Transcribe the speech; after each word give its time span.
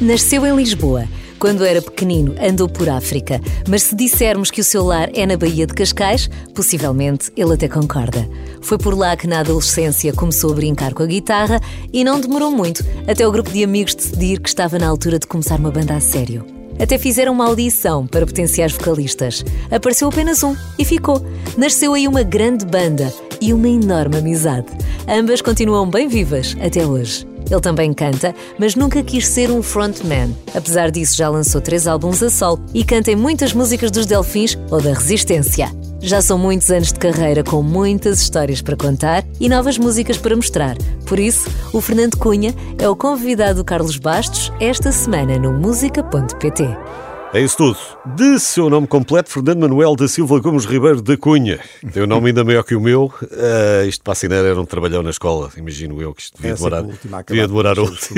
Nasceu 0.00 0.44
em 0.44 0.54
Lisboa. 0.54 1.08
Quando 1.38 1.64
era 1.64 1.80
pequenino, 1.80 2.34
andou 2.40 2.68
por 2.68 2.88
África. 2.88 3.40
Mas 3.66 3.82
se 3.82 3.96
dissermos 3.96 4.50
que 4.50 4.60
o 4.60 4.64
seu 4.64 4.84
lar 4.84 5.08
é 5.14 5.26
na 5.26 5.36
Baía 5.36 5.66
de 5.66 5.72
Cascais, 5.72 6.28
possivelmente 6.54 7.30
ele 7.36 7.54
até 7.54 7.66
concorda. 7.66 8.28
Foi 8.60 8.76
por 8.76 8.96
lá 8.96 9.16
que 9.16 9.26
na 9.26 9.40
adolescência 9.40 10.12
começou 10.12 10.52
a 10.52 10.54
brincar 10.54 10.92
com 10.92 11.02
a 11.02 11.06
guitarra 11.06 11.60
e 11.92 12.04
não 12.04 12.20
demorou 12.20 12.50
muito 12.50 12.84
até 13.06 13.26
o 13.26 13.32
grupo 13.32 13.50
de 13.50 13.64
amigos 13.64 13.94
decidir 13.94 14.40
que 14.40 14.48
estava 14.48 14.78
na 14.78 14.88
altura 14.88 15.18
de 15.18 15.26
começar 15.26 15.58
uma 15.58 15.70
banda 15.70 15.94
a 15.94 16.00
sério. 16.00 16.44
Até 16.78 16.98
fizeram 16.98 17.32
uma 17.32 17.46
audição 17.46 18.06
para 18.06 18.26
potenciais 18.26 18.72
vocalistas. 18.72 19.42
Apareceu 19.70 20.08
apenas 20.08 20.42
um 20.42 20.54
e 20.78 20.84
ficou. 20.84 21.24
Nasceu 21.56 21.94
aí 21.94 22.06
uma 22.06 22.22
grande 22.22 22.66
banda 22.66 23.10
e 23.40 23.52
uma 23.54 23.68
enorme 23.68 24.18
amizade. 24.18 24.66
Ambas 25.08 25.40
continuam 25.40 25.88
bem 25.88 26.06
vivas 26.06 26.54
até 26.60 26.86
hoje. 26.86 27.26
Ele 27.50 27.60
também 27.60 27.92
canta, 27.92 28.34
mas 28.58 28.74
nunca 28.74 29.02
quis 29.02 29.26
ser 29.26 29.50
um 29.50 29.62
frontman. 29.62 30.34
Apesar 30.54 30.90
disso, 30.90 31.16
já 31.16 31.28
lançou 31.28 31.60
três 31.60 31.86
álbuns 31.86 32.22
a 32.22 32.30
solo 32.30 32.60
e 32.74 32.84
canta 32.84 33.10
em 33.10 33.16
muitas 33.16 33.52
músicas 33.52 33.90
dos 33.90 34.06
Delfins 34.06 34.58
ou 34.70 34.80
da 34.80 34.92
Resistência. 34.92 35.70
Já 36.00 36.20
são 36.20 36.38
muitos 36.38 36.70
anos 36.70 36.92
de 36.92 36.98
carreira 36.98 37.42
com 37.42 37.62
muitas 37.62 38.20
histórias 38.20 38.60
para 38.60 38.76
contar 38.76 39.24
e 39.40 39.48
novas 39.48 39.78
músicas 39.78 40.18
para 40.18 40.36
mostrar. 40.36 40.76
Por 41.06 41.18
isso, 41.18 41.48
o 41.72 41.80
Fernando 41.80 42.16
Cunha 42.16 42.54
é 42.78 42.88
o 42.88 42.96
convidado 42.96 43.60
do 43.60 43.64
Carlos 43.64 43.96
Bastos 43.96 44.52
esta 44.60 44.92
semana 44.92 45.38
no 45.38 45.52
música.pt. 45.52 47.05
É 47.36 47.40
isso 47.42 47.58
tudo. 47.58 47.76
De 48.16 48.40
seu 48.40 48.70
nome 48.70 48.86
completo, 48.86 49.28
Fernando 49.28 49.60
Manuel 49.60 49.94
da 49.94 50.08
Silva 50.08 50.40
Gomes 50.40 50.64
Ribeiro 50.64 51.02
da 51.02 51.18
Cunha. 51.18 51.60
Tem 51.92 52.02
um 52.02 52.06
nome 52.06 52.28
ainda 52.28 52.42
maior 52.42 52.62
que 52.62 52.74
o 52.74 52.80
meu. 52.80 53.12
Uh, 53.20 53.86
isto 53.86 54.02
para 54.02 54.12
assinar 54.12 54.42
era 54.42 54.58
um 54.58 54.64
trabalhão 54.64 55.02
na 55.02 55.10
escola. 55.10 55.52
Imagino 55.54 56.00
eu 56.00 56.14
que 56.14 56.22
isto 56.22 56.36
devia 56.38 56.52
Essa 56.52 56.64
demorar. 56.64 56.82
última, 56.82 57.22
devia 57.22 57.46
demorar 57.46 57.78
outro. 57.78 57.98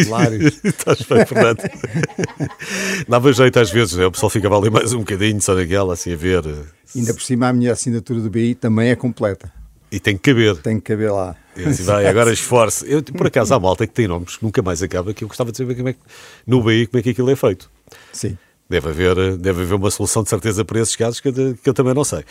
Estás 0.62 1.02
bem, 1.02 1.26
Fernando. 1.26 1.58
Dava 3.08 3.32
jeito 3.32 3.58
às 3.58 3.72
vezes, 3.72 3.96
né? 3.96 4.06
o 4.06 4.12
pessoal 4.12 4.30
ficava 4.30 4.56
ali 4.56 4.70
mais 4.70 4.92
um 4.92 5.00
bocadinho, 5.00 5.42
só 5.42 5.52
naquela, 5.52 5.94
assim 5.94 6.12
a 6.12 6.16
ver. 6.16 6.44
Ainda 6.94 7.12
por 7.12 7.22
cima, 7.22 7.48
a 7.48 7.52
minha 7.52 7.72
assinatura 7.72 8.20
do 8.20 8.30
BI 8.30 8.54
também 8.54 8.90
é 8.90 8.94
completa. 8.94 9.52
E 9.90 9.98
tem 9.98 10.16
que 10.16 10.30
caber. 10.30 10.58
Tem 10.58 10.78
que 10.78 10.92
caber 10.92 11.10
lá. 11.10 11.34
Assim 11.66 11.82
vai, 11.82 12.06
agora 12.06 12.30
esforce. 12.32 12.84
Eu, 12.88 13.02
por 13.02 13.26
acaso, 13.26 13.52
há 13.52 13.58
malta 13.58 13.84
que 13.84 13.92
tem 13.92 14.06
nomes 14.06 14.36
que 14.36 14.44
nunca 14.44 14.62
mais 14.62 14.80
acaba, 14.80 15.12
que 15.12 15.24
eu 15.24 15.28
gostava 15.28 15.50
de 15.50 15.58
saber 15.58 15.74
como 15.74 15.88
é 15.88 15.94
que, 15.94 15.98
no 16.46 16.62
BI 16.62 16.86
como 16.86 17.00
é 17.00 17.02
que 17.02 17.10
aquilo 17.10 17.30
é 17.30 17.34
feito. 17.34 17.68
Sim. 18.12 18.38
Deve 18.68 18.88
haver, 18.90 19.36
deve 19.38 19.62
haver 19.62 19.74
uma 19.74 19.90
solução 19.90 20.22
de 20.22 20.28
certeza 20.28 20.64
para 20.64 20.80
esses 20.80 20.94
casos 20.94 21.20
que 21.20 21.28
eu, 21.28 21.32
que 21.56 21.68
eu 21.68 21.74
também 21.74 21.94
não 21.94 22.04
sei. 22.04 22.24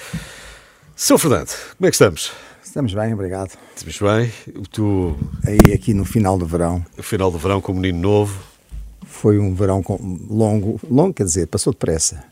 Seu 0.96 1.18
Fernando, 1.18 1.50
como 1.78 1.88
é 1.88 1.90
que 1.90 1.96
estamos? 1.96 2.32
Estamos 2.64 2.94
bem, 2.94 3.14
obrigado. 3.14 3.58
Estamos 3.76 4.00
bem? 4.00 4.64
Tu, 4.72 5.18
Aí, 5.46 5.74
aqui 5.74 5.94
no 5.94 6.06
final 6.06 6.38
do 6.38 6.46
verão, 6.46 6.86
o 6.98 7.02
final 7.02 7.32
do 7.32 7.40
verão 7.40 7.60
com 7.60 7.72
o 7.72 7.76
menino 7.76 8.00
novo, 8.00 8.40
foi 9.06 9.40
um 9.40 9.56
verão 9.56 9.82
com- 9.82 9.98
longo, 10.30 10.80
longo 10.90 11.14
quer 11.14 11.24
dizer, 11.24 11.48
passou 11.48 11.74
depressa, 11.74 12.24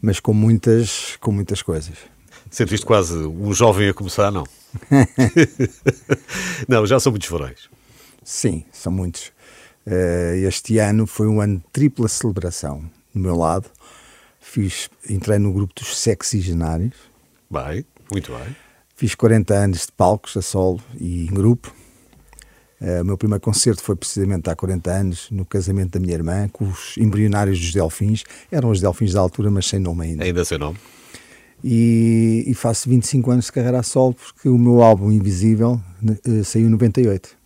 mas 0.00 0.18
com 0.18 0.32
muitas, 0.32 1.16
com 1.20 1.30
muitas 1.32 1.60
coisas. 1.60 1.94
sentiste 2.50 2.86
quase 2.86 3.14
um 3.14 3.52
jovem 3.52 3.88
a 3.90 3.94
começar, 3.94 4.30
não? 4.30 4.44
não, 6.66 6.86
já 6.86 6.98
são 6.98 7.12
muitos 7.12 7.28
verões. 7.28 7.68
Sim, 8.24 8.64
são 8.72 8.90
muitos. 8.92 9.30
Eh, 9.84 10.42
este 10.46 10.78
ano 10.78 11.06
foi 11.06 11.26
um 11.26 11.40
ano 11.40 11.56
de 11.58 11.64
tripla 11.72 12.08
celebração. 12.08 12.82
Do 13.14 13.20
meu 13.20 13.36
lado, 13.36 13.68
fiz, 14.40 14.88
entrei 15.08 15.38
no 15.38 15.52
grupo 15.52 15.74
dos 15.74 15.98
sexigenários, 15.98 16.94
Bem, 17.50 17.84
muito 18.10 18.32
bem. 18.32 18.56
fiz 18.96 19.14
40 19.14 19.54
anos 19.54 19.86
de 19.86 19.92
palcos 19.92 20.36
a 20.36 20.42
solo 20.42 20.80
e 20.98 21.24
em 21.26 21.34
grupo. 21.34 21.74
Eh, 22.80 23.02
o 23.02 23.04
meu 23.04 23.16
primeiro 23.18 23.40
concerto 23.40 23.82
foi 23.82 23.94
precisamente 23.94 24.48
há 24.50 24.56
40 24.56 24.90
anos, 24.90 25.28
no 25.30 25.44
casamento 25.44 25.92
da 25.92 26.00
minha 26.00 26.14
irmã, 26.14 26.48
com 26.48 26.64
os 26.64 26.96
embrionários 26.96 27.60
dos 27.60 27.72
Delfins. 27.72 28.24
Eram 28.50 28.70
os 28.70 28.80
Delfins 28.80 29.12
da 29.12 29.20
altura, 29.20 29.50
mas 29.50 29.66
sem 29.66 29.78
nome 29.78 30.06
ainda. 30.06 30.24
Ainda 30.24 30.44
sem 30.44 30.58
nome. 30.58 30.78
E, 31.62 32.44
e 32.48 32.54
faço 32.54 32.88
25 32.88 33.30
anos 33.30 33.44
de 33.46 33.52
carreira 33.52 33.78
a 33.78 33.82
solo, 33.84 34.14
porque 34.14 34.48
o 34.48 34.58
meu 34.58 34.82
álbum 34.82 35.12
Invisível 35.12 35.80
eh, 36.26 36.42
saiu 36.42 36.66
em 36.66 36.70
98. 36.70 37.36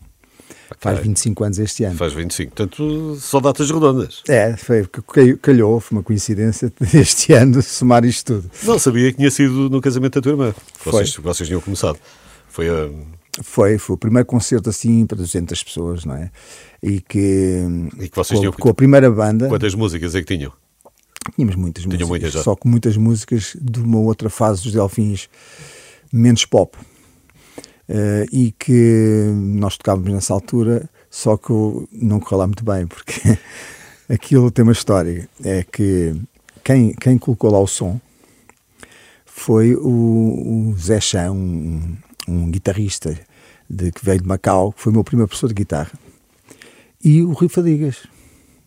Faz 0.80 0.98
25 1.00 1.44
anos 1.44 1.58
este 1.58 1.84
ano. 1.84 1.96
Faz 1.96 2.12
25. 2.12 2.52
Portanto, 2.54 3.16
só 3.20 3.40
datas 3.40 3.70
redondas. 3.70 4.22
É, 4.28 4.56
foi, 4.56 4.84
ca- 4.86 5.02
calhou, 5.40 5.80
foi 5.80 5.96
uma 5.98 6.02
coincidência 6.02 6.72
deste 6.92 7.32
ano 7.32 7.62
somar 7.62 8.04
isto 8.04 8.34
tudo. 8.40 8.50
Não 8.64 8.78
sabia 8.78 9.10
que 9.10 9.18
tinha 9.18 9.30
sido 9.30 9.70
no 9.70 9.80
casamento 9.80 10.14
da 10.14 10.20
tua 10.22 10.32
irmã. 10.32 10.54
Foi. 10.78 10.92
Vocês, 10.92 11.16
vocês 11.16 11.46
tinham 11.48 11.60
começado. 11.60 11.98
Foi 12.48 12.68
a. 12.68 12.90
Foi, 13.42 13.76
foi 13.78 13.94
o 13.94 13.98
primeiro 13.98 14.26
concerto 14.26 14.70
assim 14.70 15.04
para 15.06 15.18
200 15.18 15.62
pessoas, 15.62 16.04
não 16.06 16.14
é? 16.16 16.30
E 16.82 17.00
que, 17.00 17.62
E 18.00 18.08
que 18.08 18.16
vocês 18.16 18.36
com, 18.38 18.40
tinham- 18.40 18.52
com 18.52 18.68
a 18.70 18.74
primeira 18.74 19.10
banda, 19.10 19.48
Quantas 19.48 19.74
músicas 19.74 20.14
é 20.14 20.20
que 20.22 20.36
tinham? 20.36 20.52
tínhamos 21.34 21.56
muitas 21.56 21.84
músicas, 21.84 22.08
muitas 22.08 22.32
só 22.42 22.54
que 22.54 22.66
muitas 22.68 22.96
músicas 22.96 23.56
de 23.60 23.80
uma 23.80 23.98
outra 23.98 24.30
fase 24.30 24.62
dos 24.62 24.72
Delfins, 24.72 25.28
menos 26.12 26.44
pop. 26.46 26.76
Eh, 27.88 28.26
e 28.32 28.52
que 28.52 29.30
nós 29.34 29.76
tocávamos 29.76 30.12
nessa 30.12 30.32
altura, 30.34 30.88
só 31.08 31.36
que 31.36 31.52
não 31.92 32.18
correu 32.18 32.38
lá 32.38 32.46
muito 32.46 32.64
bem, 32.64 32.86
porque 32.86 33.38
aquilo 34.10 34.50
tem 34.50 34.62
uma 34.64 34.72
história. 34.72 35.28
É 35.44 35.62
que 35.62 36.14
quem, 36.64 36.92
quem 36.94 37.16
colocou 37.16 37.50
lá 37.50 37.60
o 37.60 37.66
som 37.66 38.00
foi 39.24 39.74
o, 39.76 40.70
o 40.70 40.74
Zé 40.78 41.00
Chan, 41.00 41.30
um, 41.30 41.96
um 42.26 42.50
guitarrista 42.50 43.16
de, 43.70 43.92
que 43.92 44.04
veio 44.04 44.20
de 44.20 44.26
Macau, 44.26 44.72
que 44.72 44.80
foi 44.82 44.90
o 44.90 44.94
meu 44.94 45.04
primeiro 45.04 45.28
professor 45.28 45.48
de 45.48 45.54
guitarra, 45.54 45.92
e 47.04 47.22
o 47.22 47.32
Rui 47.32 47.48
Fadigas, 47.48 47.98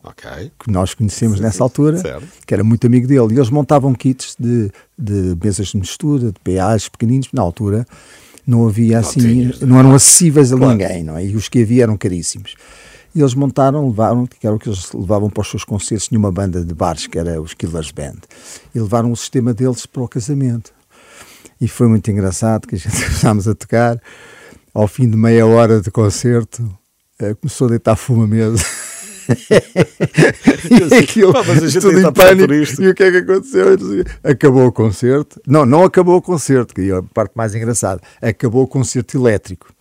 Ok. 0.01 0.51
que 0.63 0.71
nós 0.71 0.93
conhecemos 0.93 1.41
nessa 1.41 1.61
altura, 1.61 1.97
Certo. 1.97 2.25
que 2.47 2.53
era 2.53 2.63
muito 2.63 2.87
amigo 2.87 3.05
dele. 3.05 3.33
E 3.33 3.37
eles 3.37 3.49
montavam 3.49 3.93
kits 3.93 4.37
de, 4.39 4.71
de 4.97 5.35
mesas 5.43 5.67
de 5.67 5.77
mistura, 5.77 6.31
de 6.31 6.39
PAs 6.39 6.87
pequeninos, 6.87 7.27
na 7.33 7.41
altura 7.41 7.85
não 8.49 8.67
havia 8.67 8.99
assim, 8.99 9.51
não 9.61 9.77
eram 9.79 9.93
acessíveis 9.93 10.51
a 10.51 10.57
Claro. 10.57 10.71
ninguém, 10.71 11.03
não 11.03 11.17
é? 11.17 11.25
E 11.25 11.35
os 11.35 11.47
que 11.47 11.61
havia 11.61 11.83
eram 11.83 11.95
caríssimos. 11.97 12.55
E 13.13 13.21
eles 13.21 13.33
montaram, 13.33 13.87
levaram, 13.87 14.25
que 14.27 14.45
era 14.45 14.55
o 14.55 14.59
que 14.59 14.69
eles 14.69 14.91
levavam 14.93 15.29
para 15.29 15.41
os 15.41 15.49
seus 15.49 15.63
concertos, 15.63 16.07
tinha 16.07 16.19
uma 16.19 16.31
banda 16.31 16.63
de 16.63 16.73
bares 16.73 17.07
que 17.07 17.17
era 17.17 17.41
os 17.41 17.53
Killers 17.53 17.91
Band, 17.91 18.17
e 18.73 18.79
levaram 18.79 19.11
o 19.11 19.15
sistema 19.15 19.53
deles 19.53 19.85
para 19.85 20.03
o 20.03 20.07
casamento. 20.07 20.71
E 21.59 21.67
foi 21.67 21.87
muito 21.87 22.09
engraçado 22.09 22.67
que 22.67 22.75
a 22.75 22.77
gente 22.77 22.95
começámos 23.03 23.47
a 23.47 23.55
tocar, 23.55 23.99
ao 24.73 24.87
fim 24.87 25.09
de 25.09 25.17
meia 25.17 25.45
hora 25.45 25.81
de 25.81 25.89
concerto, 25.91 26.69
eh, 27.19 27.33
começou 27.33 27.65
a 27.67 27.69
deitar 27.71 27.95
fumo 27.95 28.23
à 28.23 28.27
mesa. 28.27 28.63
E 30.91 30.93
aquilo, 30.95 31.33
Pá, 31.33 31.43
mas 31.45 31.75
a 31.75 31.79
tudo 31.79 31.99
em 31.99 32.13
pânico. 32.13 32.53
E 32.81 32.89
o 32.89 32.95
que 32.95 33.03
é 33.03 33.11
que 33.11 33.17
aconteceu? 33.17 33.67
Acabou 34.23 34.67
o 34.67 34.71
concerto. 34.71 35.41
Não, 35.45 35.65
não 35.65 35.83
acabou 35.83 36.17
o 36.17 36.21
concerto, 36.21 36.73
que 36.73 36.89
é 36.89 36.95
a 36.95 37.03
parte 37.03 37.33
mais 37.35 37.53
engraçada. 37.55 38.01
Acabou 38.21 38.63
o 38.63 38.67
concerto 38.67 39.17
elétrico. 39.17 39.73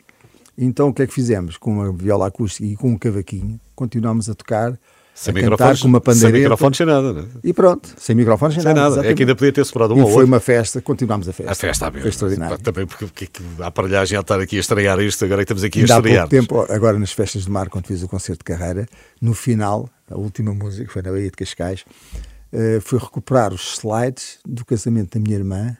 Então 0.56 0.88
o 0.88 0.94
que 0.94 1.02
é 1.02 1.06
que 1.06 1.14
fizemos? 1.14 1.56
Com 1.56 1.72
uma 1.72 1.92
viola 1.92 2.26
acústica 2.26 2.66
e 2.66 2.76
com 2.76 2.90
um 2.90 2.98
cavaquinho, 2.98 3.60
continuámos 3.74 4.28
a 4.28 4.34
tocar, 4.34 4.78
Sem 5.20 5.36
a 5.36 5.50
cantar 5.50 5.76
com 5.78 5.88
uma 5.88 5.98
sem 5.98 6.04
pandeireta. 6.04 6.38
microfones, 6.38 6.76
sem 6.76 6.86
nada. 6.86 7.12
Né? 7.12 7.24
E 7.42 7.52
pronto, 7.52 7.88
sem 7.96 8.14
microfones, 8.14 8.54
sem, 8.54 8.62
Sem 8.62 8.72
nada. 8.72 8.86
É 8.86 8.90
exatamente. 8.90 9.16
que 9.16 9.22
ainda 9.24 9.34
podia 9.34 9.52
ter 9.52 9.66
separado 9.66 9.94
um 9.94 9.98
E 9.98 10.00
ou 10.02 10.06
foi 10.06 10.14
outro. 10.18 10.26
uma 10.28 10.38
festa, 10.40 10.80
continuámos 10.80 11.28
a 11.28 11.32
festa. 11.32 11.52
A 11.52 11.54
festa 11.56 11.84
mesma. 11.86 12.00
Foi 12.02 12.10
extraordinário. 12.10 12.58
Também 12.58 12.86
porque, 12.86 13.06
porque, 13.06 13.28
a 13.60 13.66
aparelhagem 13.66 14.16
a 14.16 14.20
estar 14.20 14.38
aqui 14.40 14.56
a 14.56 14.60
estrear 14.60 15.00
isto, 15.00 15.24
agora 15.24 15.42
é 15.42 15.44
que 15.44 15.52
estamos 15.52 15.64
aqui 15.64 15.80
a 15.80 15.82
há 15.82 15.96
estrear. 15.98 16.28
pouco 16.28 16.46
tempo, 16.46 16.72
agora 16.72 16.98
nas 16.98 17.10
festas 17.12 17.42
de 17.44 17.50
mar, 17.50 17.68
quando 17.68 17.86
fiz 17.86 18.00
o 18.02 18.08
concerto 18.08 18.38
de 18.38 18.56
carreira, 18.56 18.86
no 19.20 19.34
final, 19.34 19.90
a 20.08 20.16
última 20.16 20.54
música, 20.54 20.88
foi 20.92 21.02
na 21.02 21.10
Baía 21.10 21.24
de 21.30 21.32
Cascais, 21.32 21.84
eh, 22.52 22.78
foi 22.80 22.98
recuperar 23.00 23.52
os 23.52 23.74
slides 23.78 24.38
do 24.46 24.64
casamento 24.64 25.18
da 25.18 25.20
minha 25.24 25.36
irmã 25.36 25.76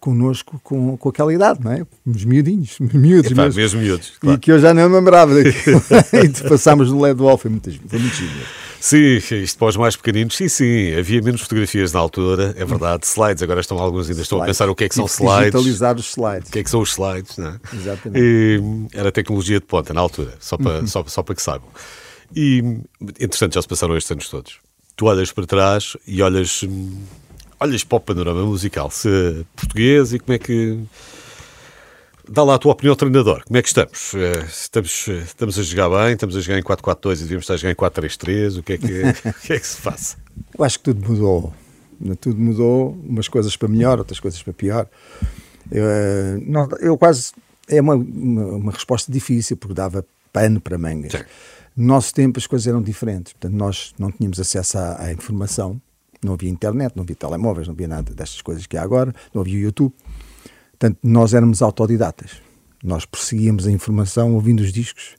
connosco 0.00 0.60
com, 0.62 0.96
com 0.96 1.08
aquela 1.08 1.32
idade, 1.32 1.60
não 1.62 1.72
é? 1.72 1.86
Uns 2.06 2.24
miudinhos, 2.24 2.76
miúdos 2.92 3.30
Epá, 3.30 3.44
mesmo. 3.44 3.60
mesmo 3.60 3.80
miúdos. 3.80 4.08
E 4.08 4.20
claro. 4.20 4.38
que 4.38 4.52
eu 4.52 4.58
já 4.58 4.74
não 4.74 4.88
me 4.88 4.96
lembrava 4.96 5.34
daquilo. 5.34 5.82
e 6.12 6.48
passámos 6.48 6.90
no 6.90 7.00
LED 7.00 7.20
Wall, 7.20 7.38
foi 7.38 7.50
muito, 7.50 7.70
foi 7.88 7.98
muito 7.98 8.14
giro. 8.14 8.32
Sim, 8.80 9.16
isto 9.16 9.58
para 9.58 9.68
os 9.68 9.76
mais 9.76 9.96
pequeninos, 9.96 10.36
sim, 10.36 10.48
sim. 10.48 10.94
Havia 10.94 11.20
menos 11.20 11.40
fotografias 11.40 11.92
na 11.92 11.98
altura, 11.98 12.54
é 12.56 12.64
verdade. 12.64 13.04
Slides, 13.06 13.42
agora 13.42 13.60
estão 13.60 13.76
alguns 13.78 14.08
ainda 14.08 14.22
estão 14.22 14.40
a 14.40 14.46
pensar 14.46 14.68
o 14.68 14.74
que 14.74 14.84
é 14.84 14.88
que 14.88 14.94
são 14.94 15.06
slides. 15.06 15.46
Digitalizar 15.46 15.96
os 15.96 16.10
slides. 16.10 16.48
O 16.48 16.52
que 16.52 16.58
é 16.60 16.64
que 16.64 16.70
são 16.70 16.80
os 16.80 16.90
slides, 16.90 17.36
não 17.38 17.48
é? 17.48 17.60
Exatamente. 17.74 18.22
E, 18.22 18.60
era 18.92 19.10
tecnologia 19.10 19.58
de 19.58 19.66
ponta 19.66 19.92
na 19.92 20.00
altura, 20.00 20.34
só 20.38 20.56
para, 20.56 20.86
só, 20.86 21.04
só 21.06 21.22
para 21.24 21.34
que 21.34 21.42
saibam. 21.42 21.68
E, 22.34 22.62
entretanto, 23.18 23.54
já 23.54 23.62
se 23.62 23.68
passaram 23.68 23.96
estes 23.96 24.12
anos 24.12 24.28
todos. 24.28 24.58
Tu 24.94 25.06
olhas 25.06 25.32
para 25.32 25.46
trás 25.46 25.96
e 26.06 26.22
olhas, 26.22 26.62
hum, 26.62 27.02
olhas 27.60 27.84
para 27.84 27.96
o 27.96 28.00
panorama 28.00 28.44
musical 28.44 28.90
se 28.90 29.44
português 29.56 30.12
e 30.12 30.18
como 30.18 30.34
é 30.34 30.38
que. 30.38 30.78
Dá 32.30 32.42
lá 32.44 32.56
a 32.56 32.58
tua 32.58 32.72
opinião, 32.72 32.94
treinador. 32.94 33.42
Como 33.46 33.56
é 33.56 33.62
que 33.62 33.68
estamos? 33.68 34.12
Eh, 34.14 34.44
Estamos, 34.46 35.06
eh, 35.08 35.22
estamos 35.24 35.58
a 35.58 35.62
jogar 35.62 35.88
bem? 35.88 36.12
Estamos 36.12 36.36
a 36.36 36.40
jogar 36.40 36.58
em 36.58 36.62
4-4-2 36.62 37.16
e 37.16 37.22
devíamos 37.22 37.44
estar 37.44 37.54
a 37.54 37.56
jogar 37.56 37.72
em 37.72 37.74
4-3-3? 37.74 38.58
O 38.58 38.62
que 38.62 38.72
é 38.74 38.78
que, 38.78 39.02
o 39.30 39.32
que, 39.40 39.52
é 39.54 39.58
que 39.58 39.66
se 39.66 39.76
faz? 39.80 40.18
Eu 40.58 40.62
acho 40.62 40.76
que 40.78 40.84
tudo 40.84 41.08
mudou. 41.08 41.54
Tudo 42.20 42.38
mudou, 42.38 42.90
umas 43.02 43.28
coisas 43.28 43.56
para 43.56 43.66
melhor, 43.68 43.98
outras 43.98 44.20
coisas 44.20 44.42
para 44.42 44.52
pior. 44.52 44.86
Eu, 45.72 45.84
eh, 45.86 46.38
não- 46.46 46.68
eu 46.80 46.98
quase. 46.98 47.32
É 47.66 47.80
uma, 47.80 47.94
uma, 47.94 48.44
uma 48.56 48.72
resposta 48.72 49.10
difícil, 49.10 49.56
porque 49.56 49.72
dava 49.74 50.04
pano 50.30 50.60
para 50.60 50.76
mangas. 50.76 51.12
Sim. 51.12 51.18
No 51.74 51.86
nosso 51.86 52.12
tempo 52.12 52.38
as 52.38 52.46
coisas 52.46 52.66
eram 52.66 52.82
diferentes. 52.82 53.32
Portanto, 53.32 53.54
nós 53.58 53.94
não 53.98 54.12
tínhamos 54.12 54.38
acesso 54.38 54.76
à, 54.76 55.02
à 55.04 55.12
informação, 55.14 55.80
não 56.22 56.34
havia 56.34 56.48
internet, 56.48 56.92
não 56.94 57.02
havia 57.02 57.16
telemóveis, 57.16 57.66
não 57.66 57.74
havia 57.74 57.88
nada 57.88 58.14
destas 58.14 58.42
coisas 58.42 58.66
que 58.66 58.76
há 58.76 58.82
agora, 58.82 59.14
não 59.34 59.42
havia 59.42 59.58
YouTube. 59.58 59.92
Portanto, 60.72 60.98
nós 61.02 61.34
éramos 61.34 61.62
autodidatas. 61.62 62.32
Nós 62.82 63.04
perseguíamos 63.04 63.66
a 63.66 63.72
informação 63.72 64.34
ouvindo 64.34 64.60
os 64.60 64.72
discos 64.72 65.16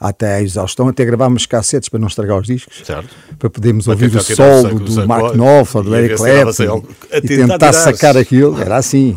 até 0.00 0.34
a 0.34 0.42
exaustão, 0.42 0.88
até 0.88 1.04
gravávamos 1.04 1.46
cassetes 1.46 1.88
para 1.88 2.00
não 2.00 2.08
estragar 2.08 2.36
os 2.36 2.46
discos, 2.46 2.82
certo. 2.84 3.14
para 3.38 3.48
podermos 3.48 3.86
ouvir 3.86 4.14
o 4.14 4.20
solo 4.20 4.80
do 4.80 5.06
Mark 5.06 5.34
Knopfler 5.34 5.84
do 5.84 5.94
Eric 5.94 6.16
Clapton 6.16 6.84
e 7.12 7.20
tentar 7.20 7.72
sacar 7.72 8.16
aquilo. 8.16 8.60
Era 8.60 8.76
assim. 8.76 9.16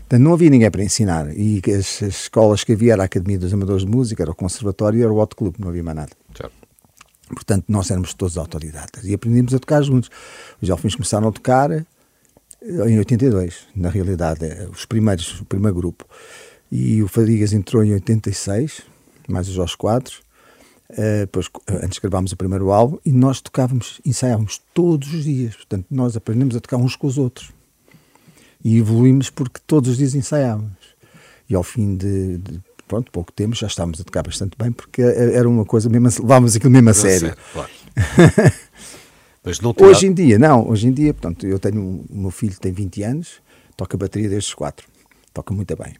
Portanto, 0.00 0.20
não 0.20 0.34
havia 0.34 0.50
ninguém 0.50 0.70
para 0.70 0.82
ensinar. 0.82 1.28
E 1.36 1.62
as, 1.68 2.02
as, 2.02 2.22
escolas 2.22 2.64
que 2.64 2.72
havia 2.72 2.94
era 2.94 3.02
a 3.02 3.06
Academia 3.06 3.38
dos 3.38 3.54
Amadores 3.54 3.84
de 3.84 3.90
Música, 3.90 4.22
era 4.22 4.30
o 4.32 4.34
Conservatório 4.34 4.98
e 4.98 5.02
era 5.02 5.12
o 5.12 5.18
Hot 5.18 5.36
Club, 5.36 5.54
não 5.58 5.68
havia 5.68 5.82
mais 5.84 5.96
nada. 5.96 6.10
Certo. 6.36 6.63
Portanto, 7.28 7.64
nós 7.68 7.90
éramos 7.90 8.12
todos 8.14 8.36
autodidatas 8.36 9.04
e 9.04 9.14
aprendemos 9.14 9.54
a 9.54 9.58
tocar 9.58 9.82
juntos. 9.82 10.10
Os 10.60 10.70
Alfins 10.70 10.94
começaram 10.94 11.28
a 11.28 11.32
tocar 11.32 11.70
eh, 11.70 11.84
em 12.62 12.98
82, 12.98 13.66
na 13.74 13.88
realidade, 13.88 14.44
eh, 14.44 14.68
os 14.70 14.84
primeiros, 14.84 15.40
o 15.40 15.44
primeiro 15.44 15.74
grupo. 15.74 16.06
E 16.70 17.02
o 17.02 17.08
Fadigas 17.08 17.52
entrou 17.52 17.84
em 17.84 17.92
86, 17.94 18.82
mais 19.28 19.48
os 19.48 19.54
Jorge 19.54 19.76
Quadros. 19.76 20.22
Uh, 20.90 21.20
depois, 21.20 21.48
antes 21.82 21.98
gravámos 21.98 22.32
o 22.32 22.36
primeiro 22.36 22.70
álbum 22.70 22.98
e 23.06 23.10
nós 23.10 23.40
tocávamos, 23.40 24.00
ensaiávamos 24.04 24.60
todos 24.74 25.12
os 25.14 25.24
dias. 25.24 25.56
Portanto, 25.56 25.86
nós 25.90 26.14
aprendemos 26.14 26.54
a 26.54 26.60
tocar 26.60 26.76
uns 26.76 26.94
com 26.94 27.06
os 27.06 27.16
outros. 27.16 27.50
E 28.62 28.78
evoluímos 28.78 29.30
porque 29.30 29.60
todos 29.66 29.90
os 29.90 29.96
dias 29.96 30.14
ensaiávamos. 30.14 30.94
E 31.48 31.54
ao 31.54 31.62
fim 31.62 31.96
de, 31.96 32.38
de 32.38 32.62
pronto, 32.86 33.10
pouco 33.10 33.32
tempo 33.32 33.54
já 33.54 33.66
estávamos 33.66 34.00
a 34.00 34.04
tocar 34.04 34.22
bastante 34.22 34.56
bem 34.58 34.72
porque 34.72 35.02
era 35.02 35.48
uma 35.48 35.64
coisa 35.64 35.88
mesmo, 35.88 36.08
levávamos 36.22 36.56
aquilo 36.56 36.72
mesmo 36.72 36.90
a 36.90 36.94
sério. 36.94 37.36
claro. 37.52 37.70
Mas 39.44 39.60
não 39.60 39.74
Hoje 39.78 40.06
em 40.06 40.14
dia, 40.14 40.38
não, 40.38 40.66
hoje 40.70 40.88
em 40.88 40.92
dia, 40.92 41.12
portanto, 41.12 41.46
eu 41.46 41.58
tenho, 41.58 42.04
o 42.08 42.16
meu 42.16 42.30
filho 42.30 42.58
tem 42.58 42.72
20 42.72 43.02
anos, 43.02 43.42
toca 43.76 43.94
bateria 43.94 44.28
desde 44.28 44.48
os 44.48 44.54
4, 44.54 44.86
toca 45.34 45.52
muito 45.52 45.76
bem. 45.76 45.94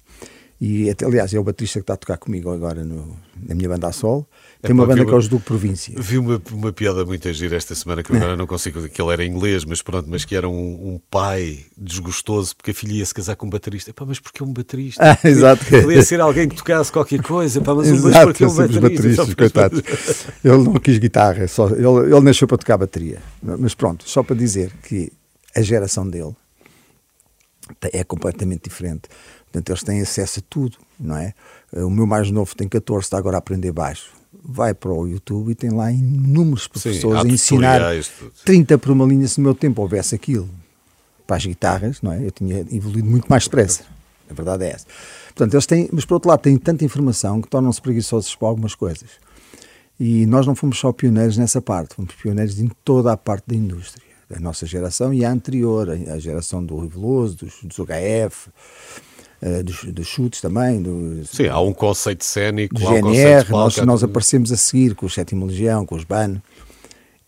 E, 0.66 0.90
aliás, 1.04 1.34
é 1.34 1.38
o 1.38 1.44
baterista 1.44 1.78
que 1.78 1.82
está 1.82 1.92
a 1.92 1.96
tocar 1.98 2.16
comigo 2.16 2.50
agora 2.50 2.82
no, 2.82 3.14
na 3.46 3.54
minha 3.54 3.68
banda 3.68 3.88
a 3.88 3.92
sol. 3.92 4.26
Tem 4.62 4.70
é, 4.70 4.72
uma 4.72 4.86
banda 4.86 5.04
que 5.04 5.10
é 5.10 5.14
os 5.14 5.28
Duque 5.28 5.44
Província. 5.44 5.94
Vi 5.98 6.16
uma, 6.16 6.40
uma 6.52 6.72
piada 6.72 7.04
muito 7.04 7.30
gira 7.34 7.54
esta 7.54 7.74
semana, 7.74 8.02
que 8.02 8.16
agora 8.16 8.34
não 8.34 8.46
consigo, 8.46 8.88
que 8.88 9.02
ele 9.02 9.12
era 9.12 9.22
inglês, 9.26 9.66
mas 9.66 9.82
pronto, 9.82 10.08
mas 10.08 10.24
que 10.24 10.34
era 10.34 10.48
um, 10.48 10.94
um 10.94 11.00
pai 11.10 11.66
desgostoso 11.76 12.56
porque 12.56 12.70
a 12.70 12.74
filha 12.74 12.94
ia 12.94 13.04
se 13.04 13.12
casar 13.12 13.36
com 13.36 13.46
um 13.46 13.50
baterista. 13.50 13.90
Epá, 13.90 14.06
mas 14.06 14.18
porque 14.18 14.42
é 14.42 14.46
um 14.46 14.54
baterista? 14.54 15.04
Ah, 15.04 15.18
exato. 15.28 15.62
Ele 15.70 15.96
ia 15.96 16.02
ser 16.02 16.18
alguém 16.22 16.48
que 16.48 16.56
tocasse 16.56 16.90
qualquer 16.90 17.20
coisa, 17.20 17.58
Epá, 17.58 17.74
mas, 17.74 17.88
exato, 17.88 18.08
mas 18.08 18.24
porque 18.24 18.44
é 18.44 18.46
um 18.46 18.54
baterista? 18.54 18.80
bateristas, 18.80 19.34
coitados. 19.34 19.82
Ele 20.42 20.56
não 20.64 20.74
quis 20.76 20.96
guitarra, 20.96 21.46
só, 21.46 21.68
ele, 21.68 22.10
ele 22.10 22.20
nasceu 22.20 22.48
para 22.48 22.56
tocar 22.56 22.78
bateria. 22.78 23.18
Mas 23.42 23.74
pronto, 23.74 24.08
só 24.08 24.22
para 24.22 24.34
dizer 24.34 24.72
que 24.82 25.12
a 25.54 25.60
geração 25.60 26.08
dele 26.08 26.34
é 27.92 28.02
completamente 28.02 28.64
diferente. 28.64 29.10
Portanto, 29.54 29.70
eles 29.70 29.82
têm 29.84 30.00
acesso 30.00 30.40
a 30.40 30.42
tudo, 30.50 30.78
não 30.98 31.16
é? 31.16 31.32
O 31.72 31.88
meu 31.88 32.08
mais 32.08 32.28
novo 32.28 32.56
tem 32.56 32.68
14, 32.68 33.04
está 33.04 33.16
agora 33.16 33.36
a 33.36 33.38
aprender 33.38 33.70
baixo. 33.70 34.10
Vai 34.42 34.74
para 34.74 34.90
o 34.90 35.06
YouTube 35.06 35.52
e 35.52 35.54
tem 35.54 35.70
lá 35.70 35.92
inúmeros 35.92 36.66
professores 36.66 37.20
Sim, 37.22 37.28
a 37.28 37.32
ensinar 37.32 37.80
30 38.44 38.78
por 38.78 38.90
uma 38.90 39.04
linha. 39.06 39.28
Se 39.28 39.38
no 39.38 39.44
meu 39.44 39.54
tempo 39.54 39.80
houvesse 39.80 40.12
aquilo 40.12 40.50
para 41.24 41.36
as 41.36 41.46
guitarras, 41.46 42.02
não 42.02 42.12
é? 42.12 42.26
Eu 42.26 42.32
tinha 42.32 42.66
evoluído 42.72 43.08
muito 43.08 43.26
mais 43.28 43.44
depressa. 43.44 43.84
A 44.28 44.34
verdade 44.34 44.64
é 44.64 44.70
essa. 44.70 44.86
Portanto, 45.28 45.54
eles 45.54 45.66
têm, 45.66 45.88
mas 45.92 46.04
por 46.04 46.14
outro 46.14 46.30
lado, 46.30 46.40
têm 46.40 46.56
tanta 46.56 46.84
informação 46.84 47.40
que 47.40 47.46
tornam-se 47.46 47.80
preguiçosos 47.80 48.34
para 48.34 48.48
algumas 48.48 48.74
coisas. 48.74 49.08
E 50.00 50.26
nós 50.26 50.48
não 50.48 50.56
fomos 50.56 50.80
só 50.80 50.90
pioneiros 50.90 51.38
nessa 51.38 51.62
parte, 51.62 51.94
fomos 51.94 52.12
pioneiros 52.16 52.58
em 52.58 52.68
toda 52.84 53.12
a 53.12 53.16
parte 53.16 53.44
da 53.46 53.54
indústria. 53.54 54.04
A 54.34 54.40
nossa 54.40 54.66
geração 54.66 55.14
e 55.14 55.24
a 55.24 55.30
anterior, 55.30 55.88
a 55.90 56.18
geração 56.18 56.64
do 56.64 56.76
Riveloso, 56.80 57.36
dos, 57.36 57.62
dos 57.62 57.76
HF, 57.76 58.50
uh, 59.42 59.62
dos, 59.62 59.84
dos, 59.84 60.06
chutes 60.06 60.40
também. 60.40 60.82
Do, 60.82 61.24
Sim, 61.26 61.48
há 61.48 61.60
um 61.60 61.72
conceito 61.72 62.24
cénico, 62.24 62.74
do 62.74 62.80
GNR, 62.80 63.48
um 63.48 63.52
nós, 63.52 63.76
nós 63.78 64.02
aparecemos 64.02 64.52
a 64.52 64.56
seguir 64.56 64.94
com 64.94 65.06
o 65.06 65.10
Sétimo 65.10 65.46
Legião, 65.46 65.84
com 65.86 65.94
os 65.94 66.04
BAN, 66.04 66.40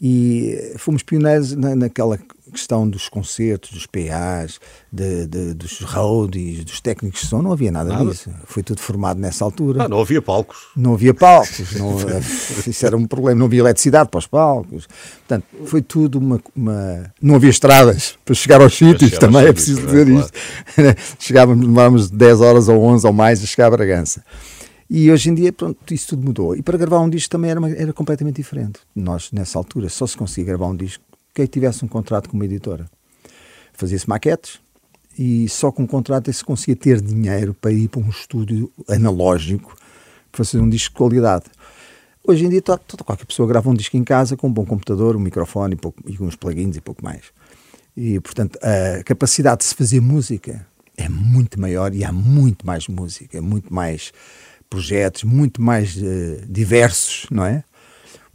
e 0.00 0.75
fomos 0.76 1.03
pioneiros 1.03 1.53
na, 1.53 1.75
naquela 1.75 2.19
questão 2.53 2.89
dos 2.89 3.09
concertos, 3.09 3.71
dos 3.71 3.87
PAs, 3.87 4.61
de, 4.93 5.27
de, 5.27 5.55
dos 5.55 5.81
roadies, 5.81 6.65
dos 6.65 6.81
técnicos 6.81 7.21
de 7.21 7.27
som, 7.27 7.43
não 7.43 7.53
havia 7.53 7.71
nada, 7.71 7.91
nada, 7.91 8.11
disso. 8.11 8.31
Foi 8.45 8.63
tudo 8.63 8.81
formado 8.81 9.19
nessa 9.21 9.45
altura. 9.45 9.85
Ah, 9.85 9.89
não 9.89 10.01
havia 10.01 10.23
palcos. 10.23 10.59
Não 10.77 10.95
havia 10.95 11.13
palcos. 11.13 11.75
não, 11.75 11.97
isso 12.67 12.87
era 12.87 12.97
um 12.97 13.07
problema. 13.07 13.39
Não 13.39 13.47
havia 13.47 13.61
eletricidade 13.61 14.09
para 14.11 14.19
os 14.19 14.27
palcos. 14.27 14.87
Portanto, 15.27 15.45
foi 15.65 15.83
tudo 15.83 16.19
uma. 16.19 16.41
uma... 16.55 17.13
Não 17.21 17.35
havia 17.35 17.51
estradas 17.51 18.19
para 18.25 18.35
chegar 18.35 18.61
aos 18.61 18.75
sítios, 18.75 19.11
chegar 19.11 19.21
também 19.21 19.41
aos 19.41 19.51
é 19.51 19.53
preciso 19.53 19.81
dizer 19.83 20.07
claro. 20.07 20.21
isto. 20.21 21.17
Chegávamos, 21.19 21.67
demorávamos 21.67 22.11
10 22.11 22.41
horas 22.41 22.69
ou 22.69 22.83
11 22.83 23.07
ou 23.07 23.13
mais 23.13 23.43
a 23.43 23.47
chegar 23.47 23.67
a 23.67 23.71
Bragança. 23.71 24.23
E 24.89 25.11
hoje 25.11 25.31
em 25.31 25.35
dia, 25.35 25.53
pronto, 25.53 25.79
isso 25.93 26.09
tudo 26.09 26.25
mudou. 26.25 26.55
E 26.55 26.63
para 26.63 26.79
gravar 26.79 27.01
um 27.01 27.11
disco 27.11 27.31
também 27.31 27.51
era, 27.51 27.59
uma, 27.59 27.71
era 27.71 27.93
completamente 27.93 28.37
diferente. 28.37 28.79
Nós, 28.95 29.33
nessa 29.33 29.59
altura, 29.59 29.89
só 29.89 30.07
se 30.07 30.17
conseguia 30.17 30.45
gravar 30.45 30.69
um 30.69 30.77
disco 30.77 31.03
quem 31.37 31.47
tivesse 31.47 31.85
um 31.85 31.88
contrato 31.88 32.31
com 32.31 32.37
uma 32.37 32.47
editora. 32.47 32.87
Fazia-se 33.75 34.09
maquetes 34.09 34.59
e 35.19 35.47
só 35.50 35.71
com 35.71 35.83
um 35.83 35.87
contrato 35.87 36.31
é 36.31 36.33
se 36.33 36.43
conseguia 36.43 36.75
ter 36.75 37.00
dinheiro 37.00 37.53
para 37.53 37.71
ir 37.71 37.88
para 37.88 38.00
um 38.00 38.09
estúdio 38.09 38.73
analógico 38.88 39.77
para 40.33 40.44
fazer 40.44 40.62
um 40.62 40.69
disco 40.69 40.94
de 40.94 40.97
qualidade. 40.97 41.44
Hoje 42.27 42.47
em 42.47 42.49
dia, 42.49 42.62
toda, 42.62 43.05
qualquer 43.05 43.27
pessoa 43.27 43.47
grava 43.47 43.69
um 43.69 43.75
disco 43.75 43.97
em 43.99 44.03
casa 44.03 44.35
com 44.35 44.49
um 44.49 44.53
bom 44.53 44.65
computador, 44.65 45.15
um 45.15 45.21
microfone 45.21 45.75
e, 45.75 45.77
pouco, 45.77 46.03
e 46.06 46.21
uns 46.23 46.35
plugins 46.37 46.75
e 46.75 46.81
pouco 46.81 47.05
mais. 47.05 47.27
E, 47.94 48.19
portanto, 48.21 48.59
a 48.62 49.05
capacidade 49.05 49.59
de 49.59 49.65
se 49.65 49.75
fazer 49.75 50.00
música 50.00 50.67
é 50.97 51.09
muito 51.09 51.61
maior 51.61 51.94
e 51.94 52.03
há 52.03 52.12
muito 52.12 52.67
mais 52.67 52.88
música, 52.88 53.43
muito 53.43 53.73
mais 53.73 54.11
projetos, 54.71 55.23
muito 55.23 55.61
mais 55.61 55.97
uh, 55.97 56.47
diversos, 56.49 57.27
não 57.31 57.44
é? 57.44 57.62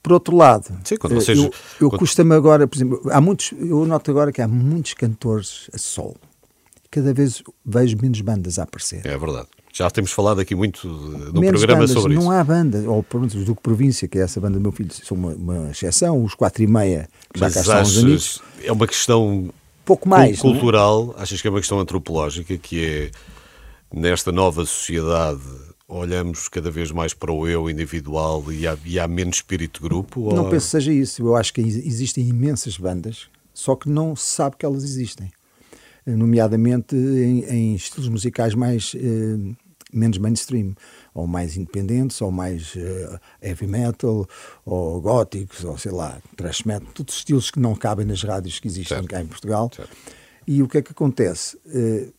Por 0.02 0.14
outro 0.14 0.36
lado, 0.36 0.66
Sim, 0.84 0.98
quando 0.98 1.14
eu, 1.14 1.54
eu 1.80 1.90
quando... 1.90 2.00
custa-me 2.00 2.34
agora, 2.34 2.68
por 2.68 2.76
exemplo, 2.76 3.02
há 3.12 3.22
muitos, 3.22 3.52
eu 3.52 3.86
noto 3.86 4.10
agora 4.10 4.32
que 4.32 4.42
há 4.42 4.48
muitos 4.48 4.94
cantores 4.96 5.70
a 5.74 5.78
solo. 5.78 6.18
Cada 6.90 7.14
vez 7.14 7.44
vejo 7.64 7.98
menos 8.02 8.20
bandas 8.22 8.60
a 8.60 8.64
aparecer. 8.64 9.06
É 9.06 9.18
verdade. 9.18 9.48
Já 9.72 9.90
temos 9.90 10.12
falado 10.12 10.42
aqui 10.42 10.54
muito 10.54 10.88
no 10.88 11.40
menos 11.40 11.62
programa 11.62 11.82
bandas, 11.82 11.92
sobre 11.92 12.16
não 12.16 12.22
isso. 12.22 12.30
Não 12.30 12.38
há 12.38 12.44
banda, 12.44 12.84
ou 12.90 13.02
pelo 13.02 13.22
menos 13.22 13.46
do 13.46 13.56
Província, 13.56 14.08
que 14.08 14.18
é 14.18 14.24
essa 14.24 14.42
banda 14.42 14.56
do 14.56 14.62
meu 14.62 14.72
filho, 14.72 14.92
são 14.92 15.16
uma, 15.16 15.34
uma 15.34 15.72
exceção, 15.72 16.22
os 16.24 16.36
quatro 16.36 16.62
e 16.64 16.68
meia, 16.68 17.08
já 17.34 17.50
cá 17.50 17.62
estão 17.62 17.82
os 17.82 17.98
amigos. 18.00 18.42
É 18.64 18.72
uma 18.72 18.88
questão 18.88 19.50
pouco 19.86 20.10
mais 20.10 20.40
é? 20.40 20.42
cultural, 20.42 21.16
é? 21.18 21.22
achas 21.22 21.42
que 21.42 21.48
é 21.48 21.52
uma 21.52 21.60
questão 21.60 21.80
antropológica, 21.80 22.58
que 22.58 22.86
é 22.86 23.12
nesta 23.94 24.32
nova 24.32 24.66
sociedade 24.66 25.42
olhamos 25.92 26.48
cada 26.48 26.72
vez 26.72 26.92
mais 26.92 27.14
para 27.14 27.32
o 27.32 27.48
eu 27.48 27.70
individual 27.70 28.52
e 28.52 28.66
há, 28.68 28.78
e 28.86 29.00
há 29.00 29.08
menos 29.08 29.38
espírito 29.38 29.82
de 29.82 29.90
grupo? 29.90 30.34
Não 30.34 30.46
ou... 30.46 30.50
penso 30.50 30.66
que 30.66 30.72
seja 30.72 30.94
isso. 30.94 31.22
Eu 31.22 31.36
acho 31.36 31.54
que 31.54 31.62
existem 31.62 32.28
imensas 32.28 32.78
bandas, 32.78 33.28
só 33.54 33.76
que 33.76 33.90
não 33.90 34.16
se 34.16 34.26
sabe 34.26 34.56
que 34.58 34.66
elas 34.66 34.84
existem. 34.84 35.32
Nomeadamente 36.06 36.96
em, 36.96 37.44
em 37.46 37.76
estilos 37.76 38.10
musicais 38.10 38.56
mais 38.56 38.94
eh, 38.96 39.54
menos 39.94 40.18
mainstream, 40.18 40.74
ou 41.14 41.28
mais 41.28 41.58
independentes, 41.58 42.22
ou 42.22 42.32
mais 42.32 42.74
uh, 42.76 43.20
heavy 43.42 43.68
metal, 43.68 44.28
ou 44.66 45.02
góticos, 45.02 45.64
ou 45.64 45.78
sei 45.78 45.92
lá, 45.92 46.22
thrash 46.38 46.64
metal, 46.64 46.88
todos 46.94 47.16
estilos 47.16 47.52
que 47.52 47.60
não 47.60 47.76
cabem 47.76 48.06
nas 48.06 48.24
rádios 48.24 48.60
que 48.60 48.68
existem 48.68 48.98
certo. 48.98 49.10
cá 49.10 49.22
em 49.22 49.28
Portugal. 49.28 49.70
Certo. 49.76 49.92
E 50.48 50.64
o 50.64 50.68
que 50.68 50.80
é 50.80 50.82
que 50.82 50.92
acontece? 50.92 51.58
Uh, 51.68 52.12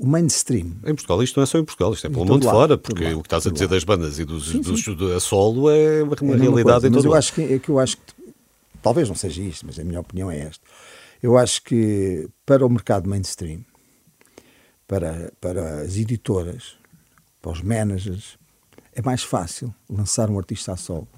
o 0.00 0.06
mainstream. 0.06 0.72
Em 0.82 0.94
Portugal, 0.94 1.22
isto 1.22 1.36
não 1.36 1.42
é 1.42 1.46
só 1.46 1.58
em 1.58 1.64
Portugal, 1.64 1.92
isto 1.92 2.06
é 2.06 2.10
pelo 2.10 2.24
mundo 2.24 2.48
fora, 2.48 2.78
porque 2.78 3.12
o 3.12 3.20
que 3.20 3.26
estás 3.26 3.46
a 3.46 3.50
dizer 3.50 3.68
das 3.68 3.84
bandas 3.84 4.18
e 4.18 4.24
dos, 4.24 4.48
sim, 4.48 4.62
dos, 4.62 4.82
do, 4.82 5.14
a 5.14 5.20
solo 5.20 5.70
é 5.70 6.02
uma, 6.02 6.14
é 6.14 6.36
realidade 6.36 6.86
em 6.86 6.90
todo 6.90 6.94
Mas 6.94 7.04
eu 7.04 7.14
acho 7.14 7.34
que, 7.34 7.42
é 7.42 7.58
que 7.58 7.68
eu 7.68 7.78
acho 7.78 7.98
que, 7.98 8.32
talvez 8.80 9.10
não 9.10 9.14
seja 9.14 9.42
isto, 9.42 9.66
mas 9.66 9.78
a 9.78 9.84
minha 9.84 10.00
opinião 10.00 10.30
é 10.30 10.38
esta. 10.38 10.64
Eu 11.22 11.36
acho 11.36 11.62
que 11.62 12.26
para 12.46 12.64
o 12.64 12.70
mercado 12.70 13.10
mainstream, 13.10 13.60
para, 14.88 15.30
para 15.38 15.82
as 15.82 15.98
editoras, 15.98 16.76
para 17.42 17.52
os 17.52 17.60
managers, 17.60 18.38
é 18.94 19.02
mais 19.02 19.22
fácil 19.22 19.72
lançar 19.86 20.30
um 20.30 20.38
artista 20.38 20.72
a 20.72 20.76
solo 20.78 21.08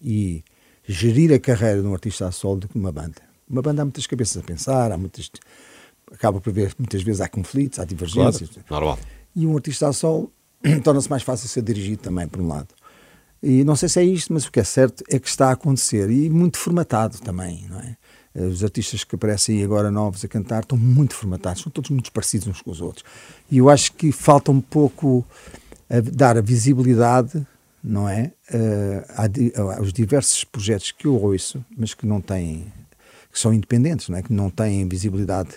e 0.00 0.42
gerir 0.82 1.30
a 1.34 1.38
carreira 1.38 1.82
de 1.82 1.86
um 1.86 1.92
artista 1.92 2.26
a 2.26 2.32
solo 2.32 2.60
do 2.60 2.68
que 2.68 2.78
uma 2.78 2.90
banda. 2.90 3.20
Uma 3.46 3.60
banda 3.60 3.82
há 3.82 3.84
muitas 3.84 4.06
cabeças 4.06 4.42
a 4.42 4.42
pensar, 4.42 4.92
há 4.92 4.96
muitas 4.96 5.30
acaba 6.12 6.40
por 6.40 6.52
ver 6.52 6.74
muitas 6.78 7.02
vezes 7.02 7.20
há 7.20 7.28
conflitos, 7.28 7.78
há 7.78 7.84
divergências. 7.84 8.50
Claro, 8.66 8.86
normal. 8.86 8.98
E 9.34 9.46
um 9.46 9.54
artista 9.54 9.88
a 9.88 9.92
sol 9.92 10.30
torna-se 10.82 11.08
mais 11.08 11.22
fácil 11.22 11.48
ser 11.48 11.62
dirigido 11.62 12.02
também, 12.02 12.26
por 12.26 12.40
um 12.40 12.48
lado. 12.48 12.68
E 13.42 13.62
não 13.62 13.76
sei 13.76 13.88
se 13.88 14.00
é 14.00 14.04
isto, 14.04 14.32
mas 14.32 14.46
o 14.46 14.52
que 14.52 14.58
é 14.58 14.64
certo 14.64 15.04
é 15.08 15.18
que 15.18 15.28
está 15.28 15.48
a 15.48 15.52
acontecer 15.52 16.10
e 16.10 16.28
muito 16.28 16.58
formatado 16.58 17.18
também, 17.18 17.66
não 17.68 17.78
é? 17.78 17.96
Os 18.34 18.62
artistas 18.62 19.02
que 19.02 19.14
aparecem 19.14 19.62
agora 19.64 19.90
novos 19.90 20.24
a 20.24 20.28
cantar 20.28 20.62
estão 20.62 20.78
muito 20.78 21.14
formatados, 21.14 21.62
são 21.62 21.72
todos 21.72 21.90
muito 21.90 22.12
parecidos 22.12 22.46
uns 22.46 22.60
com 22.62 22.70
os 22.70 22.80
outros. 22.80 23.04
E 23.50 23.58
eu 23.58 23.68
acho 23.68 23.92
que 23.92 24.12
falta 24.12 24.50
um 24.50 24.60
pouco 24.60 25.24
a 25.88 26.00
dar 26.00 26.36
a 26.36 26.40
visibilidade 26.40 27.46
não 27.82 28.08
é? 28.08 28.32
Uh, 28.52 29.04
há, 29.10 29.76
há, 29.76 29.80
os 29.80 29.92
diversos 29.92 30.44
projetos 30.44 30.92
que 30.92 31.06
eu 31.06 31.14
ouço, 31.14 31.64
mas 31.76 31.94
que 31.94 32.06
não 32.06 32.20
têm, 32.20 32.66
que 33.32 33.38
são 33.38 33.52
independentes, 33.52 34.08
não 34.08 34.18
é? 34.18 34.22
Que 34.22 34.32
não 34.32 34.50
têm 34.50 34.86
visibilidade 34.88 35.50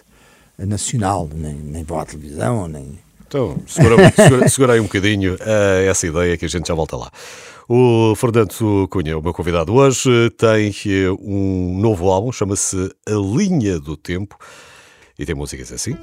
nacional, 0.65 1.30
nem, 1.34 1.56
nem 1.56 1.86
à 1.89 2.06
televisão, 2.06 2.68
nem. 2.68 3.00
Então, 3.27 3.58
segura, 3.65 4.12
segura, 4.12 4.50
segura 4.50 4.74
aí 4.74 4.80
um 4.80 4.84
bocadinho 4.84 5.36
uh, 5.36 5.89
essa 5.89 6.06
ideia 6.06 6.38
que 6.38 6.46
a 6.46 6.50
gente 6.50 6.68
já 6.68 6.74
volta 6.74 6.98
lá. 6.98 7.12
O 7.68 8.13
Fernando 8.15 8.88
Cunha, 8.89 9.18
o 9.18 9.22
meu 9.22 9.34
convidado 9.34 9.74
hoje, 9.74 10.30
tem 10.32 10.74
um 11.20 11.80
novo 11.80 12.10
álbum, 12.10 12.32
chama-se 12.32 12.94
A 13.08 13.12
Linha 13.12 13.80
do 13.80 13.96
Tempo, 13.96 14.38
e 15.18 15.25
tem 15.25 15.34
músicas 15.34 15.72
assim. 15.72 15.96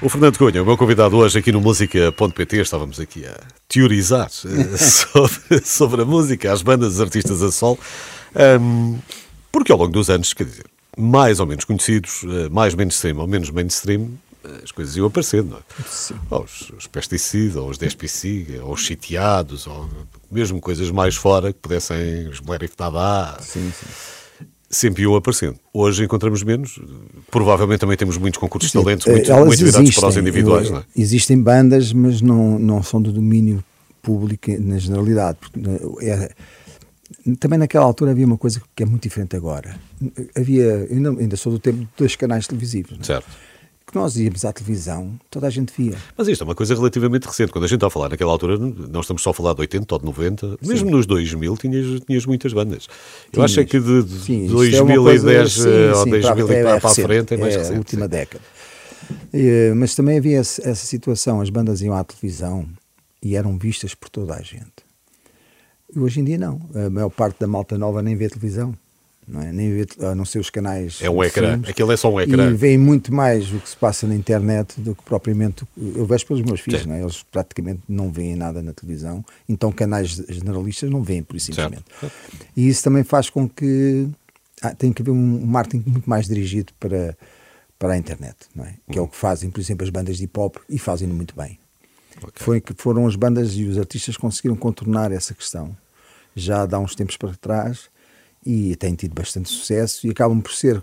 O 0.00 0.08
Fernando 0.08 0.38
Cunha, 0.38 0.62
o 0.62 0.64
meu 0.64 0.76
convidado 0.76 1.16
hoje 1.16 1.40
aqui 1.40 1.50
no 1.50 1.60
Música.pt, 1.60 2.60
estávamos 2.60 3.00
aqui 3.00 3.26
a 3.26 3.36
teorizar 3.66 4.30
eh, 4.46 4.76
sobre, 4.78 5.66
sobre, 5.66 6.02
a 6.02 6.04
música, 6.04 6.52
as 6.52 6.62
bandas, 6.62 6.94
os 6.94 7.00
artistas 7.00 7.42
a 7.42 7.50
sol, 7.50 7.76
um, 8.60 8.96
porque 9.50 9.72
ao 9.72 9.78
longo 9.78 9.90
dos 9.90 10.08
anos, 10.08 10.32
quer 10.32 10.44
dizer, 10.44 10.66
mais 10.96 11.40
ou 11.40 11.46
menos 11.46 11.64
conhecidos, 11.64 12.22
eh, 12.22 12.48
mais 12.48 12.76
mainstream 12.76 13.18
ou 13.18 13.26
menos 13.26 13.50
mainstream, 13.50 14.10
eh, 14.44 14.60
as 14.62 14.70
coisas 14.70 14.96
iam 14.96 15.08
aparecendo, 15.08 15.50
não 15.50 15.58
é? 15.58 15.62
Sim. 15.88 16.14
Ou 16.30 16.44
os, 16.44 16.70
os 16.78 16.86
pesticidas, 16.86 17.56
ou 17.56 17.70
os 17.70 17.76
despicida, 17.76 18.64
ou 18.64 18.72
os 18.72 18.86
sitiados, 18.86 19.66
ou 19.66 19.90
mesmo 20.30 20.60
coisas 20.60 20.92
mais 20.92 21.16
fora 21.16 21.52
que 21.52 21.58
pudessem, 21.58 22.28
os 22.28 22.38
Blerif 22.38 22.76
Dada. 22.78 23.36
Sim, 23.40 23.72
sim 23.72 24.23
sempre 24.76 25.02
iam 25.02 25.14
aparecendo. 25.14 25.58
Hoje 25.72 26.04
encontramos 26.04 26.42
menos, 26.42 26.80
provavelmente 27.30 27.80
também 27.80 27.96
temos 27.96 28.16
muitos 28.16 28.38
concursos 28.38 28.70
de 28.70 28.78
talentos 28.78 29.06
muito, 29.06 29.32
muito 29.32 29.64
virados 29.64 29.94
para 29.94 30.08
os 30.08 30.16
individuais. 30.16 30.70
Não 30.70 30.78
é? 30.78 30.84
Existem 30.96 31.40
bandas, 31.40 31.92
mas 31.92 32.20
não, 32.20 32.58
não 32.58 32.82
são 32.82 33.00
do 33.00 33.12
domínio 33.12 33.62
público 34.02 34.50
na 34.60 34.78
generalidade. 34.78 35.38
É, 36.02 36.30
também 37.38 37.58
naquela 37.58 37.84
altura 37.84 38.10
havia 38.10 38.26
uma 38.26 38.36
coisa 38.36 38.60
que 38.74 38.82
é 38.82 38.86
muito 38.86 39.02
diferente 39.02 39.34
agora. 39.34 39.76
Havia, 40.36 40.86
ainda, 40.90 41.10
ainda 41.10 41.36
sou 41.36 41.52
do 41.52 41.58
tempo 41.58 41.78
de 41.78 41.88
dois 41.96 42.16
canais 42.16 42.46
televisivos. 42.46 42.98
Não? 42.98 43.04
Certo. 43.04 43.26
Que 43.86 43.94
nós 43.94 44.16
íamos 44.16 44.44
à 44.46 44.52
televisão, 44.52 45.12
toda 45.30 45.46
a 45.46 45.50
gente 45.50 45.72
via. 45.76 45.94
Mas 46.16 46.26
isto 46.26 46.42
é 46.42 46.44
uma 46.46 46.54
coisa 46.54 46.74
relativamente 46.74 47.26
recente. 47.26 47.52
Quando 47.52 47.64
a 47.64 47.68
gente 47.68 47.76
está 47.76 47.86
a 47.86 47.90
falar 47.90 48.08
naquela 48.08 48.32
altura, 48.32 48.56
não 48.58 49.00
estamos 49.02 49.22
só 49.22 49.30
a 49.30 49.34
falar 49.34 49.52
de 49.54 49.60
80 49.60 49.94
ou 49.94 49.98
de 50.00 50.04
90, 50.06 50.58
mesmo 50.62 50.90
nos 50.90 51.04
2000 51.06 51.56
tinhas, 51.58 52.00
tinhas 52.00 52.24
muitas 52.26 52.52
bandas. 52.52 52.88
Eu 53.32 53.42
acho 53.42 53.60
é 53.60 53.64
que 53.64 53.78
de, 53.78 54.02
de 54.02 54.18
Sim, 54.20 54.44
isto 54.44 54.54
2010 54.56 54.74
é 54.74 54.82
uma 54.82 55.04
coisa- 55.04 55.48
sim, 55.48 55.68
eh, 55.68 55.92
ou 55.94 56.02
sim, 56.04 56.10
2000 56.10 56.50
é- 56.52 56.62
para, 56.62 56.80
para 56.80 56.90
a 56.90 56.94
frente 56.94 57.34
é 57.34 57.36
mais 57.36 57.54
é 57.54 57.58
recente. 57.58 57.74
a 57.74 57.78
última 57.78 58.04
sim. 58.06 58.10
década. 58.10 58.44
Eh, 59.32 59.72
Mas 59.76 59.94
também 59.94 60.16
havia 60.18 60.40
esse- 60.40 60.66
essa 60.66 60.86
situação, 60.86 61.40
as 61.42 61.50
bandas 61.50 61.82
iam 61.82 61.94
à 61.94 62.02
televisão 62.02 62.66
e 63.22 63.36
eram 63.36 63.56
vistas 63.58 63.94
por 63.94 64.08
toda 64.08 64.34
a 64.34 64.40
gente. 64.40 64.82
E 65.94 65.98
hoje 65.98 66.20
em 66.20 66.24
dia 66.24 66.38
não. 66.38 66.58
A 66.74 66.88
maior 66.88 67.10
parte 67.10 67.38
da 67.38 67.46
malta 67.46 67.76
nova 67.76 68.02
nem 68.02 68.16
vê 68.16 68.28
televisão. 68.30 68.74
Não 69.26 69.40
é? 69.40 69.52
Nem 69.52 69.72
vê, 69.72 69.86
a 70.06 70.14
não 70.14 70.24
ser 70.24 70.38
os 70.38 70.50
canais. 70.50 70.98
É 71.00 71.08
um 71.08 71.22
ecrã. 71.24 71.52
filmes. 71.52 71.70
Aquilo 71.70 71.92
é 71.92 71.96
só 71.96 72.12
um 72.12 72.20
ecrã. 72.20 72.50
E 72.50 72.54
veem 72.54 72.76
muito 72.76 73.12
mais 73.12 73.50
o 73.52 73.58
que 73.58 73.68
se 73.68 73.76
passa 73.76 74.06
na 74.06 74.14
internet 74.14 74.80
do 74.80 74.94
que 74.94 75.02
propriamente. 75.02 75.66
Eu 75.76 76.04
vejo 76.04 76.26
pelos 76.26 76.42
meus 76.42 76.60
filhos, 76.60 76.84
não 76.84 76.94
é? 76.94 77.02
eles 77.02 77.22
praticamente 77.22 77.80
não 77.88 78.10
veem 78.10 78.36
nada 78.36 78.62
na 78.62 78.72
televisão, 78.72 79.24
então 79.48 79.72
canais 79.72 80.10
generalistas 80.28 80.90
não 80.90 81.02
veem, 81.02 81.22
por 81.22 81.36
isso 81.36 81.46
simplesmente. 81.46 81.84
E 82.56 82.68
isso 82.68 82.82
também 82.82 83.02
faz 83.02 83.30
com 83.30 83.48
que 83.48 84.08
ah, 84.60 84.74
tem 84.74 84.92
que 84.92 85.02
haver 85.02 85.10
um 85.10 85.46
marketing 85.46 85.90
muito 85.90 86.08
mais 86.08 86.26
dirigido 86.26 86.72
para, 86.78 87.16
para 87.78 87.94
a 87.94 87.98
internet, 87.98 88.36
não 88.54 88.64
é? 88.64 88.74
Que 88.90 88.98
é 88.98 89.02
o 89.02 89.08
que 89.08 89.16
fazem, 89.16 89.50
por 89.50 89.60
exemplo, 89.60 89.84
as 89.84 89.90
bandas 89.90 90.18
de 90.18 90.24
hip 90.24 90.38
hop 90.38 90.56
e 90.68 90.78
fazem-no 90.78 91.14
muito 91.14 91.34
bem. 91.34 91.58
Foi 92.34 92.60
que 92.60 92.74
foram 92.76 93.06
as 93.06 93.16
bandas 93.16 93.54
e 93.54 93.64
os 93.64 93.78
artistas 93.78 94.16
conseguiram 94.16 94.54
contornar 94.54 95.10
essa 95.10 95.34
questão 95.34 95.76
já 96.36 96.66
há 96.70 96.78
uns 96.78 96.94
tempos 96.94 97.16
para 97.16 97.34
trás 97.34 97.88
e 98.44 98.76
têm 98.76 98.94
tido 98.94 99.14
bastante 99.14 99.48
sucesso 99.48 100.06
e 100.06 100.10
acabam 100.10 100.40
por 100.40 100.52
ser 100.52 100.82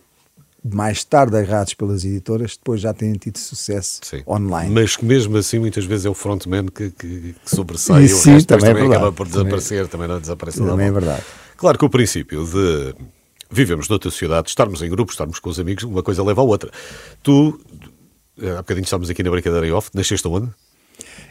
mais 0.64 1.04
tarde 1.04 1.36
agarrados 1.36 1.74
pelas 1.74 2.06
editoras, 2.06 2.56
depois 2.56 2.82
já 2.82 2.94
têm 2.94 3.14
tido 3.14 3.38
sucesso 3.38 4.00
Sim. 4.04 4.22
online. 4.28 4.72
Mas 4.72 4.96
que 4.96 5.04
mesmo 5.04 5.36
assim, 5.38 5.58
muitas 5.58 5.86
vezes 5.86 6.06
é 6.06 6.10
o 6.10 6.14
frontman 6.14 6.68
que, 6.68 6.92
que, 6.92 7.36
que 7.44 7.50
sobressai 7.50 8.04
e 8.06 8.14
o 8.14 8.18
sim, 8.18 8.34
resto 8.34 8.48
também 8.48 8.66
é 8.66 8.68
também 8.68 8.84
verdade. 8.84 9.04
acaba 9.04 9.12
por 9.12 9.28
desaparecer, 9.28 9.88
também 9.88 10.08
não 10.08 10.20
desaparece 10.20 10.60
nada. 10.60 10.72
Também 10.72 10.88
é 10.88 10.92
mal. 10.92 11.02
verdade. 11.02 11.24
Claro 11.58 11.78
que 11.78 11.86
o 11.86 11.90
princípio 11.90 12.46
de 12.46 12.96
vivemos 13.50 13.90
noutra 13.90 14.10
sociedade, 14.10 14.50
estarmos 14.50 14.82
em 14.82 14.90
grupos, 14.90 15.14
estarmos 15.14 15.40
com 15.40 15.50
os 15.50 15.60
amigos, 15.60 15.84
uma 15.84 16.04
coisa 16.04 16.24
leva 16.24 16.42
à 16.42 16.44
outra. 16.44 16.72
Tu, 17.22 17.60
há 18.40 18.58
bocadinho 18.58 18.84
estávamos 18.84 19.10
aqui 19.10 19.24
na 19.24 19.32
brincadeira 19.32 19.68
em 19.68 19.72
off, 19.72 19.90
nasceste 19.94 20.28
onde? 20.28 20.50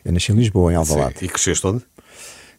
Eu 0.04 0.12
nasci 0.12 0.32
em 0.32 0.34
Lisboa, 0.34 0.72
em 0.72 0.76
Alvalade. 0.76 1.20
Sim. 1.20 1.26
E 1.26 1.28
cresceste 1.28 1.66
onde? 1.66 1.84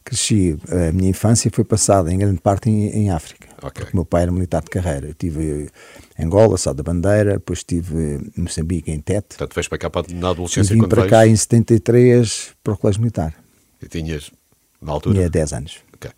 Cresci, 0.03 0.57
a 0.69 0.91
minha 0.91 1.09
infância 1.09 1.49
foi 1.53 1.63
passada 1.63 2.11
em 2.11 2.17
grande 2.17 2.41
parte 2.41 2.69
em, 2.69 2.87
em 2.89 3.09
África. 3.11 3.47
Ok. 3.61 3.71
Porque 3.83 3.91
o 3.93 3.95
meu 3.97 4.05
pai 4.05 4.23
era 4.23 4.31
militar 4.31 4.61
de 4.63 4.69
carreira. 4.69 5.07
Eu 5.07 5.13
tive 5.13 5.69
eh, 6.17 6.23
Angola, 6.23 6.57
Sá 6.57 6.73
da 6.73 6.81
Bandeira, 6.83 7.33
depois 7.33 7.59
estive 7.59 8.19
em 8.35 8.41
Moçambique, 8.41 8.91
em 8.91 8.99
Tete. 8.99 9.37
Portanto, 9.37 9.53
vens 9.55 9.67
para 9.67 9.77
cá 9.77 9.89
para- 9.89 10.07
na 10.13 10.27
E 10.29 10.31
adolescência 10.31 10.73
vim 10.73 10.81
quando 10.81 10.89
para 10.89 11.01
vens, 11.03 11.09
cá 11.11 11.27
em 11.27 11.35
73 11.35 12.49
para 12.63 12.73
o 12.73 12.77
Colégio 12.77 13.01
Militar. 13.01 13.33
e 13.81 13.87
tinhas, 13.87 14.31
na 14.81 14.91
altura... 14.91 15.15
Tinha 15.15 15.29
10 15.29 15.53
anos. 15.53 15.77
Ok. 15.95 16.09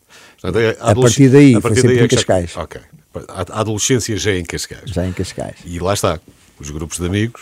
Portanto, 0.42 0.60
é- 0.62 0.78
A 0.80 0.92
adolesc- 0.92 1.02
partir 1.18 1.30
daí, 1.30 1.50
a 1.52 1.54
foi 1.54 1.62
partir 1.62 1.82
sempre 1.82 1.96
daí 1.96 2.04
é 2.04 2.06
em 2.06 2.10
já- 2.10 2.16
Cascais. 2.18 2.58
Ok. 2.58 2.82
A 3.28 3.58
a 3.58 3.60
adolescência 3.62 4.18
já 4.18 4.32
é 4.32 4.40
em 4.40 4.46
Cascais. 4.46 4.90
Já 4.90 5.06
em 5.06 5.12
Cascais. 5.14 5.58
E 5.66 5.78
lá 5.80 5.94
está, 5.94 6.20
os 6.60 6.70
grupos 6.72 6.98
de 6.98 7.06
amigos, 7.06 7.42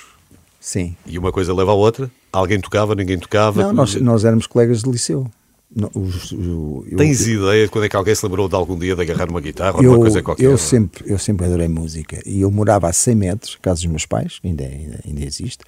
Sim. 0.60 0.96
e 1.06 1.18
uma 1.18 1.32
coisa 1.32 1.54
leva 1.54 1.72
à 1.72 1.76
outra. 1.76 2.10
Alguém 2.34 2.60
tocava, 2.60 2.94
ninguém 2.96 3.18
tocava. 3.20 3.62
Não, 3.64 3.74
nós, 3.74 3.96
nós 3.96 4.26
éramos 4.26 4.48
colegas 4.48 4.82
de 4.84 4.90
liceu. 4.90 5.30
No- 5.74 5.90
os- 5.96 6.34
eu- 6.34 6.84
Tens 6.98 7.26
ideia 7.26 7.64
de 7.66 7.72
quando 7.72 7.86
é 7.86 7.90
que 7.90 7.96
alguém 7.96 8.14
se 8.14 8.26
lembrou 8.26 8.50
de 8.50 8.56
algum 8.56 8.78
dia 8.78 8.94
de 8.96 9.02
agarrar 9.04 9.30
uma 9.30 9.40
guitarra 9.40 9.78
ou 9.78 9.84
eu, 9.84 9.92
uma 9.94 10.00
coisa 10.02 10.22
qualquer? 10.22 10.44
eu 10.44 10.58
sempre 10.58 11.10
eu 11.10 11.18
sempre 11.18 11.46
adorei 11.46 11.70
música 11.70 12.22
e 12.26 12.42
eu 12.42 12.52
morava 12.52 12.90
a 12.90 12.94
100 12.94 13.16
metros, 13.16 13.58
casa 13.62 13.78
dos 13.82 13.86
meus 13.86 14.06
pais, 14.06 14.40
ainda, 14.44 14.66
ainda, 14.66 15.00
ainda 15.08 15.24
existe, 15.24 15.64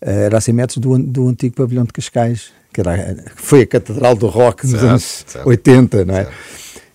eh, 0.00 0.24
era 0.24 0.38
a 0.38 0.40
100 0.40 0.54
metros 0.54 0.78
do, 0.78 0.98
do 0.98 1.28
antigo 1.28 1.54
pavilhão 1.54 1.84
de 1.84 1.92
Cascais, 1.92 2.50
que 2.72 2.80
era, 2.80 3.14
que 3.14 3.40
foi 3.40 3.62
a 3.62 3.66
catedral 3.66 4.16
do 4.16 4.26
rock 4.26 4.64
nos 4.64 4.72
Certo, 4.72 4.86
anos 4.90 5.24
certo. 5.26 5.48
80, 5.48 6.04
não 6.04 6.16
é? 6.16 6.24
Certo. 6.24 6.36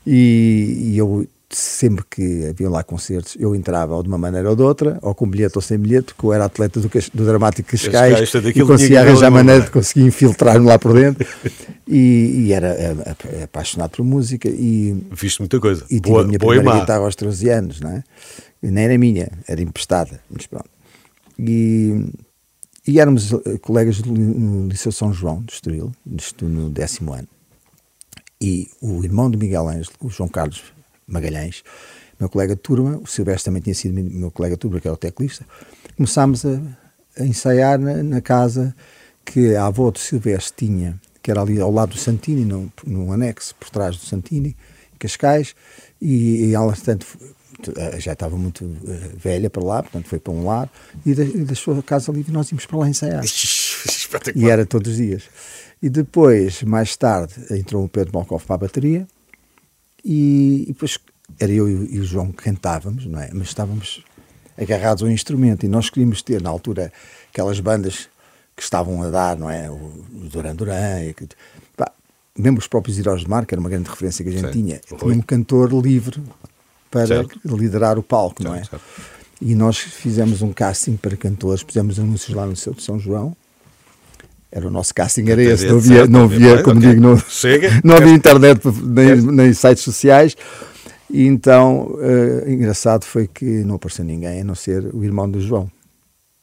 E, 0.06 0.89
e 0.91 0.97
eu 0.97 1.25
sempre 1.58 2.04
que 2.10 2.48
havia 2.48 2.70
lá 2.70 2.84
concertos, 2.84 3.36
eu 3.39 3.56
entrava 3.56 3.96
ou 3.96 4.04
de 4.04 4.10
uma 4.10 4.18
maneira 4.18 4.50
ou 4.50 4.56
de 4.56 4.62
outra, 4.62 4.98
ou 5.02 5.13
com 5.13 5.28
bilhete 5.28 5.58
ou 5.58 5.62
sem 5.62 5.78
bilhete, 5.78 6.13
porque 6.13 6.26
eu 6.26 6.34
era 6.34 6.46
atleta 6.46 6.80
do, 6.80 6.89
do 6.89 7.26
Dramático 7.26 7.70
Cascais 7.70 8.34
e 8.34 8.62
conseguia 8.63 9.02
arranjar 9.02 9.32
maneira 9.32 9.62
de 9.62 9.72
conseguir 9.72 10.06
infiltrar-me 10.06 10.66
lá 10.66 10.78
por 10.78 10.94
dentro 10.94 11.28
e, 11.88 12.46
e 12.46 12.54
era 12.54 12.70
eh, 12.70 12.96
eh, 13.26 13.44
apaixonado 13.44 13.92
por 13.92 14.04
música 14.04 14.50
e 14.50 14.96
Viste 15.12 15.39
muita 15.39 15.60
coisa. 15.60 15.84
e 15.86 16.00
tive 16.00 16.10
boa, 16.10 16.22
a 16.22 16.26
minha 16.26 16.39
boa 16.39 16.56
primeira 16.56 16.80
guitarra 16.80 17.04
aos 17.04 17.16
13 17.16 17.50
anos, 17.50 17.80
não 17.80 17.92
é? 17.92 18.04
E 18.62 18.72
nem 18.72 18.86
era 18.86 18.98
minha, 18.98 19.32
era 19.48 19.62
emprestada, 19.62 20.22
mas 20.30 20.46
pronto. 20.48 20.70
E, 21.38 22.06
e 22.88 23.00
éramos 23.00 23.34
eh, 23.34 23.58
colegas 23.62 24.02
do, 24.02 24.13
no 24.13 24.68
Liceu 24.68 24.92
São 24.92 25.13
João, 25.13 25.42
de 25.42 25.54
Estoril, 25.54 25.92
no 26.42 26.70
décimo 26.70 27.13
ano. 27.13 27.28
E 28.42 28.68
o 28.82 29.04
irmão 29.04 29.32
do 29.32 29.38
Miguel 29.38 29.68
Ângelo, 29.70 29.96
o 30.02 30.10
João 30.10 30.28
Carlos 30.28 30.74
Magalhães, 31.08 31.63
meu 32.20 32.30
colega 32.30 32.56
de 32.56 32.62
turma, 32.62 32.98
o 32.98 33.08
Silvestre 33.08 33.46
também 33.46 33.62
tinha 33.62 33.74
sido 33.76 33.94
meu 33.94 34.32
colega 34.32 34.56
de 34.56 34.60
turma, 34.60 34.80
que 34.80 34.88
era 34.88 34.94
o 34.94 34.98
teclista, 34.98 35.46
começámos 35.98 36.46
a, 36.46 36.60
a 37.20 37.24
ensaiar 37.26 37.78
na, 37.80 38.02
na 38.04 38.22
casa 38.22 38.76
que 39.26 39.56
a 39.56 39.66
avó 39.68 39.89
do 39.92 40.00
Silvestre 40.00 40.68
tinha, 40.68 41.00
que 41.22 41.32
era 41.32 41.42
ali 41.42 41.60
ao 41.60 41.72
lado 41.72 41.92
do 41.92 41.98
Santini, 41.98 42.44
num, 42.46 42.70
num 42.86 43.12
anexo 43.12 43.56
por 43.56 43.70
trás 43.70 43.96
do 43.98 44.04
Santini, 44.06 44.56
em 44.94 44.98
Cascais, 44.98 45.56
e, 46.02 46.46
e 46.48 46.54
ela, 46.54 46.74
portanto, 46.74 47.06
eh, 47.78 48.00
já 48.00 48.12
estava 48.13 48.36
muito 48.38 48.66
eh, 48.88 49.10
velha 49.18 49.50
para 49.50 49.63
lá, 49.63 49.82
portanto 49.84 50.08
foi 50.08 50.20
para 50.20 50.34
um 50.34 50.46
lar, 50.46 50.70
e 51.06 51.13
de- 51.13 51.22
e 51.38 51.46
deixou 51.46 51.78
a 51.80 51.84
casa 51.84 52.12
livre 52.12 52.32
e 52.32 52.34
nós 52.34 52.50
íamos 52.52 52.66
para 52.66 52.78
lá 52.78 52.89
ensaiar. 52.89 53.24
E 54.36 54.50
era 54.50 54.66
todos 54.66 54.92
os 54.92 54.98
dias. 54.98 55.24
E 55.82 55.89
depois, 55.89 56.62
mais 56.63 56.96
tarde, 56.96 57.34
entrou 57.52 57.84
o 57.84 57.89
Pedro 57.89 58.13
Malkov 58.13 58.44
para 58.46 58.56
a 58.56 58.60
bateria 58.60 59.08
e, 60.04 60.63
e 60.63 60.66
depois 60.68 60.98
era 61.39 61.52
eu 61.52 61.68
e 61.70 61.76
o- 61.76 61.86
e 61.96 62.00
o 62.00 62.04
João 62.04 62.32
que 62.32 62.44
cantávamos, 62.44 63.06
não 63.06 63.20
é? 63.20 63.30
Mas 63.34 63.48
estávamos 63.48 64.04
agarrados 64.58 65.02
ao 65.04 65.10
instrumento 65.10 65.66
e 65.66 65.70
nós 65.70 65.89
queríamos 65.89 66.22
ter, 66.22 66.42
na 66.42 66.50
altura, 66.50 66.92
aquelas 67.32 67.60
bandas 67.60 68.08
que 68.56 68.62
estavam 68.62 69.02
a 69.02 69.10
dar, 69.10 69.38
não 69.38 69.50
é? 69.50 69.70
O, 69.70 69.92
Duran 70.32 70.56
Duran, 70.56 71.02
e 71.02 71.16
pá, 71.76 71.92
mesmo 72.38 72.60
os 72.60 72.68
próprios 72.68 73.00
Heróis 73.00 73.22
de 73.22 73.30
Mar, 73.30 73.46
que 73.46 73.54
era 73.56 73.60
uma 73.60 73.70
grande 73.70 73.89
referência 73.89 74.24
que 74.24 74.30
a 74.30 74.34
gente 74.34 74.46
Sim, 74.48 74.52
tinha, 74.52 74.80
tinha 74.80 75.13
um 75.13 75.22
cantor 75.22 75.72
livre 75.74 76.22
para 76.92 77.08
Certo. 77.08 77.39
liderar 77.46 77.98
o 77.98 78.04
palco, 78.04 78.44
não 78.44 78.54
é? 78.54 78.60
Certo, 78.60 78.70
certo. 78.72 79.13
E 79.42 79.56
nós 79.56 79.78
fizemos 79.80 80.42
um 80.44 80.54
casting 80.54 80.96
para 80.96 81.18
cantores, 81.18 81.63
pusemos 81.63 82.00
anúncios 82.00 82.36
lá 82.36 82.46
no 82.46 82.52
Liceu 82.52 82.74
de 82.74 82.84
São 82.84 83.00
João. 83.00 83.36
Era 84.56 84.68
o 84.68 84.70
nosso 84.70 84.94
casting, 84.94 85.28
era 85.28 85.42
esse. 85.42 85.66
Não 85.66 85.78
havia, 85.78 86.06
não 86.06 86.24
havia 86.26 86.62
como 86.62 86.78
ok. 86.78 86.89
digo, 86.92 87.02
não, 87.02 87.18
não 87.84 87.96
havia 87.96 88.13
internet 88.13 88.62
nem, 88.84 89.16
nem 89.20 89.52
sites 89.52 89.84
sociais. 89.84 90.36
E 91.10 91.26
então, 91.26 91.98
eh, 92.00 92.52
engraçado 92.52 93.04
foi 93.04 93.28
que 93.28 93.46
não 93.46 93.76
apareceu 93.76 94.06
ninguém, 94.06 94.42
a 94.42 94.44
não 94.44 94.54
ser 94.54 94.94
o 94.94 95.04
irmão 95.04 95.28
do 95.28 95.42
João, 95.42 95.72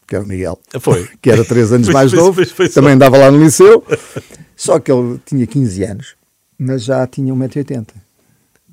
que 0.09 0.17
era 0.17 0.25
o 0.25 0.27
Miguel. 0.27 0.59
Foi. 0.81 1.09
Que 1.23 1.31
era 1.31 1.45
três 1.45 1.73
anos 1.73 1.87
Pois, 1.91 1.95
mais 1.95 2.11
pois, 2.11 2.23
novo, 2.23 2.43
pois, 2.57 2.75
também 2.75 2.95
andava 2.95 3.17
lá 3.17 3.31
no 3.31 3.41
liceu. 3.41 3.85
Só 4.57 4.81
que 4.81 4.91
ele 4.91 5.21
tinha 5.25 5.47
15 5.47 5.85
anos, 5.85 6.15
mas 6.59 6.83
já 6.83 7.07
tinha 7.07 7.33
1,80m. 7.33 7.87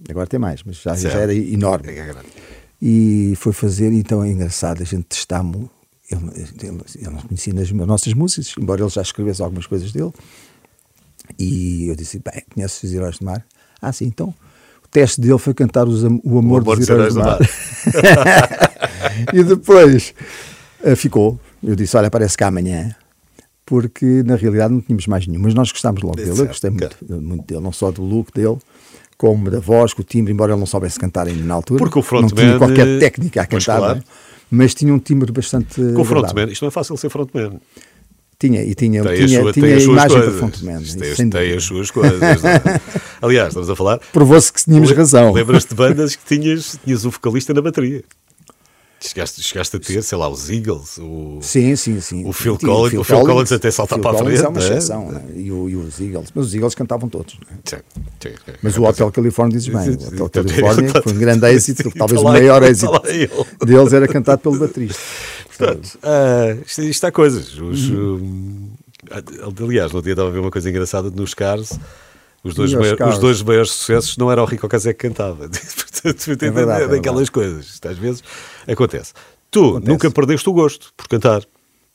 Agora 0.09 0.25
tem 0.25 0.39
mais, 0.39 0.63
mas 0.63 0.77
já, 0.77 0.95
já 0.95 1.09
era 1.09 1.33
enorme. 1.33 1.91
É. 1.91 2.15
E 2.81 3.33
foi 3.35 3.53
fazer, 3.53 3.91
então 3.93 4.23
é 4.23 4.29
engraçado, 4.29 4.81
a 4.81 4.85
gente 4.85 5.03
testámos. 5.03 5.69
Ele, 6.09 6.21
ele, 6.35 6.81
ele 6.95 7.09
não 7.09 7.21
conhecia 7.21 7.53
as 7.59 7.71
nossas 7.71 8.13
músicas, 8.13 8.53
embora 8.57 8.81
ele 8.81 8.89
já 8.89 9.01
escrevesse 9.01 9.41
algumas 9.41 9.65
coisas 9.65 9.91
dele. 9.91 10.13
E 11.37 11.87
eu 11.89 11.95
disse: 11.95 12.19
Bem, 12.19 12.43
conheces 12.53 12.81
os 12.83 12.93
Heróis 12.93 13.19
do 13.19 13.25
Mar? 13.25 13.45
Ah, 13.81 13.91
sim, 13.91 14.05
então. 14.05 14.33
O 14.83 14.87
teste 14.89 15.19
dele 15.19 15.37
foi 15.37 15.53
cantar 15.53 15.87
os 15.87 16.03
o 16.03 16.07
amor, 16.07 16.61
amor 16.61 16.63
dos 16.63 16.79
dos 16.79 16.89
Heróis 16.89 17.13
do 17.13 17.19
Mar. 17.19 17.39
Heróis 17.41 19.33
e 19.33 19.43
depois 19.43 20.13
eh, 20.83 20.95
ficou. 20.95 21.39
Eu 21.61 21.75
disse: 21.75 21.97
Olha, 21.97 22.09
parece 22.09 22.37
que 22.37 22.43
amanhã. 22.43 22.95
Porque 23.65 24.23
na 24.25 24.37
realidade 24.37 24.73
não 24.73 24.79
tínhamos 24.79 25.07
mais 25.07 25.27
nenhum, 25.27 25.41
mas 25.41 25.53
nós 25.53 25.69
gostámos 25.69 26.01
logo 26.01 26.15
dele. 26.15 26.39
Eu 26.39 26.47
gostei 26.47 26.69
muito, 26.69 26.97
muito 27.21 27.45
dele, 27.45 27.59
não 27.59 27.73
só 27.73 27.91
do 27.91 28.01
look 28.01 28.31
dele, 28.33 28.57
como 29.17 29.51
da 29.51 29.59
voz, 29.59 29.93
com 29.93 30.01
o 30.01 30.05
timbre, 30.05 30.31
embora 30.31 30.53
ele 30.53 30.59
não 30.59 30.65
soubesse 30.65 30.97
cantar 30.97 31.27
ainda 31.27 31.43
na 31.43 31.55
altura. 31.55 31.79
Porque 31.79 31.99
o 31.99 32.21
não 32.21 32.29
tinha 32.29 32.29
frontman, 32.29 32.57
qualquer 32.59 32.87
eh, 32.87 32.99
técnica 32.99 33.41
a 33.41 33.45
cantar, 33.45 33.77
claro. 33.77 33.95
não 33.95 34.01
é? 34.01 34.03
Mas 34.49 34.73
tinha 34.73 34.93
um 34.93 34.99
timbre 34.99 35.31
bastante. 35.31 35.81
Com 35.93 36.03
frontman, 36.03 36.49
isto 36.51 36.61
não 36.63 36.67
é 36.67 36.71
fácil 36.71 36.97
ser 36.97 37.09
frontman. 37.09 37.59
Tinha, 38.39 38.63
e 38.63 38.75
tinha, 38.75 39.03
Tem, 39.03 39.25
tinha, 39.25 39.41
sua, 39.41 39.51
tinha 39.51 39.65
a 39.75 39.79
imagem 39.79 40.17
coisas. 40.21 40.37
frontman. 40.37 40.81
Tem, 40.83 41.15
tem 41.15 41.29
dúvida. 41.29 41.57
as 41.57 41.63
suas 41.63 41.89
coisas. 41.89 42.19
Aliás, 43.19 43.47
estamos 43.47 43.69
a 43.69 43.75
falar. 43.75 43.99
Provou-se 44.13 44.53
que 44.53 44.63
tínhamos 44.63 44.91
razão. 44.91 45.33
Lembras-te 45.33 45.69
de 45.69 45.75
bandas 45.75 46.15
que 46.15 46.23
tinhas, 46.23 46.79
tinhas 46.83 47.03
o 47.03 47.09
vocalista 47.09 47.51
na 47.53 47.61
bateria? 47.61 48.03
Chegaste, 48.99 49.43
chegaste 49.43 49.77
a 49.77 49.79
ter, 49.79 50.01
sei 50.01 50.17
lá, 50.17 50.27
os 50.27 50.49
Eagles, 50.49 50.97
o, 50.97 51.37
sim, 51.39 51.75
sim, 51.75 52.01
sim. 52.01 52.25
o 52.25 52.33
Phil, 52.33 52.57
Collins, 52.57 52.99
o 52.99 53.03
Phil 53.03 53.19
Collins 53.19 53.51
até 53.51 53.69
saltar 53.69 53.99
para 53.99 54.19
a 54.19 54.23
frente. 54.23 54.43
é 54.43 54.47
uma 54.47 54.59
exceção, 54.59 55.11
né? 55.11 55.23
e, 55.35 55.51
o, 55.51 55.69
e, 55.69 55.75
os 55.75 55.99
Eagles, 56.01 56.31
mas 56.33 56.47
os 56.47 56.55
Eagles 56.55 56.73
cantavam 56.73 57.07
todos. 57.07 57.35
Né? 57.35 57.57
Sim, 57.63 57.77
sim, 58.19 58.29
mas 58.63 58.75
o 58.75 58.83
Hotel 58.83 59.11
California 59.11 59.55
dizes 59.55 59.71
bem, 59.71 60.19
o 60.19 60.23
Hotel 60.23 60.43
California 60.43 61.01
foi 61.03 61.13
um 61.13 61.17
grande 61.17 61.45
êxito, 61.47 61.91
talvez 61.91 62.21
o 62.21 62.23
maior 62.23 62.63
êxito 62.63 62.91
deles 63.63 63.93
era 63.93 64.07
cantado 64.07 64.41
pelo 64.41 64.57
baterista. 64.57 64.99
Portanto, 65.55 65.99
uh, 66.03 66.63
isto, 66.65 66.81
isto 66.81 67.05
há 67.05 67.11
coisas. 67.11 67.57
Os, 67.59 67.89
hum. 67.91 68.71
aliás, 69.63 69.91
no 69.91 70.01
dia 70.01 70.13
estava 70.13 70.29
a 70.29 70.31
ver 70.31 70.39
uma 70.39 70.51
coisa 70.51 70.69
engraçada 70.69 71.11
nos 71.11 71.35
Cars 71.35 71.77
os 72.47 72.55
dois, 72.55 72.73
maior, 72.73 73.01
os 73.09 73.19
dois 73.19 73.41
maiores 73.41 73.71
sucessos 73.71 74.17
não 74.17 74.31
era 74.31 74.41
o 74.41 74.45
Rico 74.45 74.67
Casé 74.67 74.93
que 74.93 75.07
cantava. 75.07 75.49
Portanto, 76.03 76.43
é 76.43 76.51
verdade, 76.51 76.83
é 76.83 76.87
daquelas 76.87 77.29
coisas. 77.29 77.65
Isto 77.65 77.87
às 77.87 77.97
vezes 77.97 78.23
acontece. 78.67 79.13
Tu 79.49 79.63
acontece. 79.63 79.91
nunca 79.91 80.11
perdeste 80.11 80.49
o 80.49 80.53
gosto 80.53 80.93
por 80.95 81.07
cantar. 81.07 81.43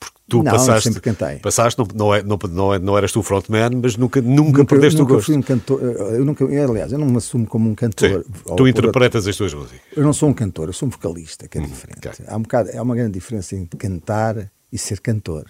Porque 0.01 0.19
tu 0.29 0.43
não, 0.43 0.53
passaste, 0.53 0.89
sempre 0.89 1.01
cantei. 1.01 1.37
Passaste, 1.39 1.79
não, 1.79 1.87
não, 1.95 2.15
é, 2.15 2.23
não, 2.23 2.39
não, 2.51 2.75
é, 2.75 2.79
não 2.79 2.99
eras 2.99 3.13
tu 3.13 3.21
o 3.21 3.23
frontman, 3.23 3.71
mas 3.81 3.97
nunca, 3.97 4.21
nunca, 4.21 4.43
nunca 4.43 4.65
perdeste 4.65 4.99
nunca 4.99 5.13
o 5.13 5.17
gosto. 5.17 5.27
Fui 5.27 5.37
um 5.37 5.43
cantor, 5.43 5.81
eu 5.81 6.25
nunca, 6.25 6.45
aliás, 6.45 6.91
eu 6.93 6.99
não 6.99 7.07
me 7.07 7.19
assumo 7.19 7.47
como 7.47 7.71
um 7.71 7.75
cantor. 7.75 8.25
Sim, 8.25 8.57
tu 8.57 8.67
interpretas 8.67 9.29
as 9.29 9.37
tuas 9.37 9.55
músicas. 9.55 9.81
Eu 9.97 10.03
não 10.03 10.13
sou 10.13 10.29
um 10.29 10.35
cantor, 10.35 10.69
eu 10.69 10.73
sou 10.73 10.89
um 10.89 10.91
vocalista, 10.91 11.47
que 11.47 11.59
é 11.59 11.61
hum, 11.61 11.67
diferente. 11.67 12.09
Okay. 12.09 12.27
Há, 12.27 12.37
um 12.37 12.43
bocado, 12.43 12.71
há 12.77 12.83
uma 12.83 12.97
grande 12.97 13.13
diferença 13.13 13.55
entre 13.55 13.79
cantar 13.79 14.51
e 14.73 14.79
ser 14.79 15.01
cantor. 15.01 15.47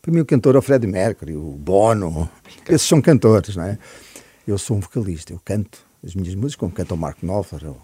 Para 0.00 0.12
mim, 0.12 0.20
o 0.20 0.26
cantor 0.26 0.54
é 0.54 0.58
o 0.58 0.62
Freddie 0.62 0.86
Mercury, 0.86 1.36
o 1.36 1.52
Bono, 1.52 2.30
okay. 2.62 2.74
esses 2.74 2.88
são 2.88 3.00
cantores, 3.00 3.56
não 3.56 3.64
é? 3.64 3.78
Eu 4.48 4.56
sou 4.56 4.78
um 4.78 4.80
vocalista, 4.80 5.30
eu 5.30 5.40
canto 5.44 5.78
as 6.02 6.14
minhas 6.14 6.34
músicas 6.34 6.56
como 6.56 6.72
canta 6.72 6.94
o 6.94 6.96
Mark 6.96 7.18
Knopfler, 7.22 7.66
ou, 7.66 7.82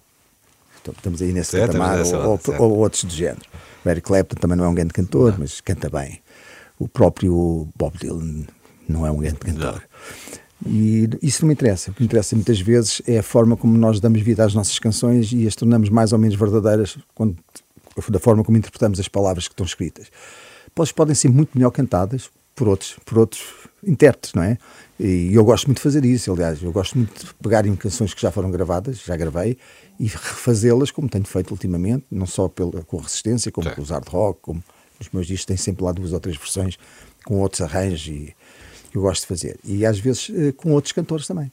estamos 0.93 1.21
aí 1.21 1.31
nesse 1.31 1.51
certo, 1.51 1.73
patamar, 1.73 1.99
ou, 2.07 2.41
ou, 2.41 2.41
ou, 2.59 2.79
outros 2.79 3.05
do 3.05 3.13
género. 3.13 3.43
O 3.85 3.89
Eric 3.91 4.07
Clapton 4.07 4.37
também 4.41 4.57
não 4.57 4.65
é 4.65 4.69
um 4.69 4.75
grande 4.75 4.95
cantor, 4.95 5.33
não. 5.33 5.41
mas 5.41 5.61
canta 5.61 5.91
bem. 5.91 6.23
O 6.79 6.89
próprio 6.89 7.69
Bob 7.77 7.99
Dylan 7.99 8.47
não 8.89 9.07
é 9.07 9.11
um 9.11 9.19
grande 9.19 9.37
cantor. 9.41 9.85
Não. 10.65 10.73
E 10.73 11.07
isso 11.21 11.43
não 11.43 11.49
me 11.49 11.53
interessa. 11.53 11.91
O 11.91 11.95
que 11.95 12.01
me 12.01 12.07
interessa 12.07 12.35
muitas 12.35 12.59
vezes 12.59 13.03
é 13.07 13.19
a 13.19 13.23
forma 13.23 13.59
como 13.59 13.77
nós 13.77 14.01
damos 14.01 14.23
vida 14.23 14.43
às 14.43 14.55
nossas 14.55 14.79
canções 14.79 15.35
e 15.35 15.47
as 15.47 15.55
tornamos 15.55 15.91
mais 15.91 16.15
ou 16.15 16.19
menos 16.19 16.35
verdadeiras 16.35 16.97
quando, 17.15 17.37
da 18.09 18.19
forma 18.19 18.43
como 18.43 18.57
interpretamos 18.57 18.99
as 18.99 19.07
palavras 19.07 19.47
que 19.47 19.53
estão 19.53 19.67
escritas. 19.67 20.07
Elas 20.75 20.93
podem 20.93 21.15
ser 21.15 21.29
muito 21.29 21.51
melhor 21.55 21.73
cantadas 21.73 22.31
por 22.55 22.69
outros, 22.69 22.97
por 23.05 23.19
outros 23.19 23.43
intérpretes, 23.87 24.33
não 24.33 24.43
é? 24.43 24.57
E 24.99 25.35
eu 25.35 25.45
gosto 25.45 25.67
muito 25.67 25.79
de 25.79 25.83
fazer 25.83 26.05
isso, 26.05 26.33
aliás, 26.33 26.63
eu 26.63 26.71
gosto 26.71 26.97
muito 26.97 27.27
de 27.27 27.35
pegar 27.35 27.67
em 27.67 27.75
canções 27.75 28.15
que 28.15 28.23
já 28.23 28.31
foram 28.31 28.51
gravadas, 28.51 29.01
já 29.01 29.17
gravei, 29.17 29.59
e 29.99 30.07
refazê-las 30.07 30.91
como 30.91 31.09
tenho 31.09 31.25
feito 31.25 31.51
ultimamente, 31.51 32.07
não 32.11 32.27
só 32.27 32.49
pela, 32.49 32.83
com 32.83 32.99
resistência, 32.99 33.51
como 33.51 33.69
Sim. 33.69 33.75
com 33.75 33.83
os 33.83 33.91
hard 33.91 34.09
rock, 34.09 34.41
como 34.41 34.63
nos 34.99 35.09
meus 35.13 35.27
discos 35.27 35.47
tem 35.47 35.57
sempre 35.57 35.85
lá 35.85 35.91
duas 35.91 36.13
ou 36.13 36.21
três 36.21 36.37
versões 36.37 36.79
com 37.25 37.41
outros 37.41 37.61
arranjos 37.61 38.07
e 38.07 38.35
eu 38.95 39.01
gosto 39.01 39.23
de 39.23 39.27
fazer. 39.27 39.59
E 39.65 39.85
às 39.85 39.99
vezes 39.99 40.31
eh, 40.33 40.53
com 40.53 40.71
outros 40.73 40.93
cantores 40.93 41.27
também. 41.27 41.51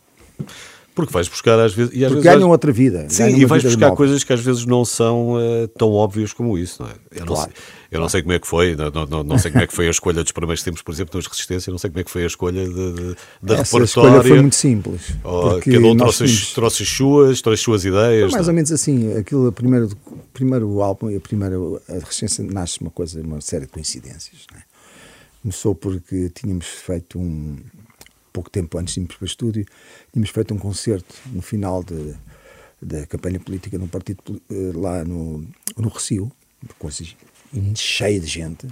Porque 1.02 1.14
vais 1.14 1.28
buscar 1.28 1.60
às 1.60 1.74
vezes. 1.74 1.92
E 1.94 2.06
às 2.06 2.12
Porque 2.12 2.22
vezes 2.22 2.24
ganham 2.24 2.42
vais... 2.42 2.52
outra 2.52 2.72
vida. 2.72 3.06
Sim, 3.10 3.36
e 3.36 3.46
vais 3.46 3.64
buscar 3.64 3.92
coisas 3.92 4.24
que 4.24 4.32
às 4.32 4.40
vezes 4.40 4.66
não 4.68 4.86
são 4.86 5.34
uh, 5.34 5.68
tão 5.70 5.92
óbvias 5.92 6.32
como 6.32 6.58
isso, 6.58 6.84
não 6.84 6.90
é? 6.90 6.94
Eu, 7.12 7.26
claro. 7.26 7.28
não, 7.28 7.36
sei, 7.36 7.54
eu 7.92 8.00
não 8.00 8.10
sei 8.10 8.22
como 8.22 8.34
é 8.34 8.40
que 8.40 8.48
foi, 8.48 8.76
não, 8.76 8.92
não, 9.08 9.24
não 9.24 9.38
sei 9.40 9.50
como 9.50 9.64
é 9.64 9.68
que 9.68 9.74
foi 9.74 9.88
a 9.88 9.90
escolha 9.90 10.22
dos 10.22 10.32
primeiros 10.32 10.62
tempos, 10.62 10.84
por 10.84 10.92
exemplo, 10.92 11.18
nos 11.18 11.26
Resistência, 11.26 11.72
não 11.72 11.80
sei 11.80 11.90
como 11.90 12.02
é 12.02 12.04
que 12.04 12.12
foi 12.12 12.24
a 12.24 12.28
escolha 12.28 12.64
de, 12.64 12.94
de, 12.94 13.16
da 13.42 13.56
Essa 13.56 13.78
escolha 13.84 14.22
foi 14.22 14.42
muito 14.42 14.56
simples. 14.56 15.02
Oh, 15.24 15.60
cada 15.60 15.80
um 15.80 15.98
trouxe, 15.98 16.26
tínhamos... 16.26 16.54
trouxe 16.54 16.84
as 16.84 16.90
suas, 16.90 17.42
trouxe 17.42 17.60
as 17.60 17.64
suas 17.64 17.86
ideias. 17.86 18.30
Foi 18.30 18.38
mais 18.38 18.48
ou 18.48 18.54
menos 18.54 18.72
assim, 18.72 19.18
aquilo, 19.18 19.52
primeiro, 19.52 19.90
primeiro 20.32 20.82
álbum, 20.82 21.16
a 21.16 21.20
primeira 21.20 21.56
a 21.90 21.94
Resistência 21.94 22.44
nasce 22.44 22.80
uma 22.80 22.92
coisa, 22.92 23.20
uma 23.22 23.42
série 23.42 23.66
de 23.66 23.72
coincidências, 23.72 24.46
não 24.52 24.60
é? 24.60 24.64
Começou 25.42 25.74
porque 25.74 26.30
tínhamos 26.30 26.68
feito 26.68 27.18
um 27.18 27.58
pouco 28.32 28.50
tempo 28.50 28.78
antes 28.78 28.94
de 28.94 29.00
irmos 29.00 29.16
para 29.16 29.24
o 29.24 29.28
estúdio, 29.28 29.66
tínhamos 30.12 30.30
feito 30.30 30.54
um 30.54 30.58
concerto 30.58 31.16
no 31.28 31.42
final 31.42 31.84
de, 31.84 32.16
da 32.82 33.06
campanha 33.06 33.40
política 33.40 33.78
num 33.78 33.88
partido 33.88 34.42
eh, 34.50 34.72
lá 34.74 35.04
no, 35.04 35.46
no 35.78 35.90
Recio, 35.90 36.32
coisa 36.80 37.04
cheia 37.76 38.20
de 38.20 38.28
gente, 38.28 38.68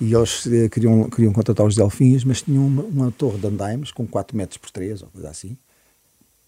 e 0.00 0.14
eles 0.14 0.46
eh, 0.46 0.68
queriam, 0.68 1.08
queriam 1.08 1.32
contratar 1.32 1.66
os 1.66 1.74
Delfins, 1.74 2.24
mas 2.24 2.42
tinham 2.42 2.66
uma, 2.66 2.82
uma 2.82 3.10
torre 3.12 3.38
de 3.38 3.46
andaimes 3.46 3.90
com 3.90 4.06
4 4.06 4.36
metros 4.36 4.58
por 4.58 4.70
3, 4.70 5.02
ou 5.02 5.08
coisa 5.08 5.30
assim, 5.30 5.56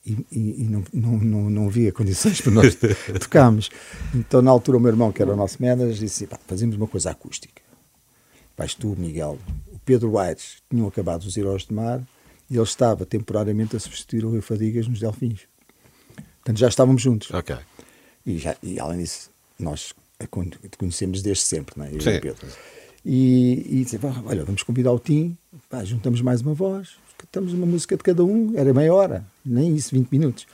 e, 0.04 0.12
e, 0.32 0.62
e 0.62 0.64
não, 0.64 0.84
não, 0.92 1.18
não, 1.18 1.50
não, 1.50 1.66
havia 1.66 1.92
condições 1.92 2.40
para 2.40 2.52
nós 2.52 2.76
tocarmos. 3.20 3.70
Então, 4.14 4.40
na 4.40 4.50
altura, 4.50 4.78
o 4.78 4.80
meu 4.80 4.90
irmão, 4.90 5.12
que 5.12 5.20
era 5.20 5.32
o 5.32 5.36
nosso 5.36 5.60
manager, 5.60 5.92
disse: 5.92 6.26
fazemos 6.46 6.76
uma 6.76 6.86
coisa 6.86 7.10
acústica. 7.10 7.60
Vais 8.56 8.74
tu, 8.74 8.96
Miguel. 8.98 9.38
O 9.72 9.78
Pedro 9.78 10.18
Aires 10.18 10.62
tinham 10.70 10.86
acabado 10.86 11.22
os 11.24 11.36
Heróis 11.36 11.66
de 11.66 11.74
Mar 11.74 12.02
e 12.50 12.56
ele 12.56 12.64
estava 12.64 13.06
temporariamente 13.06 13.76
a 13.76 13.80
substituir 13.80 14.24
o 14.24 14.30
Rio 14.30 14.42
Fadigas 14.42 14.88
nos 14.88 14.98
Delfins. 14.98 15.42
Portanto, 16.38 16.58
já 16.58 16.68
estávamos 16.68 17.00
juntos. 17.00 17.30
Ok. 17.30 17.56
E, 18.26 18.38
já, 18.38 18.56
e 18.62 18.80
além 18.80 18.98
disso, 18.98 19.30
nós 19.58 19.94
te 20.18 20.76
conhecemos 20.76 21.22
desde 21.22 21.44
sempre, 21.44 21.78
não 21.78 21.84
é? 21.86 21.94
Eu 21.94 22.00
Sim. 22.00 22.10
E, 22.10 22.20
Pedro. 22.20 22.46
e, 23.04 23.66
e 23.70 23.84
disse, 23.84 23.98
olha, 24.26 24.44
vamos 24.44 24.62
convidar 24.62 24.92
o 24.92 24.98
Tim, 24.98 25.36
pá, 25.68 25.84
juntamos 25.84 26.20
mais 26.20 26.40
uma 26.42 26.52
voz, 26.52 26.96
cantamos 27.16 27.52
uma 27.52 27.66
música 27.66 27.96
de 27.96 28.02
cada 28.02 28.24
um, 28.24 28.52
era 28.56 28.74
meia 28.74 28.92
hora, 28.92 29.24
nem 29.44 29.74
isso, 29.74 29.94
20 29.94 30.10
minutos. 30.10 30.46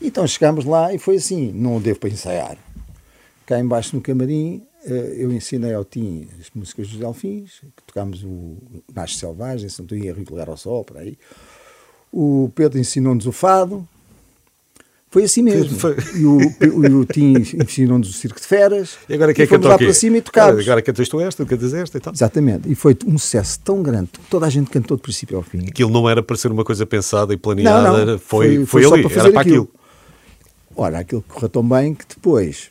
Então 0.00 0.26
chegámos 0.26 0.64
lá 0.64 0.92
e 0.92 0.98
foi 0.98 1.16
assim, 1.16 1.52
não 1.52 1.80
devo 1.80 2.00
para 2.00 2.08
ensaiar. 2.08 2.58
Cá 3.46 3.58
embaixo 3.58 3.96
no 3.96 4.02
camarim, 4.02 4.62
eu 4.92 5.32
ensinei 5.32 5.74
ao 5.74 5.84
Tim 5.84 6.28
as 6.40 6.50
músicas 6.54 6.88
dos 6.88 6.98
Delfins, 6.98 7.62
tocámos 7.86 8.22
o 8.22 8.56
Nasce 8.94 9.14
Selvagem, 9.14 9.68
Santo 9.68 9.96
Ia 9.96 10.14
Regular 10.14 10.48
ao 10.48 10.56
Sol, 10.56 10.84
por 10.84 10.98
aí. 10.98 11.16
O 12.12 12.50
Pedro 12.54 12.78
ensinou-nos 12.78 13.26
o 13.26 13.32
fado. 13.32 13.86
Foi 15.10 15.24
assim 15.24 15.42
mesmo. 15.42 15.78
Foi. 15.78 15.96
E 16.14 16.24
o, 16.24 16.38
o, 16.38 17.00
o 17.00 17.06
Tim 17.06 17.34
ensinou-nos 17.62 18.10
o 18.10 18.12
Circo 18.12 18.38
de 18.38 18.46
Feras. 18.46 18.98
E 19.08 19.14
agora 19.14 19.32
quem 19.32 19.42
é 19.42 19.46
e 19.46 19.48
fomos 19.48 19.66
lá 19.66 19.78
para 19.78 19.92
cima 19.94 20.18
e 20.18 20.22
tocámos. 20.22 20.62
Agora 20.62 20.82
cantas 20.82 21.08
tu 21.08 21.20
esta, 21.20 21.46
cantas 21.46 21.72
esta 21.72 21.96
e 21.96 22.00
tal. 22.00 22.12
Exatamente. 22.12 22.70
E 22.70 22.74
foi 22.74 22.96
um 23.06 23.16
sucesso 23.16 23.58
tão 23.60 23.82
grande. 23.82 24.10
Toda 24.28 24.46
a 24.46 24.50
gente 24.50 24.70
cantou 24.70 24.96
de 24.96 25.02
princípio 25.02 25.36
ao 25.36 25.42
fim. 25.42 25.66
Aquilo 25.66 25.90
não 25.90 26.08
era 26.08 26.22
para 26.22 26.36
ser 26.36 26.52
uma 26.52 26.64
coisa 26.64 26.84
pensada 26.84 27.32
e 27.32 27.36
planeada. 27.38 28.04
Não, 28.04 28.12
não. 28.12 28.18
Foi, 28.18 28.66
foi, 28.66 28.82
foi, 28.82 28.84
ali, 28.84 29.02
para 29.08 29.20
era 29.20 29.32
para 29.32 29.40
aquilo. 29.40 29.62
aquilo. 29.62 29.78
Ora, 30.76 30.98
aquilo 30.98 31.24
correu 31.26 31.48
tão 31.48 31.66
bem 31.66 31.94
que 31.94 32.04
depois, 32.06 32.68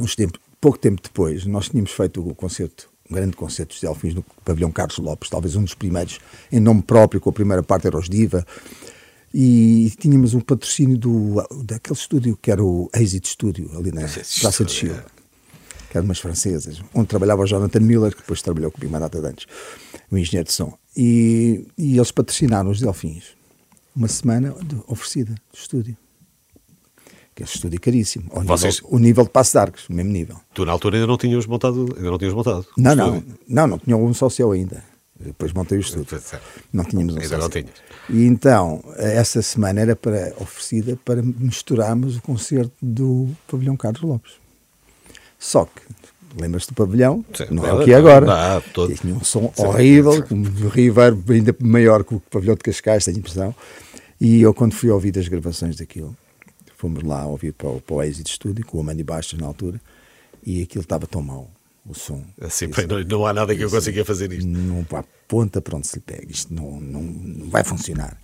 uns 0.00 0.16
tempos, 0.16 0.40
pouco 0.62 0.78
tempo 0.78 1.02
depois, 1.02 1.44
nós 1.44 1.68
tínhamos 1.68 1.90
feito 1.90 2.26
o 2.26 2.34
concerto, 2.36 2.88
um 3.10 3.14
grande 3.14 3.36
concerto 3.36 3.74
dos 3.74 3.80
Delfins 3.80 4.14
no 4.14 4.24
pavilhão 4.44 4.70
Carlos 4.70 4.96
Lopes, 4.98 5.28
talvez 5.28 5.56
um 5.56 5.64
dos 5.64 5.74
primeiros 5.74 6.20
em 6.52 6.60
nome 6.60 6.82
próprio, 6.82 7.20
com 7.20 7.28
a 7.28 7.32
primeira 7.32 7.64
parte 7.64 7.88
era 7.88 7.98
os 7.98 8.08
Diva, 8.08 8.46
e 9.34 9.92
tínhamos 9.98 10.34
um 10.34 10.40
patrocínio 10.40 10.96
do, 10.96 11.44
daquele 11.64 11.98
estúdio 11.98 12.38
que 12.40 12.48
era 12.48 12.62
o 12.62 12.88
Exit 12.94 13.26
Studio, 13.26 13.76
ali 13.76 13.90
na 13.90 14.02
Praça 14.40 14.64
de 14.64 14.72
Chile, 14.72 15.00
que 15.90 15.98
eram 15.98 16.04
umas 16.04 16.20
francesas, 16.20 16.80
onde 16.94 17.08
trabalhava 17.08 17.42
o 17.42 17.46
Jonathan 17.46 17.80
Miller, 17.80 18.12
que 18.12 18.20
depois 18.20 18.40
trabalhou 18.40 18.70
com 18.70 18.80
o 18.80 18.88
uma 18.88 19.00
data 19.00 19.20
de 19.20 19.26
antes, 19.26 19.46
o 20.12 20.16
engenheiro 20.16 20.46
de 20.46 20.54
som. 20.54 20.78
E, 20.96 21.66
e 21.76 21.96
eles 21.96 22.12
patrocinaram 22.12 22.70
os 22.70 22.80
Delfins. 22.80 23.34
Uma 23.96 24.06
semana 24.06 24.54
de, 24.62 24.76
oferecida 24.86 25.34
do 25.34 25.58
estúdio 25.58 25.96
que 27.34 27.42
esse 27.42 27.56
estúdio 27.56 27.76
é 27.76 27.80
caríssimo. 27.80 28.24
Ao 28.30 28.42
Vocês... 28.42 28.76
nível, 28.76 28.90
o 28.90 28.98
nível 28.98 29.24
de 29.24 29.30
Passo 29.30 29.52
de 29.52 29.58
Arcos, 29.58 29.88
o 29.88 29.92
mesmo 29.92 30.12
nível. 30.12 30.36
Tu 30.54 30.64
na 30.64 30.72
altura 30.72 30.96
ainda 30.96 31.06
não 31.06 31.16
tinhas 31.16 31.46
montado? 31.46 31.86
Ainda 31.96 32.10
não 32.10 32.18
tinhas 32.18 32.34
montado 32.34 32.66
não, 32.76 32.94
não, 32.94 33.24
não, 33.48 33.66
não 33.66 33.78
tinha 33.78 33.96
um 33.96 34.14
sócio 34.14 34.50
ainda. 34.50 34.84
Depois 35.18 35.52
montei 35.52 35.78
o 35.78 35.80
estúdio. 35.80 36.20
Não 36.72 36.84
tínhamos 36.84 37.14
um 37.14 37.18
ainda 37.18 37.36
sócio. 37.36 37.42
não 37.42 37.48
tinhas. 37.48 37.70
E 38.10 38.26
então, 38.26 38.82
essa 38.96 39.40
semana 39.40 39.80
era 39.80 39.96
para, 39.96 40.34
oferecida 40.40 40.98
para 41.04 41.22
misturarmos 41.22 42.16
o 42.16 42.22
concerto 42.22 42.72
do 42.82 43.28
Pavilhão 43.46 43.76
Carlos 43.76 44.02
Lopes. 44.02 44.32
Só 45.38 45.64
que, 45.64 45.82
lembras-te 46.40 46.68
do 46.68 46.74
pavilhão? 46.74 47.24
Sim, 47.34 47.46
não 47.50 47.66
é 47.66 47.72
o 47.72 47.84
que 47.84 47.92
é 47.92 47.96
agora. 47.96 48.26
Não, 48.26 48.60
todo. 48.72 48.94
Tinha 48.94 49.14
um 49.14 49.24
som 49.24 49.52
sim, 49.54 49.64
horrível, 49.64 50.24
um 50.30 50.68
reverb 50.68 51.32
ainda 51.32 51.54
maior 51.60 52.04
que 52.04 52.14
o 52.14 52.20
pavilhão 52.20 52.54
de 52.54 52.62
Cascais, 52.62 53.04
tenho 53.04 53.18
impressão. 53.18 53.54
E 54.20 54.40
eu, 54.40 54.54
quando 54.54 54.72
fui 54.74 54.90
ouvir 54.90 55.16
as 55.18 55.26
gravações 55.26 55.76
daquilo, 55.76 56.16
fomos 56.82 57.04
lá 57.04 57.24
ouvir 57.24 57.52
para 57.52 57.68
o, 57.68 57.80
para 57.80 57.94
o 57.94 58.02
Exit 58.02 58.28
Studio, 58.28 58.66
com 58.66 58.80
o 58.80 58.82
Mandy 58.82 59.04
Bastos 59.04 59.38
na 59.38 59.46
altura, 59.46 59.80
e 60.44 60.62
aquilo 60.62 60.82
estava 60.82 61.06
tão 61.06 61.22
mau, 61.22 61.48
o 61.86 61.94
som. 61.94 62.24
Assim, 62.40 62.68
isso, 62.70 62.88
não, 62.88 62.98
não, 63.04 63.24
há 63.24 63.32
nada 63.32 63.54
que 63.54 63.62
eu 63.62 63.70
consiga 63.70 64.04
fazer 64.04 64.32
isto. 64.32 64.48
Não 64.48 64.84
há 64.90 65.04
ponta 65.28 65.62
para 65.62 65.76
onde 65.76 65.86
se 65.86 65.96
lhe 65.96 66.02
pega, 66.02 66.26
isto 66.28 66.52
não, 66.52 66.80
não, 66.80 67.00
não 67.00 67.48
vai 67.48 67.62
funcionar. 67.62 68.20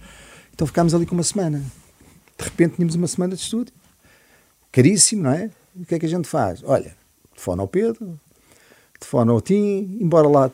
Então 0.52 0.66
ficámos 0.66 0.92
ali 0.92 1.06
com 1.06 1.14
uma 1.14 1.22
semana. 1.22 1.62
De 2.36 2.44
repente 2.44 2.74
tínhamos 2.74 2.96
uma 2.96 3.06
semana 3.06 3.36
de 3.36 3.42
estúdio. 3.42 3.72
Caríssimo, 4.72 5.22
não 5.22 5.30
é? 5.30 5.50
O 5.76 5.86
que 5.86 5.94
é 5.94 5.98
que 6.00 6.06
a 6.06 6.08
gente 6.08 6.26
faz? 6.26 6.60
Olha, 6.64 6.96
telefone 7.34 7.60
ao 7.60 7.68
Pedro, 7.68 8.18
telefone 8.98 9.30
ao 9.30 9.40
Tim, 9.40 9.98
embora 10.00 10.28
lá 10.28 10.50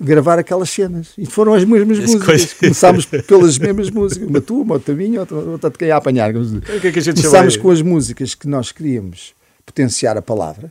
gravar 0.00 0.38
aquelas 0.38 0.70
cenas. 0.70 1.12
E 1.18 1.26
foram 1.26 1.54
as 1.54 1.64
mesmas 1.64 1.98
músicas. 1.98 2.24
Coisa... 2.24 2.54
Começámos 2.60 3.06
pelas 3.26 3.58
mesmas 3.58 3.90
músicas. 3.90 4.28
Uma 4.28 4.40
tua, 4.40 4.62
uma 4.62 4.74
outra 4.74 4.94
minha, 4.94 5.20
outra, 5.20 5.36
outra 5.36 5.70
de 5.70 5.78
quem 5.78 5.90
a 5.90 5.96
apanhar. 5.96 6.34
O 6.34 6.60
que 6.80 6.88
é 6.88 6.92
que 6.92 6.98
a 6.98 7.02
gente 7.02 7.16
Começámos 7.16 7.56
com 7.56 7.70
as 7.70 7.82
músicas 7.82 8.34
que 8.34 8.46
nós 8.46 8.72
queríamos 8.72 9.34
potenciar 9.66 10.16
a 10.16 10.22
palavra. 10.22 10.70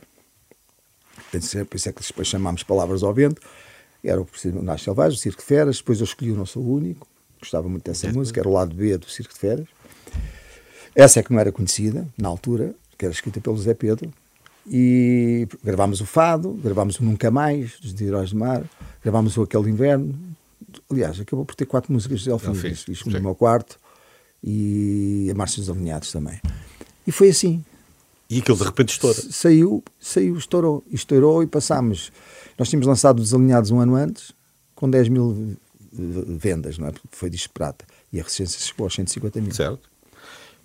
por 1.30 1.76
isso 1.76 1.88
é 1.88 1.92
que 1.92 2.02
depois 2.06 2.28
chamámos 2.28 2.62
Palavras 2.62 3.02
ao 3.02 3.12
Vento. 3.12 3.40
Era 4.02 4.20
o 4.20 4.26
Nasce 4.62 4.84
Selvagem, 4.84 5.18
o 5.18 5.20
Circo 5.20 5.40
de 5.40 5.46
Feras. 5.46 5.78
Depois 5.78 6.00
eu 6.00 6.04
escolhi 6.04 6.32
o 6.32 6.36
Não 6.36 6.46
Sou 6.46 6.62
o 6.62 6.74
Único, 6.74 7.06
gostava 7.40 7.68
muito 7.68 7.84
dessa 7.84 8.10
música, 8.12 8.40
era 8.40 8.48
o 8.48 8.52
lado 8.52 8.74
B 8.74 8.96
do 8.96 9.08
Circo 9.08 9.34
de 9.34 9.40
Feras. 9.40 9.66
Essa 10.94 11.20
é 11.20 11.22
que 11.22 11.32
não 11.32 11.38
era 11.38 11.52
conhecida 11.52 12.06
na 12.16 12.28
altura, 12.28 12.74
que 12.96 13.04
era 13.04 13.12
escrita 13.12 13.40
pelo 13.40 13.56
Zé 13.56 13.74
Pedro. 13.74 14.10
E 14.70 15.48
gravámos 15.64 16.00
o 16.00 16.06
Fado, 16.06 16.52
gravámos 16.62 16.98
o 16.98 17.04
Nunca 17.04 17.30
Mais, 17.30 17.78
dos 17.80 17.98
Heróis 18.00 18.30
do 18.30 18.38
Mar, 18.38 18.62
gravámos 19.02 19.36
o 19.36 19.42
Aquele 19.42 19.70
Inverno. 19.70 20.14
Aliás, 20.90 21.18
acabou 21.18 21.44
por 21.44 21.54
ter 21.54 21.66
quatro 21.66 21.92
músicas 21.92 22.20
de 22.20 22.30
Elfim, 22.30 22.52
isto 22.88 23.10
no 23.10 23.20
meu 23.20 23.34
quarto, 23.34 23.78
e 24.42 25.28
a 25.30 25.34
Marcha 25.34 25.60
dos 25.60 25.70
Alinhados 25.70 26.12
também. 26.12 26.40
E 27.06 27.12
foi 27.12 27.30
assim. 27.30 27.64
E 28.28 28.40
aquilo 28.40 28.58
de 28.58 28.64
repente 28.64 28.90
estoura. 28.90 29.18
Saiu, 29.30 29.82
saiu, 29.98 30.36
estourou. 30.36 30.84
Estourou 30.90 31.42
e 31.42 31.46
passámos. 31.46 32.12
Nós 32.58 32.68
tínhamos 32.68 32.86
lançado 32.86 33.20
os 33.20 33.32
Alinhados 33.32 33.70
um 33.70 33.80
ano 33.80 33.94
antes, 33.94 34.32
com 34.74 34.88
10 34.90 35.08
mil 35.08 35.56
vendas, 35.90 36.76
não 36.76 36.88
é? 36.88 36.92
Foi 37.10 37.30
disco 37.30 37.54
prata. 37.54 37.86
E 38.12 38.20
a 38.20 38.22
resistência 38.22 38.60
chegou 38.60 38.84
aos 38.84 38.94
150 38.94 39.40
mil. 39.40 39.54
Certo. 39.54 39.88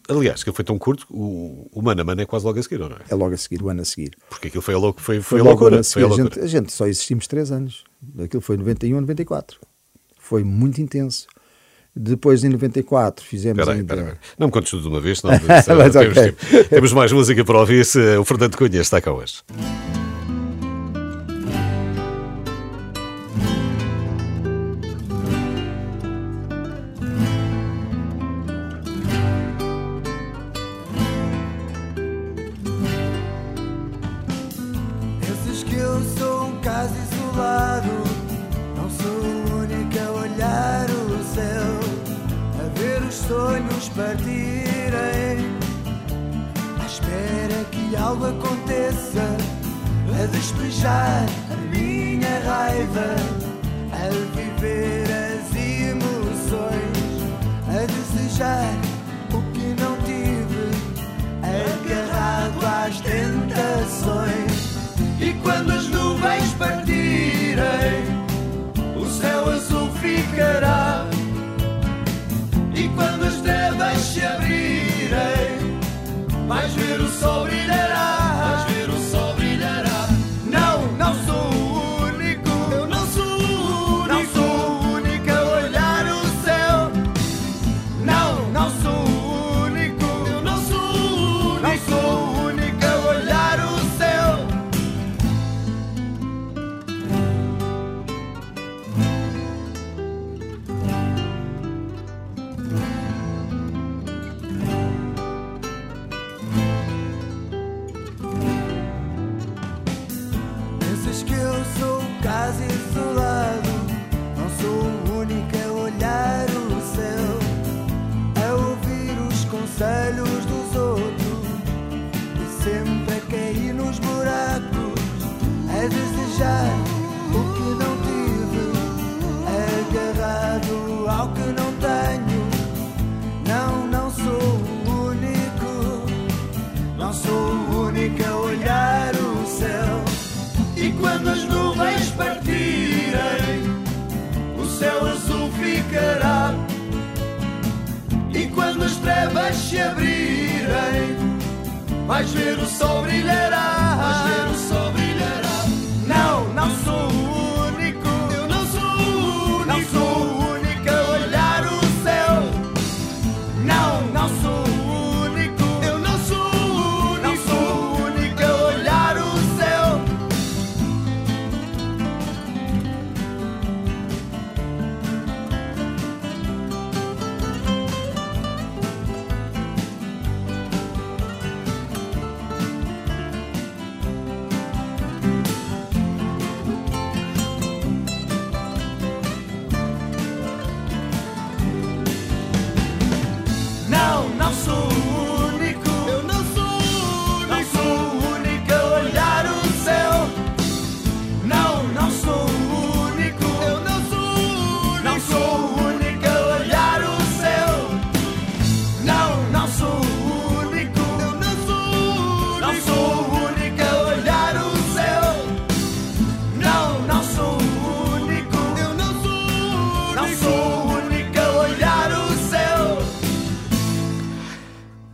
Aliás, 0.10 0.44
que 0.44 0.52
foi 0.52 0.66
tão 0.66 0.78
curto, 0.78 1.06
o, 1.10 1.70
o 1.72 1.82
Mana 1.82 2.04
Mana 2.04 2.24
é 2.24 2.26
quase 2.26 2.46
logo 2.46 2.60
a 2.60 2.63
seguir, 2.63 2.80
não 2.80 2.88
é? 2.88 2.98
É 3.10 3.16
logo 3.16 3.34
a 3.34 3.38
seguir, 3.38 3.62
o 3.63 3.70
ano 3.70 3.82
a 3.82 3.86
seguir. 3.86 4.16
Porque 4.30 4.48
aquilo 4.48 4.62
foi 4.62 4.74
a, 4.74 4.78
louco, 4.78 5.02
foi, 5.02 5.22
foi, 5.22 5.39
foi 5.39 5.39
a 5.39 5.44
loucura. 5.44 5.80
A, 5.80 5.84
foi 5.84 6.04
a, 6.04 6.08
loucura. 6.08 6.30
A, 6.30 6.32
gente, 6.34 6.39
a 6.39 6.48
gente 6.48 6.74
só 6.74 6.88
existimos 6.88 7.28
3 7.28 7.52
anos. 7.52 7.84
Aquilo 8.22 8.42
foi 8.42 8.58
91 8.58 8.98
a 8.98 9.02
94. 9.02 9.60
Foi 10.20 10.44
muito 10.44 10.82
intenso. 10.82 11.28
Depois, 11.96 12.44
em 12.44 12.50
94, 12.50 13.24
fizemos. 13.24 13.63
Peraí, 13.63 13.80
ainda... 13.80 13.96
peraí, 13.96 14.13
Não 14.38 14.48
me 14.48 14.54
contes 14.54 14.72
tudo 14.72 14.84
de 14.84 14.89
uma 14.89 15.00
vez, 15.00 15.20
senão 15.20 15.38
temos, 15.39 15.96
okay. 15.96 16.63
temos, 16.70 16.92
mais 16.92 17.12
música 17.12 17.46
para 17.46 17.60
ouvir. 17.60 17.86
Se 17.86 18.18
o 18.18 18.26
Fernando 18.26 18.58
Cunha 18.58 18.82
está 18.82 19.00
cá 19.00 19.13
hoje. 19.13 19.44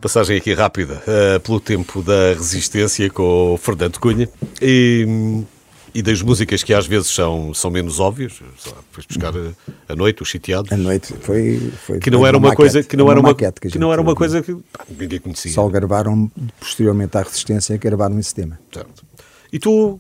Passagem 0.10 0.38
aqui 0.38 0.56
rápida 0.56 1.04
uh, 1.06 1.39
pelo 1.39 1.60
tempo 1.60 2.02
da 2.02 2.34
resistência 2.34 3.08
com 3.12 3.54
o 3.54 3.58
Fernando 3.58 4.00
Cunha 4.00 4.28
e, 4.60 5.43
e 5.93 6.02
das 6.02 6.19
músicas 6.24 6.63
que 6.63 6.74
às 6.74 6.88
vezes 6.88 7.10
são, 7.10 7.54
são 7.54 7.69
menos 7.69 8.00
óbvias, 8.00 8.41
foi 8.91 9.04
buscar 9.08 9.32
a, 9.38 9.52
a, 9.88 9.95
noite, 9.95 10.24
os 10.24 10.32
sitiados. 10.32 10.72
A 10.72 10.78
noite 10.78 11.13
foi, 11.22 11.72
foi 11.86 12.00
que 12.00 12.10
não 12.10 12.26
era 12.26 12.36
uma, 12.36 12.48
uma 12.48 12.56
coisa 12.56 12.82
que 12.82 12.98
não 12.98 13.06
uma 13.06 13.12
era 13.12 13.19
uma, 13.19 13.36
que, 13.36 13.69
que, 13.69 13.78
não 13.78 13.93
era 13.93 14.02
uma 14.02 14.15
coisa 14.15 14.41
que 14.41 14.56
pá, 14.56 14.84
ninguém 14.89 15.19
conhecia. 15.19 15.52
Só 15.52 15.69
gravaram 15.69 16.32
posteriormente 16.60 17.15
à 17.15 17.22
resistência 17.22 17.78
que 17.78 17.88
gravaram 17.88 18.17
esse 18.17 18.34
tema. 18.34 18.60
Certo. 18.74 19.06
E 19.54 19.60
tu 19.60 20.00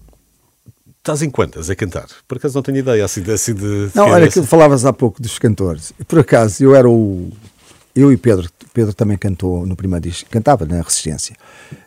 estás 0.97 1.21
em 1.21 1.29
quantas 1.29 1.69
a 1.69 1.75
cantar? 1.75 2.07
Por 2.27 2.37
acaso 2.37 2.55
não 2.55 2.63
tenho 2.63 2.79
ideia 2.79 3.05
assim, 3.05 3.21
assim 3.31 3.53
de, 3.53 3.89
de 3.89 3.91
Não, 3.95 4.09
olha 4.09 4.27
que 4.27 4.41
falavas 4.41 4.85
há 4.85 4.91
pouco 4.91 5.21
dos 5.21 5.37
cantores. 5.37 5.93
Por 6.07 6.17
acaso 6.17 6.63
eu 6.63 6.75
era 6.75 6.89
o 6.89 7.31
eu 7.95 8.11
e 8.11 8.17
Pedro 8.17 8.49
Pedro 8.73 8.93
também 8.93 9.17
cantou 9.17 9.65
no 9.65 9.75
primeiro 9.75 10.07
disco, 10.07 10.29
cantava 10.29 10.65
na 10.65 10.81
Resistência. 10.81 11.35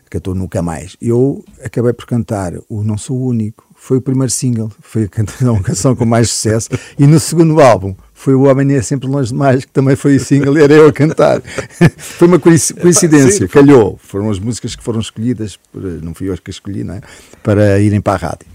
cantou 0.09 0.35
Nunca 0.35 0.61
Mais. 0.61 0.95
Eu 1.01 1.43
acabei 1.63 1.93
por 1.93 2.05
cantar 2.05 2.53
o 2.69 2.83
Não 2.83 2.97
Sou 2.97 3.17
o 3.17 3.27
Único, 3.27 3.65
foi 3.75 3.97
o 3.97 4.01
primeiro 4.01 4.31
single, 4.31 4.71
foi 4.79 5.03
a 5.03 5.07
canção 5.63 5.95
com 5.95 6.05
mais 6.05 6.29
sucesso, 6.29 6.69
e 6.97 7.05
no 7.05 7.19
segundo 7.19 7.59
álbum 7.59 7.95
foi 8.13 8.33
o 8.33 8.43
Homem 8.43 8.73
é 8.73 8.81
Sempre 8.81 9.09
Longe 9.09 9.29
Demais, 9.33 9.65
que 9.65 9.71
também 9.71 9.97
foi 9.97 10.15
o 10.15 10.19
single 10.19 10.57
era 10.57 10.73
eu 10.73 10.87
a 10.87 10.93
cantar. 10.93 11.41
foi 11.97 12.27
uma 12.27 12.39
coincidência, 12.39 13.47
calhou. 13.49 13.99
Foram 14.01 14.29
as 14.29 14.39
músicas 14.39 14.75
que 14.75 14.83
foram 14.83 15.01
escolhidas, 15.01 15.59
não 15.73 16.13
fui 16.13 16.29
eu 16.29 16.37
que 16.37 16.49
escolhi, 16.49 16.85
não 16.85 16.93
é? 16.93 17.01
Para 17.43 17.79
irem 17.81 17.99
para 17.99 18.13
a 18.13 18.29
rádio. 18.29 18.47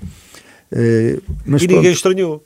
Uh, 0.73 1.23
mas 1.45 1.63
e 1.63 1.67
pronto. 1.67 1.77
ninguém 1.77 1.93
estranhou. 1.93 2.43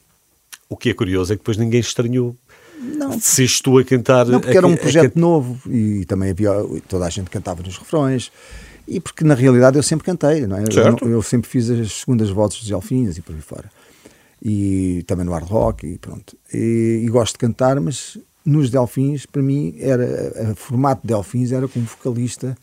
O 0.68 0.76
que 0.76 0.90
é 0.90 0.94
curioso 0.94 1.32
é 1.32 1.36
que 1.36 1.42
depois 1.42 1.56
ninguém 1.56 1.80
estranhou. 1.80 2.34
Não. 2.82 3.20
Se 3.20 3.44
estou 3.44 3.78
a 3.78 3.84
cantar. 3.84 4.26
Não, 4.26 4.40
porque 4.40 4.56
era 4.56 4.66
um 4.66 4.76
projeto 4.76 5.16
novo 5.18 5.58
e 5.70 6.04
também 6.04 6.30
havia. 6.30 6.50
Toda 6.88 7.06
a 7.06 7.10
gente 7.10 7.30
cantava 7.30 7.62
nos 7.62 7.78
refrões. 7.78 8.32
E 8.86 8.98
porque 8.98 9.22
na 9.24 9.34
realidade 9.34 9.76
eu 9.76 9.82
sempre 9.82 10.04
cantei, 10.04 10.44
não 10.46 10.56
é? 10.56 10.64
Eu, 10.64 11.08
eu, 11.08 11.22
sempre 11.22 11.48
fiz 11.48 11.70
as 11.70 12.00
segundas 12.00 12.30
vozes 12.30 12.60
dos 12.60 12.70
Elfinhos 12.70 13.16
e 13.16 13.22
por 13.22 13.34
aí 13.34 13.40
fora. 13.40 13.70
E 14.42 15.04
também 15.06 15.24
no 15.24 15.32
hard 15.32 15.46
rock 15.46 15.86
e 15.86 15.98
pronto. 15.98 16.36
E, 16.52 17.02
e 17.04 17.08
gosto 17.08 17.34
de 17.34 17.38
cantar, 17.38 17.80
mas 17.80 18.18
nos 18.44 18.70
Delfins, 18.70 19.24
para 19.24 19.40
mim, 19.40 19.76
era 19.78 20.50
o 20.50 20.56
formato 20.56 21.02
de 21.02 21.08
Delfins 21.08 21.52
era 21.52 21.68
como 21.68 21.86
vocalista 21.86 22.56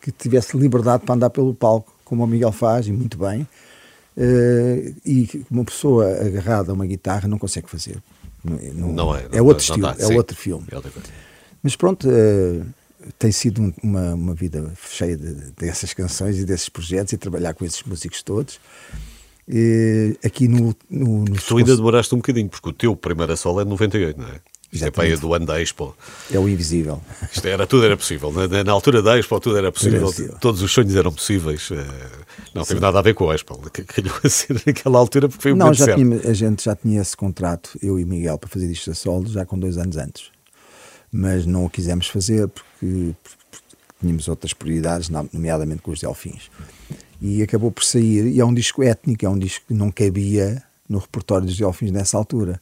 que 0.00 0.10
tivesse 0.10 0.56
liberdade 0.56 1.04
para 1.04 1.14
andar 1.14 1.30
pelo 1.30 1.52
palco, 1.54 1.92
como 2.04 2.24
o 2.24 2.26
Miguel 2.26 2.52
faz, 2.52 2.86
e 2.86 2.92
muito 2.92 3.18
bem. 3.18 3.46
Uh, 4.16 4.94
e 5.04 5.44
uma 5.50 5.64
pessoa 5.64 6.06
agarrada 6.10 6.70
a 6.70 6.74
uma 6.74 6.86
guitarra 6.86 7.28
não 7.28 7.38
consegue 7.38 7.68
fazer. 7.68 8.02
Não, 8.74 8.92
não 8.92 9.16
é. 9.16 9.26
é 9.32 9.42
outro 9.42 9.62
estilo, 9.62 9.86
é 9.86 10.16
outro 10.16 10.36
filme. 10.36 10.66
É 10.70 10.76
Mas 11.62 11.76
pronto, 11.76 12.08
uh, 12.08 12.66
tem 13.18 13.32
sido 13.32 13.74
uma, 13.82 14.14
uma 14.14 14.34
vida 14.34 14.72
cheia 14.90 15.16
de, 15.16 15.34
dessas 15.52 15.92
canções 15.92 16.38
e 16.38 16.44
desses 16.44 16.68
projetos 16.68 17.12
e 17.12 17.16
trabalhar 17.16 17.54
com 17.54 17.64
esses 17.64 17.82
músicos 17.82 18.22
todos. 18.22 18.60
E 19.48 20.16
aqui 20.24 20.48
no, 20.48 20.74
no, 20.90 21.24
no 21.24 21.36
Tu 21.36 21.58
ainda 21.58 21.76
demoraste 21.76 22.14
um 22.14 22.18
bocadinho, 22.18 22.48
porque 22.48 22.68
o 22.68 22.72
teu 22.72 22.96
primeiro 22.96 23.36
solo 23.36 23.60
é 23.60 23.64
de 23.64 23.70
98, 23.70 24.20
não 24.20 24.28
é? 24.28 24.40
Isto 24.72 24.86
é 24.86 24.90
para 24.90 25.16
do 25.16 25.32
ano 25.32 25.46
da 25.46 25.60
Expo. 25.60 25.96
É 26.30 26.38
o 26.38 26.48
invisível. 26.48 27.00
Isto 27.32 27.46
era, 27.46 27.66
tudo 27.66 27.84
era 27.84 27.96
possível. 27.96 28.32
Na, 28.32 28.64
na 28.64 28.72
altura 28.72 29.00
da 29.00 29.18
Expo 29.18 29.38
tudo 29.40 29.56
era 29.56 29.70
possível. 29.70 30.12
Era. 30.18 30.32
Todos 30.38 30.60
os 30.60 30.70
sonhos 30.72 30.94
eram 30.94 31.12
possíveis. 31.12 31.70
Eh, 31.70 31.76
não 32.54 32.64
Sim. 32.64 32.68
teve 32.68 32.80
nada 32.80 32.98
a 32.98 33.02
ver 33.02 33.14
com 33.14 33.30
a 33.30 33.34
Expo. 33.34 33.58
Calhou 33.86 34.14
a 34.22 34.28
ser 34.28 34.60
naquela 34.66 34.98
altura 34.98 35.28
porque 35.28 35.42
foi 35.42 35.52
um 35.52 35.56
Não, 35.56 35.72
já 35.72 35.94
tinha, 35.94 36.20
a 36.28 36.32
gente 36.32 36.64
já 36.64 36.74
tinha 36.74 37.00
esse 37.00 37.16
contrato, 37.16 37.78
eu 37.80 37.98
e 37.98 38.04
Miguel, 38.04 38.38
para 38.38 38.50
fazer 38.50 38.70
isto 38.70 38.90
a 38.90 38.94
solo 38.94 39.28
já 39.28 39.46
com 39.46 39.58
dois 39.58 39.78
anos 39.78 39.96
antes 39.96 40.36
mas 41.16 41.46
não 41.46 41.64
o 41.64 41.70
quisemos 41.70 42.06
fazer 42.08 42.48
porque, 42.48 43.14
porque 43.50 43.76
tínhamos 44.00 44.28
outras 44.28 44.52
prioridades, 44.52 45.08
nomeadamente 45.08 45.82
com 45.82 45.90
os 45.90 46.00
Delfins. 46.00 46.50
E 47.20 47.42
acabou 47.42 47.70
por 47.70 47.82
sair, 47.82 48.26
e 48.26 48.40
é 48.40 48.44
um 48.44 48.52
disco 48.52 48.82
étnico, 48.82 49.24
é 49.24 49.28
um 49.28 49.38
disco 49.38 49.64
que 49.68 49.74
não 49.74 49.90
cabia 49.90 50.62
no 50.88 50.98
repertório 50.98 51.46
dos 51.46 51.56
Delfins 51.56 51.90
nessa 51.90 52.18
altura. 52.18 52.60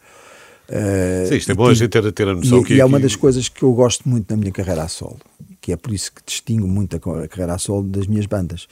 Uh, 0.69 1.29
Sim, 1.29 1.37
isto 1.37 1.53
é 1.53 1.55
bom 1.55 1.67
a 1.67 1.75
gente 1.75 1.91
ter, 1.91 2.13
ter 2.13 2.29
a 2.29 2.35
noção 2.35 2.61
e, 2.61 2.65
que. 2.65 2.75
E 2.75 2.81
é 2.81 2.85
uma 2.85 2.99
das 2.99 3.17
coisas 3.17 3.49
que 3.49 3.63
eu 3.63 3.73
gosto 3.73 4.09
muito 4.09 4.31
na 4.31 4.37
minha 4.37 4.53
carreira 4.53 4.83
a 4.83 4.89
solo, 4.89 5.21
que 5.61 5.73
é 5.73 5.77
por 5.77 5.93
isso 5.93 6.13
que 6.13 6.23
distingo 6.25 6.67
muito 6.67 6.97
a 6.97 7.29
carreira 7.29 7.55
a 7.55 7.59
solo 7.59 7.83
das 7.83 8.07
minhas 8.07 8.27
bandas. 8.27 8.67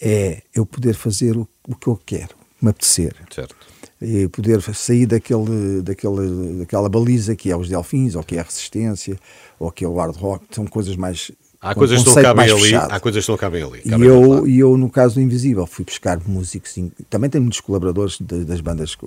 É 0.00 0.42
eu 0.54 0.64
poder 0.64 0.94
fazer 0.94 1.36
o, 1.36 1.46
o 1.66 1.74
que 1.74 1.88
eu 1.88 2.00
quero, 2.04 2.34
me 2.62 2.70
apetecer. 2.70 3.14
Certo 3.34 3.56
e 4.00 4.28
poder 4.28 4.62
sair 4.74 5.06
daquele, 5.06 5.82
daquele, 5.82 6.58
daquela 6.60 6.88
baliza 6.88 7.34
que 7.34 7.50
é 7.50 7.56
os 7.56 7.68
Delfins, 7.68 8.14
ou 8.14 8.22
que 8.22 8.36
é 8.36 8.40
a 8.40 8.42
Resistência, 8.42 9.18
ou 9.58 9.70
que 9.70 9.84
é 9.84 9.88
o 9.88 9.96
Hard 9.96 10.16
Rock, 10.16 10.46
são 10.52 10.64
coisas 10.66 10.96
mais. 10.96 11.32
Há 11.60 11.74
coisas 11.74 12.04
que 12.04 12.08
não 12.08 12.22
cabem 12.22 12.50
ali, 12.50 12.74
há 12.74 13.00
coisas 13.00 13.24
que 13.24 13.30
não 13.30 13.38
cabem 13.38 13.62
ali. 13.62 13.82
e, 13.84 13.90
eu, 13.90 14.46
e 14.46 14.58
eu, 14.60 14.76
no 14.76 14.88
caso 14.88 15.16
do 15.16 15.20
Invisível, 15.20 15.66
fui 15.66 15.84
buscar 15.84 16.20
músicos, 16.24 16.76
também 17.10 17.28
tenho 17.28 17.42
muitos 17.42 17.60
colaboradores 17.60 18.18
de, 18.20 18.44
das 18.44 18.60
bandas 18.60 18.94
que 18.94 19.06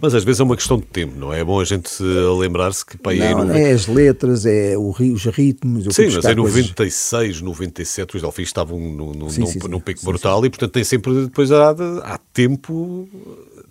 mas 0.00 0.14
às 0.14 0.24
vezes 0.24 0.40
é 0.40 0.44
uma 0.44 0.56
questão 0.56 0.76
de 0.78 0.86
tempo, 0.86 1.18
não 1.18 1.32
é? 1.32 1.40
É 1.40 1.44
bom 1.44 1.60
a 1.60 1.64
gente 1.64 2.02
lembrar-se 2.38 2.84
que 2.84 2.96
para 2.96 3.14
não, 3.16 3.44
não 3.46 3.54
é 3.54 3.72
as 3.72 3.86
letras, 3.86 4.46
é 4.46 4.76
o, 4.76 4.90
os 4.90 5.24
ritmos. 5.26 5.84
sim, 5.94 6.08
mas 6.10 6.24
em 6.24 6.34
96, 6.34 7.08
coisas... 7.10 7.42
97 7.42 8.16
os 8.16 8.22
Delfins 8.22 8.48
estavam 8.48 8.78
no, 8.78 9.12
no, 9.12 9.30
sim, 9.30 9.40
num, 9.40 9.46
sim, 9.46 9.58
num 9.68 9.80
pico 9.80 10.00
sim, 10.00 10.06
brutal 10.06 10.44
e 10.44 10.50
portanto 10.50 10.72
tem 10.72 10.84
sempre 10.84 11.24
depois 11.24 11.50
há, 11.50 11.70
há 12.04 12.18
tempo 12.32 13.08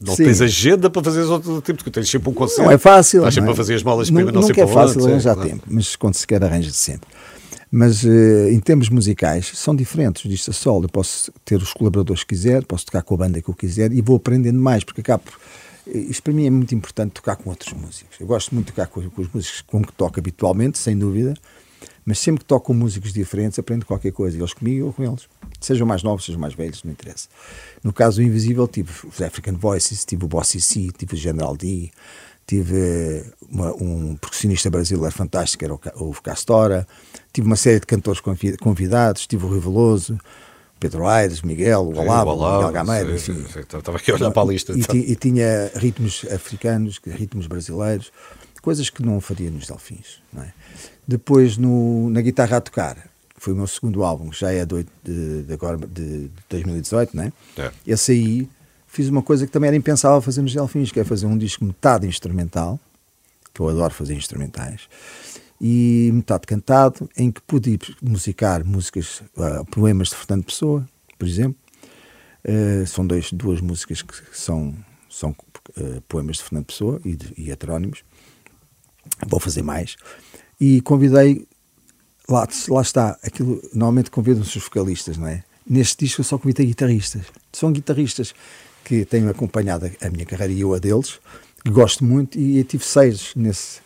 não 0.02 0.15
Sim. 0.15 0.26
tens 0.26 0.41
agenda 0.41 0.89
para 0.89 1.04
fazer 1.04 1.21
outro 1.21 1.62
tempo, 1.62 1.78
porque 1.78 1.91
tens 1.91 2.10
sempre 2.10 2.30
um 2.30 2.34
concerto. 2.34 2.63
Não 2.63 2.71
é 2.71 2.78
fácil. 2.78 3.19
Estás 3.19 3.36
sempre 3.36 3.52
é? 3.52 3.54
a 3.54 3.56
fazer 3.56 3.76
as 3.76 3.84
malas 3.84 4.10
para 4.10 4.24
não, 4.26 4.32
não 4.32 4.41
sei 4.41 4.56
para 4.56 4.63
é 4.63 4.67
fácil 4.67 5.06
arranjar 5.06 5.38
é, 5.38 5.50
tempo, 5.50 5.63
mas 5.67 5.95
quando 5.95 6.15
se 6.15 6.26
quer 6.26 6.43
arranja-se 6.43 6.78
sempre. 6.78 7.08
Mas 7.71 8.04
uh, 8.04 8.50
em 8.50 8.60
termos 8.60 8.89
musicais 8.89 9.52
são 9.54 9.76
diferentes 9.76 10.30
disto 10.30 10.50
a 10.50 10.54
solo. 10.54 10.86
Eu 10.86 10.89
posso 10.89 11.32
ter 11.45 11.56
os 11.56 11.71
colaboradores 11.71 12.24
que 12.24 12.30
quiser, 12.30 12.65
posso 12.65 12.86
tocar 12.86 13.04
com 13.04 13.13
a 13.13 13.17
banda 13.17 13.41
que 13.41 13.50
eu 13.50 13.54
quiser 13.54 13.93
e 13.93 14.02
vou 14.02 14.17
aprendendo 14.17 14.60
mais, 14.60 14.84
porque 14.84 15.02
acabo. 15.02 15.24
Isto 15.88 16.24
para 16.24 16.34
mim 16.34 16.46
é 16.46 16.50
muito 16.50 16.74
importante 16.76 17.13
tocar 17.13 17.36
com 17.36 17.50
outros 17.50 17.74
músicos. 17.74 18.20
Eu 18.20 18.28
gosto 18.28 18.54
muito 18.54 18.67
de 18.67 18.74
tocar 18.74 18.88
com, 18.88 19.10
com 19.10 19.22
os 19.22 19.32
músicos 19.34 19.62
com 19.62 19.82
que 19.82 19.91
toco 19.94 20.20
habitualmente, 20.20 20.78
sem 20.78 20.98
dúvida, 20.98 21.34
mas 22.06 22.20
sempre 22.20 22.39
que 22.39 22.46
toco 22.46 22.67
com 22.67 22.74
músicos 22.74 23.13
diferentes 23.13 23.58
aprendo 23.58 23.86
qualquer 23.86 24.12
coisa, 24.12 24.38
eles 24.38 24.54
comigo 24.54 24.88
ou 24.88 24.94
com 24.94 25.04
eles. 25.04 25.28
Sejam 25.60 25.86
mais 25.86 26.04
novos, 26.04 26.26
sejam 26.26 26.39
mais 26.39 26.54
velhos, 26.54 26.84
não 26.84 26.91
interessa. 26.91 27.28
No 27.84 27.94
caso 27.94 28.17
do 28.17 28.24
Invisível, 28.24 28.67
tive 28.67 28.91
os 29.08 29.22
African 29.22 29.54
Voices, 29.54 30.06
tive 30.06 30.26
o 30.26 30.28
Bossy 30.28 30.60
C, 30.60 30.89
tive 30.98 31.13
o 31.13 31.17
General 31.17 31.56
D, 31.56 31.91
tive 32.48 32.78
eh, 32.78 33.26
uma, 33.50 33.74
um 33.76 34.15
percussionista 34.15 34.70
brasileiro 34.70 35.15
fantástico, 35.15 35.63
era 35.63 35.74
o, 35.74 35.80
o 35.96 36.22
Castora, 36.22 36.88
tive 37.32 37.48
uma 37.48 37.56
série 37.56 37.80
de 37.80 37.86
cantores 37.86 38.22
convidados, 38.60 39.28
tive 39.28 39.46
o 39.46 39.48
Rui 39.48 39.60
Veloso, 39.60 40.20
Pedro 40.82 41.08
Aires, 41.08 41.44
Miguel, 41.44 41.84
o 41.84 41.96
Olavo, 41.96 42.34
Miguel 42.34 42.72
Gameiro. 42.72 43.13
Estava 43.13 43.98
aqui 43.98 44.10
a 44.10 44.15
olhar 44.15 44.32
para 44.32 44.41
a 44.41 44.46
lista. 44.46 44.74
E, 44.74 45.12
e, 45.12 45.15
tinha 45.15 45.72
ritmos 45.76 46.26
africanos, 46.34 47.00
ritmos 47.06 47.46
brasileiros, 47.46 48.12
coisas 48.63 48.89
que 48.89 49.04
não 49.04 49.22
faria 49.22 49.52
nos 49.52 49.67
Delfins, 49.67 50.24
não 50.34 50.41
é? 50.41 50.52
Depois, 51.08 51.56
no, 51.56 52.10
na 52.10 52.20
guitarra 52.22 52.58
a 52.58 52.62
tocar, 52.62 52.98
foi 53.38 53.54
o 53.54 53.56
meu 53.56 53.67
segundo 53.67 54.04
álbum, 54.04 54.32
que 54.32 54.39
já 54.39 54.52
é 54.52 54.65
de, 54.65 54.84
de, 55.04 55.44
de 55.44 55.54
agora 55.54 55.78
de, 55.78 56.32
2018, 56.50 57.15
né? 57.15 57.32
É. 57.60 57.72
Esse 57.86 58.13
aí 58.13 58.50
fiz 58.88 59.08
uma 59.08 59.22
coisa 59.22 59.46
que 59.46 59.52
também 59.52 59.67
era 59.67 59.78
impensável 59.78 60.20
fazer 60.20 60.41
nos 60.41 60.52
Delfins, 60.52 60.91
que 60.91 61.00
é 61.00 61.04
fazer 61.04 61.28
um 61.28 61.38
disco 61.38 61.63
metade 61.63 62.08
instrumental, 62.08 62.80
que 63.54 63.62
eu 63.62 63.70
adoro 63.70 63.94
fazer 63.94 64.15
instrumentais, 64.15 64.89
e 65.63 66.10
metade 66.12 66.47
cantado, 66.47 67.08
em 67.15 67.32
que 67.32 67.39
pude 67.41 67.78
musicar 68.02 68.65
músicas, 68.65 69.21
uh, 69.38 69.63
poemas 69.69 70.08
de 70.10 70.15
Fernando 70.15 70.45
Pessoa, 70.45 70.89
por 71.19 71.28
exemplo. 71.28 71.56
Uh, 72.43 72.88
são 72.88 73.06
dois, 73.06 73.32
duas 73.32 73.62
músicas 73.62 74.02
que 74.02 74.15
são, 74.34 74.76
são 75.08 75.30
uh, 75.30 76.02
poemas 76.10 76.38
de 76.38 76.43
Fernando 76.43 76.65
Pessoa 76.65 77.00
e, 77.06 77.15
de, 77.15 77.32
e 77.38 77.52
heterónimos. 77.52 78.04
Vou 79.28 79.39
fazer 79.39 79.62
mais. 79.62 79.97
E 80.60 80.82
convidei 80.82 81.47
lá, 82.28 82.47
lá 82.67 82.82
está, 82.82 83.19
aquilo, 83.21 83.62
normalmente 83.71 84.10
convidam-se 84.10 84.58
os 84.58 84.63
vocalistas, 84.63 85.15
não 85.15 85.28
é? 85.28 85.43
Neste 85.69 86.06
disco 86.06 86.21
eu 86.21 86.26
só 86.26 86.39
convidei 86.39 86.65
guitarristas. 86.65 87.21
São 87.54 87.71
guitarristas 87.71 88.34
que 88.84 89.06
tenho 89.06 89.30
acompanhado 89.30 89.91
a 90.02 90.10
minha 90.10 90.26
carreira 90.26 90.52
e 90.52 90.62
eu 90.62 90.74
a 90.74 90.80
deles, 90.80 91.19
que 91.63 91.69
gosto 91.69 92.04
muito, 92.04 92.39
e 92.39 92.58
eu 92.58 92.63
tive 92.63 92.84
seis 92.84 93.34
nesse, 93.36 93.80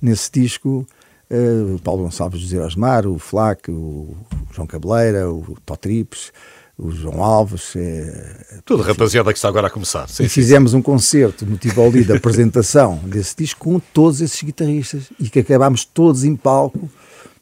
nesse 0.00 0.30
disco. 0.30 0.86
Uh, 1.32 1.76
o 1.76 1.78
Paulo 1.78 2.02
Gonçalves 2.02 2.40
José 2.40 2.60
Osmar, 2.60 3.06
o 3.06 3.18
Flac, 3.18 3.70
o 3.70 4.14
João 4.52 4.66
Cabeleira, 4.66 5.30
o 5.30 5.56
Totrips, 5.64 6.30
o 6.78 6.90
João 6.90 7.22
Alves. 7.22 7.74
É, 7.74 8.60
Tudo 8.64 8.82
rapaziada 8.82 9.32
que 9.32 9.38
está 9.38 9.48
agora 9.48 9.68
a 9.68 9.70
começar. 9.70 10.08
Sim, 10.08 10.24
e 10.24 10.28
fizemos 10.28 10.72
sim. 10.72 10.76
um 10.76 10.82
concerto 10.82 11.46
no 11.46 11.56
Tivoli 11.56 12.04
da 12.04 12.16
apresentação 12.16 12.96
desse 13.06 13.36
disco 13.36 13.60
com 13.60 13.78
todos 13.78 14.20
esses 14.20 14.42
guitarristas 14.42 15.04
e 15.18 15.30
que 15.30 15.38
acabámos 15.38 15.84
todos 15.84 16.24
em 16.24 16.36
palco 16.36 16.90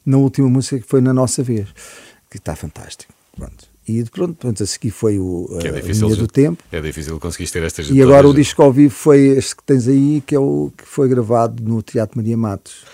na 0.05 0.17
última 0.17 0.47
música 0.49 0.79
que 0.79 0.87
foi 0.87 1.01
na 1.01 1.13
nossa 1.13 1.43
vez, 1.43 1.67
que 2.29 2.37
está 2.37 2.55
fantástico. 2.55 3.13
Pronto. 3.35 3.71
E 3.87 4.03
pronto, 4.05 4.35
pronto, 4.35 4.63
a 4.63 4.65
seguir 4.65 4.91
foi 4.91 5.17
o, 5.17 5.49
a, 5.61 5.67
é 5.67 5.71
difícil, 5.71 6.05
a 6.05 6.09
linha 6.11 6.21
do 6.21 6.27
tempo. 6.27 6.63
É 6.71 6.79
difícil 6.79 7.19
conseguir 7.19 7.49
ter 7.49 7.63
estas 7.63 7.89
E 7.89 8.01
agora 8.01 8.27
o 8.27 8.33
disco 8.33 8.61
ao 8.61 8.71
vivo 8.71 8.93
foi 8.93 9.19
este 9.37 9.55
que 9.55 9.63
tens 9.63 9.87
aí, 9.87 10.23
que 10.25 10.35
é 10.35 10.39
o 10.39 10.71
que 10.77 10.85
foi 10.85 11.09
gravado 11.09 11.61
no 11.63 11.81
Teatro 11.81 12.17
Maria 12.17 12.37
Matos. 12.37 12.85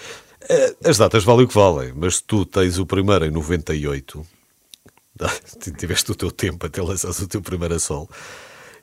É, 0.50 0.76
as 0.86 0.98
datas 0.98 1.24
valem 1.24 1.46
o 1.46 1.48
que 1.48 1.54
valem, 1.54 1.94
mas 1.96 2.22
tu 2.22 2.46
tens 2.46 2.78
o 2.80 2.86
primeiro 2.86 3.26
em 3.26 3.32
98, 3.32 4.26
tiveste 5.78 6.12
o 6.12 6.16
teu 6.16 6.32
tempo 6.32 6.66
até 6.66 6.82
lançares 6.82 7.20
o 7.20 7.28
teu 7.28 7.42
primeiro 7.42 7.80
sol. 7.80 8.10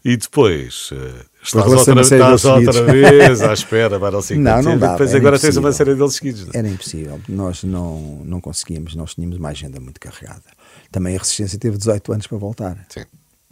E 0.05 0.19
depois 0.19 0.91
uh, 0.91 1.25
estás, 1.43 1.67
outra, 1.67 2.03
estás 2.03 2.45
outra 2.45 2.85
vez 2.85 3.41
à 3.41 3.55
espera 3.55 3.99
para 3.99 4.21
5 4.21 4.39
Não, 4.39 4.63
não 4.63 4.79
dá. 4.79 4.93
Depois 4.93 5.15
agora 5.15 5.39
tens 5.39 5.57
uma 5.57 5.73
série 5.73 5.95
deles 5.95 6.17
seguidos. 6.17 6.47
É? 6.53 6.59
Era 6.59 6.69
impossível. 6.69 7.19
Nós 7.27 7.65
não, 7.65 8.21
não 8.23 8.39
conseguíamos, 8.39 8.95
nós 8.95 9.15
tínhamos 9.15 9.39
uma 9.39 9.49
agenda 9.49 9.81
muito 9.81 9.99
carregada. 9.99 10.45
Também 10.93 11.17
a 11.17 11.19
Resistência 11.19 11.59
teve 11.59 11.79
18 11.79 12.13
anos 12.13 12.27
para 12.27 12.37
voltar. 12.37 12.87
Sim. 12.91 13.05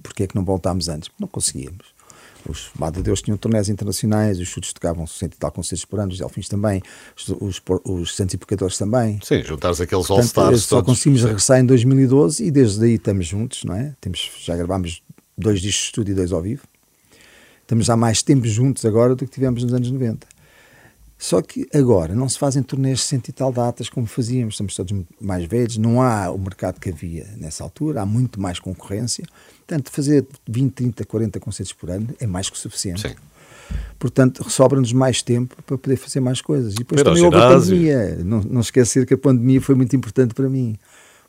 Porquê 0.02 0.24
é 0.24 0.26
que 0.26 0.34
não 0.34 0.44
voltámos 0.44 0.90
antes? 0.90 1.10
Não 1.18 1.26
conseguíamos. 1.26 1.86
Os 2.48 2.70
Madre 2.78 3.02
Deus 3.02 3.22
tinham 3.22 3.36
turnés 3.36 3.68
internacionais, 3.68 4.38
os 4.40 4.48
chutes 4.48 4.72
tocavam 4.72 5.06
cento 5.06 5.34
e 5.34 5.38
tal 5.38 5.52
concertos 5.52 5.84
por 5.84 6.00
ano, 6.00 6.12
os 6.12 6.18
Delfins 6.18 6.48
também, 6.48 6.82
os, 7.16 7.28
os, 7.28 7.62
os 7.84 8.16
Santos 8.16 8.34
e 8.34 8.38
também. 8.78 9.20
Sim, 9.22 9.42
juntares 9.42 9.80
aqueles 9.80 10.10
All-Stars. 10.10 10.62
Só 10.62 10.82
conseguimos 10.82 11.22
regressar 11.22 11.60
em 11.60 11.66
2012 11.66 12.44
e 12.44 12.50
desde 12.50 12.84
aí 12.84 12.94
estamos 12.94 13.26
juntos, 13.26 13.64
não 13.64 13.74
é? 13.74 13.94
Temos, 14.00 14.30
já 14.40 14.56
gravámos 14.56 15.02
dois 15.36 15.60
discos 15.60 15.82
de 15.82 15.86
estúdio 15.86 16.12
e 16.12 16.14
dois 16.14 16.32
ao 16.32 16.42
vivo. 16.42 16.62
Estamos 17.62 17.88
há 17.88 17.96
mais 17.96 18.22
tempo 18.22 18.46
juntos 18.46 18.84
agora 18.84 19.14
do 19.14 19.24
que 19.24 19.30
tivemos 19.30 19.62
nos 19.62 19.72
anos 19.72 19.90
90. 19.90 20.26
Só 21.22 21.40
que 21.40 21.68
agora 21.72 22.16
não 22.16 22.28
se 22.28 22.36
fazem 22.36 22.64
turnês 22.64 22.98
de 22.98 23.04
cento 23.04 23.28
e 23.28 23.32
tal 23.32 23.52
datas 23.52 23.88
como 23.88 24.08
fazíamos, 24.08 24.54
estamos 24.54 24.74
todos 24.74 25.04
mais 25.20 25.44
velhos, 25.44 25.76
não 25.76 26.02
há 26.02 26.28
o 26.28 26.36
mercado 26.36 26.80
que 26.80 26.90
havia 26.90 27.24
nessa 27.36 27.62
altura, 27.62 28.02
há 28.02 28.04
muito 28.04 28.40
mais 28.40 28.58
concorrência. 28.58 29.24
Portanto, 29.58 29.92
fazer 29.92 30.26
20, 30.48 30.72
30, 30.72 31.04
40 31.04 31.38
concertos 31.38 31.72
por 31.74 31.92
ano 31.92 32.08
é 32.18 32.26
mais 32.26 32.50
que 32.50 32.56
o 32.56 32.58
suficiente. 32.58 33.02
Sim. 33.02 33.14
Portanto, 34.00 34.50
sobra-nos 34.50 34.92
mais 34.92 35.22
tempo 35.22 35.54
para 35.62 35.78
poder 35.78 35.94
fazer 35.94 36.18
mais 36.18 36.40
coisas. 36.40 36.74
E 36.74 36.78
depois 36.78 37.00
também 37.04 37.22
houve 37.22 37.36
a 37.36 37.50
pandemia. 37.50 38.16
Não, 38.24 38.40
não 38.40 38.60
esquecer 38.60 39.06
que 39.06 39.14
a 39.14 39.18
pandemia 39.18 39.60
foi 39.60 39.76
muito 39.76 39.94
importante 39.94 40.34
para 40.34 40.48
mim, 40.48 40.76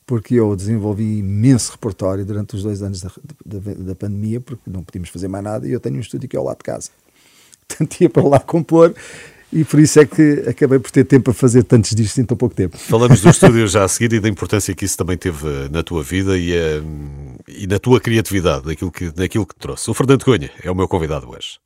porque 0.07 0.33
eu 0.33 0.55
desenvolvi 0.55 1.19
imenso 1.19 1.71
repertório 1.71 2.25
durante 2.25 2.55
os 2.55 2.63
dois 2.63 2.81
anos 2.81 2.99
da, 2.99 3.11
da, 3.45 3.59
da 3.59 3.93
pandemia, 3.93 4.41
porque 4.41 4.71
não 4.71 4.83
podíamos 4.83 5.09
fazer 5.09 5.27
mais 5.27 5.43
nada, 5.43 5.67
e 5.67 5.71
eu 5.71 5.79
tenho 5.79 5.97
um 5.97 6.01
estúdio 6.01 6.27
que 6.27 6.35
é 6.35 6.39
ao 6.39 6.45
lado 6.45 6.57
de 6.57 6.63
casa. 6.63 6.89
Portanto, 7.69 8.01
ia 8.01 8.09
para 8.09 8.23
lá 8.23 8.39
compor 8.39 8.95
e 9.53 9.63
por 9.63 9.79
isso 9.79 9.99
é 9.99 10.05
que 10.05 10.43
acabei 10.47 10.79
por 10.79 10.89
ter 10.89 11.03
tempo 11.03 11.29
a 11.29 11.33
fazer 11.33 11.63
tantos 11.63 11.91
discos 11.91 12.17
em 12.17 12.25
tão 12.25 12.35
pouco 12.35 12.55
tempo. 12.55 12.75
Falamos 12.75 13.21
do 13.21 13.29
estúdio 13.29 13.67
já 13.67 13.83
a 13.83 13.87
seguir 13.87 14.11
e 14.13 14.19
da 14.19 14.27
importância 14.27 14.73
que 14.73 14.83
isso 14.83 14.97
também 14.97 15.15
teve 15.15 15.47
eh, 15.47 15.69
na 15.71 15.83
tua 15.83 16.01
vida 16.01 16.35
e, 16.35 16.51
eh, 16.51 16.81
e 17.47 17.67
na 17.67 17.77
tua 17.77 18.01
criatividade, 18.01 18.65
naquilo 18.65 18.91
que, 18.91 19.13
naquilo 19.15 19.45
que 19.45 19.53
te 19.53 19.59
trouxe. 19.59 19.91
O 19.91 19.93
Fernando 19.93 20.25
Cunha 20.25 20.49
é 20.63 20.71
o 20.71 20.75
meu 20.75 20.87
convidado 20.87 21.29
hoje. 21.29 21.59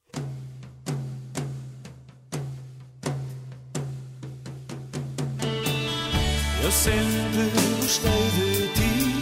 Eu 6.61 6.71
sempre 6.71 7.49
gostei 7.81 8.11
de 8.35 8.67
ti, 8.73 9.13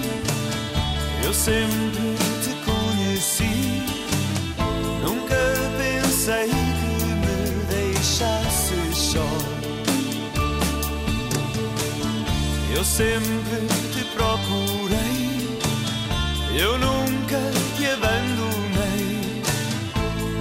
eu 1.24 1.34
sempre 1.34 2.24
sempre 12.86 13.65
te 13.93 14.03
procurei, 14.15 15.59
eu 16.55 16.77
nunca 16.77 17.39
te 17.75 17.88
abandonei, 17.88 19.41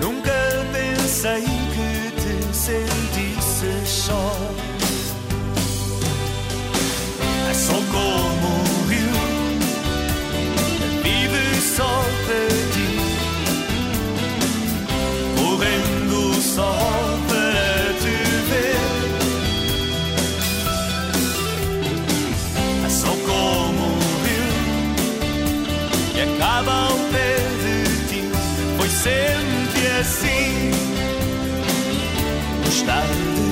nunca 0.01 0.32
pensei 0.70 1.42
que 1.42 2.11
te 2.20 2.55
sentisse 2.55 3.86
só. 3.86 4.53
Sempre 29.05 29.86
assim. 30.00 30.70
Gostar 32.64 33.02
de 33.02 33.43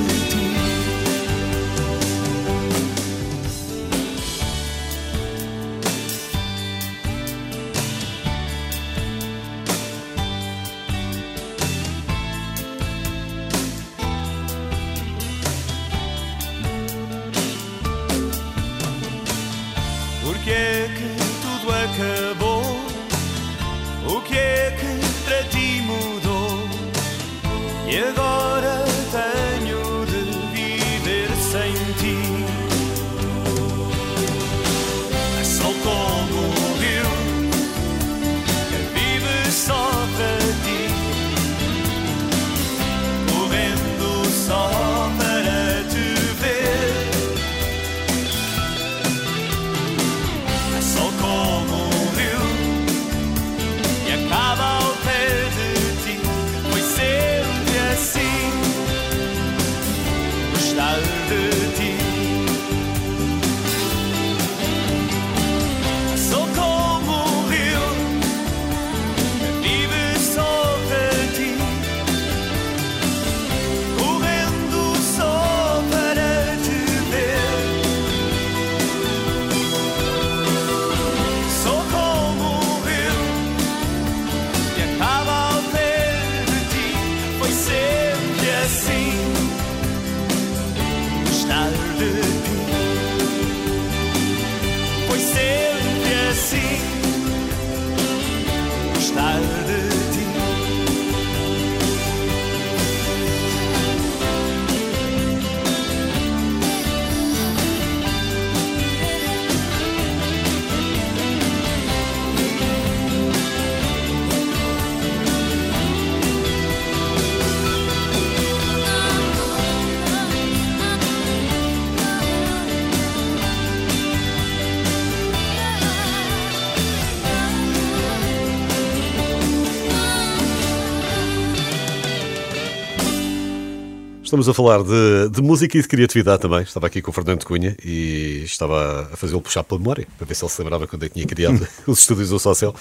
Estamos 134.33 134.49
a 134.49 134.55
falar 134.55 134.83
de, 134.83 135.29
de, 135.29 135.43
música 135.43 135.77
e 135.77 135.83
de 135.83 135.87
criatividade 135.87 136.41
também. 136.41 136.63
Estava 136.63 136.87
aqui 136.87 137.03
com 137.03 137.11
o 137.11 137.13
Fernando 137.13 137.45
Cunha 137.45 137.77
e 137.85 138.41
estava 138.45 139.11
a 139.13 139.15
fazê-lo 139.15 139.43
puxar 139.43 139.63
pela 139.63 139.79
memória, 139.79 140.09
para 140.17 140.27
ver 140.27 140.35
se 140.35 140.43
ele 140.43 140.51
se 140.51 140.59
lembrava 140.63 140.87
quando 140.87 141.03
que 141.03 141.11
tinha 141.11 141.27
criado 141.27 141.69
os 141.87 141.99
estúdios 141.99 142.31
do 142.31 142.39
Social. 142.39 142.75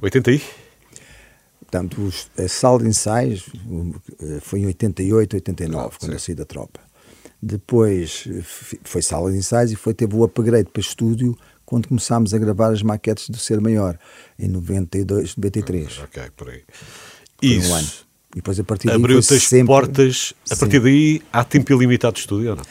80 0.00 0.30
aí? 0.30 0.42
Portanto, 1.58 2.14
a 2.38 2.46
sala 2.46 2.78
de 2.78 2.86
ensaios 2.86 3.44
foi 4.42 4.60
em 4.60 4.66
88, 4.66 5.34
89, 5.34 5.84
ah, 5.84 5.98
quando 5.98 6.10
sim. 6.10 6.14
eu 6.14 6.20
saí 6.20 6.34
da 6.36 6.44
tropa. 6.44 6.78
Depois 7.42 8.28
foi 8.84 9.02
sala 9.02 9.32
de 9.32 9.38
ensaios 9.38 9.72
e 9.72 9.74
foi, 9.74 9.94
teve 9.94 10.14
o 10.14 10.22
upgrade 10.22 10.70
para 10.70 10.80
estúdio 10.80 11.36
quando 11.66 11.88
começámos 11.88 12.32
a 12.32 12.38
gravar 12.38 12.70
as 12.70 12.84
maquetes 12.84 13.28
do 13.30 13.36
Ser 13.36 13.60
Maior, 13.60 13.98
em 14.38 14.46
92, 14.46 15.34
93. 15.34 15.98
Ok, 16.04 16.22
por 16.36 16.50
aí. 16.50 16.62
Foi 17.40 17.48
Isso. 17.48 17.72
Um 17.72 17.74
ano. 17.74 17.88
E 18.34 18.36
depois 18.36 18.58
a 18.58 18.64
partir 18.64 18.88
daí 18.88 18.96
Abriu-te 18.96 19.32
as 19.34 19.42
sempre... 19.44 19.66
portas, 19.66 20.34
a 20.50 20.56
partir 20.56 20.80
daí 20.80 21.22
há 21.32 21.44
tempo 21.44 21.72
ilimitado 21.72 22.14
de 22.14 22.20
estúdio 22.20 22.50
ou 22.50 22.56
não? 22.56 22.64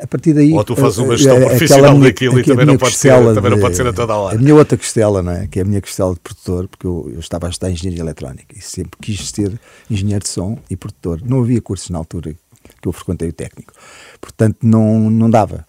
A 0.00 0.06
partir 0.06 0.32
daí. 0.32 0.52
Ou 0.52 0.62
tu 0.64 0.76
fazes 0.76 0.98
uma 0.98 1.14
eh, 1.14 1.16
gestão 1.16 1.36
eh, 1.38 1.46
profissional 1.46 1.92
minha- 1.98 2.04
daquilo 2.10 2.38
e 2.38 2.40
aquela 2.40 2.56
também 2.56 2.66
não 2.66 2.76
pode 2.78 2.96
ser- 2.96 3.08
costela 3.10 3.34
também 3.34 3.50
não 3.50 3.56
de- 3.58 3.62
pode 3.62 3.76
ser 3.76 3.86
a 3.86 3.92
toda 3.92 4.12
a 4.12 4.16
hora. 4.16 4.36
A 4.36 4.38
minha 4.40 4.54
outra 4.54 4.76
costela, 4.78 5.22
não 5.22 5.32
é? 5.32 5.46
Que 5.48 5.58
é 5.58 5.62
a 5.62 5.64
minha 5.64 5.80
costela 5.80 6.14
de 6.14 6.20
produtor, 6.20 6.68
porque 6.68 6.86
eu, 6.86 7.10
eu 7.14 7.18
estava 7.20 7.46
a 7.46 7.50
estudar 7.50 7.70
engenharia 7.72 8.00
eletrónica 8.02 8.56
e 8.56 8.60
sempre 8.60 8.92
quis 9.00 9.28
ser 9.28 9.58
engenheiro 9.90 10.22
de 10.22 10.28
som 10.28 10.58
e 10.70 10.76
produtor. 10.76 11.20
Não 11.24 11.40
havia 11.40 11.60
cursos 11.60 11.90
na 11.90 11.98
altura 11.98 12.32
que 12.80 12.86
eu 12.88 12.92
frequentei 12.92 13.28
o 13.28 13.32
técnico. 13.32 13.72
Portanto, 14.20 14.58
não, 14.62 15.10
não 15.10 15.28
dava. 15.30 15.66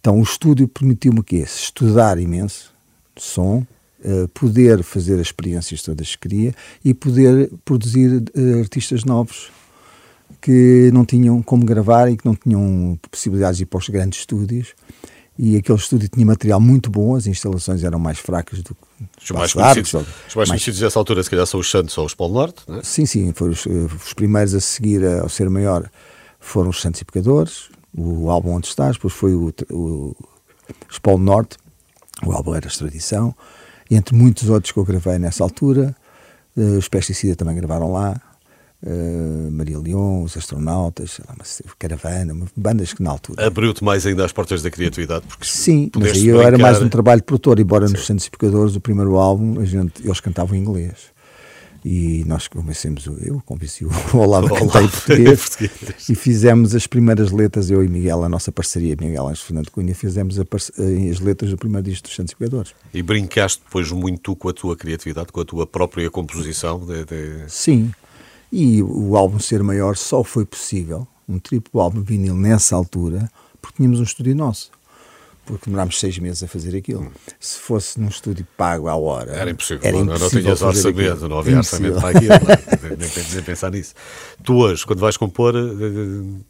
Então, 0.00 0.18
o 0.18 0.22
estúdio 0.22 0.66
permitiu-me 0.66 1.20
o 1.20 1.22
quê? 1.22 1.36
Estudar 1.36 2.18
imenso 2.18 2.72
som, 3.16 3.64
eh, 4.04 4.26
poder 4.32 4.82
fazer 4.82 5.14
as 5.14 5.28
experiências 5.28 5.82
todas 5.82 6.14
que 6.14 6.28
queria 6.28 6.54
e 6.84 6.94
poder 6.94 7.50
produzir 7.64 8.24
eh, 8.34 8.60
artistas 8.60 9.04
novos 9.04 9.50
que 10.40 10.90
não 10.92 11.04
tinham 11.04 11.42
como 11.42 11.64
gravar 11.64 12.10
e 12.10 12.16
que 12.16 12.24
não 12.24 12.34
tinham 12.34 12.98
possibilidades 13.10 13.58
de 13.58 13.64
ir 13.64 13.66
para 13.66 13.78
os 13.78 13.88
grandes 13.88 14.20
estúdios. 14.20 14.74
E 15.38 15.56
aquele 15.56 15.78
estúdio 15.78 16.08
tinha 16.08 16.26
material 16.26 16.60
muito 16.60 16.90
bom, 16.90 17.14
as 17.14 17.26
instalações 17.26 17.82
eram 17.82 17.98
mais 17.98 18.18
fracas 18.18 18.62
do 18.62 18.74
que 18.74 19.04
Os 19.22 19.30
mais, 19.30 19.52
conhecidos, 19.52 19.94
os 20.28 20.34
mais 20.34 20.48
conhecidos 20.50 20.80
dessa 20.80 20.98
altura, 20.98 21.22
se 21.22 21.30
calhar, 21.30 21.46
são 21.46 21.60
os 21.60 21.70
Santos 21.70 21.96
ou 21.96 22.04
os 22.04 22.14
Polo 22.14 22.34
Norte. 22.34 22.62
É? 22.68 22.82
Sim, 22.82 23.06
sim, 23.06 23.32
foram 23.32 23.52
os, 23.52 23.66
eh, 23.66 23.70
os 23.70 24.12
primeiros 24.12 24.54
a 24.54 24.60
seguir 24.60 25.04
ao 25.04 25.28
ser 25.28 25.48
maior 25.48 25.90
foram 26.40 26.70
os 26.70 26.80
Santos 26.80 27.00
e 27.02 27.04
Pecadores, 27.04 27.68
o 27.96 28.30
álbum 28.30 28.52
Onde 28.52 28.66
Estás, 28.66 28.96
depois 28.96 29.12
foi 29.12 29.34
o, 29.34 29.52
o, 29.70 30.16
os 30.90 30.98
Polo 30.98 31.18
Norte, 31.18 31.58
o 32.24 32.32
álbum 32.32 32.54
era 32.54 32.66
Extradição, 32.66 33.34
entre 33.90 34.14
muitos 34.14 34.48
outros 34.48 34.72
que 34.72 34.78
eu 34.78 34.84
gravei 34.84 35.18
nessa 35.18 35.42
altura, 35.42 35.94
eh, 36.56 36.60
os 36.60 36.88
Pesticida 36.88 37.34
também 37.36 37.56
gravaram 37.56 37.92
lá, 37.92 38.20
eh, 38.84 39.48
Maria 39.50 39.78
Leão, 39.78 40.22
os 40.22 40.36
Astronautas, 40.36 41.20
lá, 41.28 41.34
Caravana, 41.78 42.34
bandas 42.56 42.92
que 42.92 43.02
na 43.02 43.10
altura. 43.10 43.46
Abriu-te 43.46 43.82
mais 43.84 44.06
ainda 44.06 44.24
as 44.24 44.32
portas 44.32 44.62
da 44.62 44.70
criatividade. 44.70 45.24
Porque 45.26 45.44
Sim, 45.46 45.90
mas 45.98 46.12
aí 46.12 46.28
eu 46.28 46.40
era 46.40 46.52
brincar- 46.52 46.72
mais 46.72 46.82
um 46.82 46.88
trabalho 46.88 47.20
de 47.20 47.24
produtor, 47.26 47.58
embora 47.58 47.88
nos 47.88 48.06
Santos 48.06 48.28
Pecadores, 48.28 48.76
o 48.76 48.80
primeiro 48.80 49.16
álbum, 49.16 49.60
a 49.60 49.64
gente, 49.64 50.02
eles 50.04 50.20
cantavam 50.20 50.56
em 50.56 50.60
inglês. 50.60 50.94
E 51.82 52.24
nós 52.26 52.46
convencemos, 52.46 53.06
o- 53.06 53.16
eu 53.22 53.40
convenci 53.46 53.86
o 53.86 53.90
Olavo 54.14 54.54
a 54.54 54.58
cantar 54.58 54.82
em 54.84 54.88
português, 54.90 55.56
e 56.10 56.14
fizemos 56.14 56.74
as 56.74 56.86
primeiras 56.86 57.30
letras, 57.30 57.70
eu 57.70 57.82
e 57.82 57.88
Miguel, 57.88 58.22
a 58.22 58.28
nossa 58.28 58.52
parceria, 58.52 58.94
Miguel 59.00 59.26
Anjo 59.28 59.42
Fernando 59.42 59.70
Cunha, 59.70 59.94
fizemos 59.94 60.38
eh, 60.38 60.44
as 61.10 61.20
letras 61.20 61.50
do 61.50 61.56
primeiro 61.56 61.88
disco 61.88 62.06
dos 62.06 62.14
Santos 62.14 62.32
e 62.32 62.36
Pecadores. 62.36 62.74
E 62.92 63.02
brincaste 63.02 63.62
depois 63.64 63.90
muito 63.92 64.36
com 64.36 64.50
a 64.50 64.52
tua 64.52 64.76
criatividade, 64.76 65.32
com 65.32 65.40
a 65.40 65.44
tua 65.44 65.66
própria 65.66 66.10
composição. 66.10 66.78
De, 66.84 67.04
de- 67.06 67.44
Sim, 67.48 67.90
e 68.52 68.82
o 68.82 69.16
álbum 69.16 69.38
ser 69.38 69.62
maior 69.62 69.96
só 69.96 70.22
foi 70.22 70.44
possível, 70.44 71.08
um 71.26 71.38
triplo 71.38 71.80
álbum 71.80 72.02
vinil 72.02 72.34
nessa 72.34 72.76
altura, 72.76 73.30
porque 73.62 73.76
tínhamos 73.78 74.00
um 74.00 74.02
estúdio 74.02 74.34
nosso. 74.34 74.70
Porque 75.50 75.64
demorámos 75.66 75.98
seis 75.98 76.18
meses 76.18 76.42
a 76.42 76.48
fazer 76.48 76.76
aquilo. 76.76 77.10
Se 77.38 77.58
fosse 77.58 77.98
num 78.00 78.08
estúdio 78.08 78.46
pago 78.56 78.88
à 78.88 78.96
hora. 78.96 79.32
Era 79.32 79.50
impossível. 79.50 79.80
Era 79.86 79.96
não, 79.98 80.04
não 80.04 80.14
impossível 80.16 80.42
tinhas 80.42 80.62
orçamento, 80.62 81.10
aquilo. 81.12 81.28
não 81.28 81.38
havia 81.38 81.52
Impossível. 81.54 81.94
orçamento 81.94 82.00
para 82.00 82.36
aquilo. 82.38 82.80
não 82.80 82.90
é? 82.92 82.96
nem 82.96 83.08
tens 83.08 83.34
nem 83.34 83.42
pensar 83.44 83.70
nisso. 83.70 83.94
Tu 84.44 84.54
hoje, 84.54 84.86
quando 84.86 85.00
vais 85.00 85.16
compor, 85.16 85.54
eh, 85.56 86.40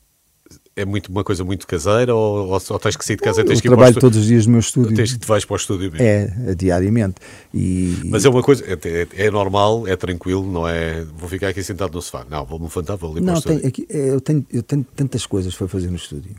é 0.76 0.84
muito, 0.84 1.10
uma 1.10 1.22
coisa 1.24 1.44
muito 1.44 1.66
caseira 1.66 2.14
ou, 2.14 2.48
ou, 2.48 2.60
ou 2.70 2.78
tens 2.78 2.96
que 2.96 3.04
sair 3.04 3.16
de 3.16 3.22
casa 3.22 3.40
e 3.40 3.44
tens 3.44 3.58
Eu 3.58 3.62
que 3.62 3.68
ir 3.68 3.70
para 3.70 3.74
o 3.74 3.78
trabalho 3.78 4.00
todos 4.00 4.18
os 4.18 4.26
dias 4.26 4.46
no 4.46 4.52
meu 4.52 4.60
estúdio. 4.60 4.94
Tens 4.96 5.12
que 5.12 5.18
te 5.18 5.26
vais 5.26 5.44
para 5.44 5.54
o 5.54 5.56
estúdio 5.56 5.90
mesmo. 5.92 6.06
É, 6.06 6.54
diariamente. 6.54 7.16
E, 7.52 8.00
Mas 8.06 8.24
é 8.24 8.28
uma 8.28 8.42
coisa, 8.42 8.64
é, 8.64 8.72
é- 8.88 9.26
é 9.26 9.30
normal, 9.30 9.86
é 9.86 9.96
tranquilo, 9.96 10.50
não 10.50 10.66
é? 10.66 11.04
Vou 11.16 11.28
ficar 11.28 11.48
aqui 11.48 11.62
sentado 11.62 11.92
no 11.94 12.00
sofá. 12.02 12.24
Não, 12.30 12.44
vou-me 12.44 12.64
levantar, 12.66 12.96
vou 12.96 13.10
ali 13.12 13.20
para 13.20 13.24
o 13.30 13.32
Não, 13.32 13.38
estúdio. 13.38 13.60
tem, 13.60 13.68
aqui, 13.68 13.86
é, 13.90 14.10
eu, 14.10 14.20
tenho, 14.20 14.46
eu 14.52 14.62
tenho 14.62 14.86
tantas 14.96 15.26
coisas 15.26 15.54
para 15.54 15.68
fazer 15.68 15.88
no 15.90 15.96
estúdio. 15.96 16.34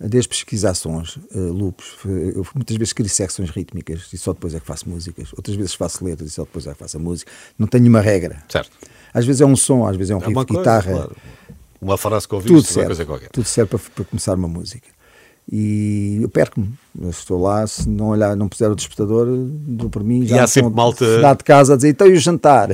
Desde 0.00 0.28
pesquisar 0.28 0.74
sons, 0.74 1.16
uh, 1.34 1.52
loops, 1.52 1.84
eh, 2.06 2.32
eu 2.36 2.46
muitas 2.54 2.76
vezes 2.76 2.92
crio 2.92 3.08
secções 3.08 3.50
rítmicas 3.50 4.08
e 4.12 4.16
só 4.16 4.32
depois 4.32 4.54
é 4.54 4.60
que 4.60 4.66
faço 4.66 4.88
músicas. 4.88 5.32
Outras 5.36 5.56
vezes 5.56 5.74
faço 5.74 6.04
letras 6.04 6.30
e 6.30 6.32
só 6.34 6.42
depois 6.44 6.66
é 6.68 6.72
que 6.72 6.78
faço 6.78 6.96
a 6.98 7.00
música. 7.00 7.30
Não 7.58 7.66
tenho 7.66 7.88
uma 7.88 8.00
regra. 8.00 8.36
Certo. 8.48 8.70
Às 9.12 9.26
vezes 9.26 9.40
é 9.40 9.46
um 9.46 9.56
som, 9.56 9.84
às 9.86 9.96
vezes 9.96 10.12
é 10.12 10.14
um 10.14 10.18
É 10.18 10.26
riff 10.26 10.32
uma 10.36 10.44
de 10.44 10.54
guitarra. 10.56 10.92
claro. 10.92 11.16
Uma 11.80 11.96
frase 11.98 12.28
que 12.28 12.36
Tudo 12.36 12.54
ouviste, 12.54 12.68
uma 12.70 12.74
serve. 12.74 12.86
coisa 12.86 13.04
qualquer. 13.06 13.28
Tudo 13.30 13.44
serve 13.46 13.70
para, 13.70 13.78
para 13.96 14.04
começar 14.04 14.34
uma 14.36 14.46
música. 14.46 14.86
E 15.50 16.18
eu 16.22 16.28
perco-me. 16.28 16.72
Estou 17.08 17.40
lá, 17.42 17.66
se 17.66 17.88
não 17.88 18.08
olhar, 18.10 18.36
não 18.36 18.48
puser 18.48 18.70
o 18.70 18.76
despertador, 18.76 19.26
dou 19.28 19.88
por 19.90 20.04
mim. 20.04 20.22
E 20.22 20.26
Já 20.26 20.44
há 20.44 20.46
sempre 20.46 20.72
malta- 20.74 21.20
Lá 21.20 21.34
de 21.34 21.42
casa 21.42 21.72
a 21.72 21.76
dizer, 21.76 21.88
então 21.88 22.06
e 22.06 22.12
o 22.12 22.20
jantar? 22.20 22.68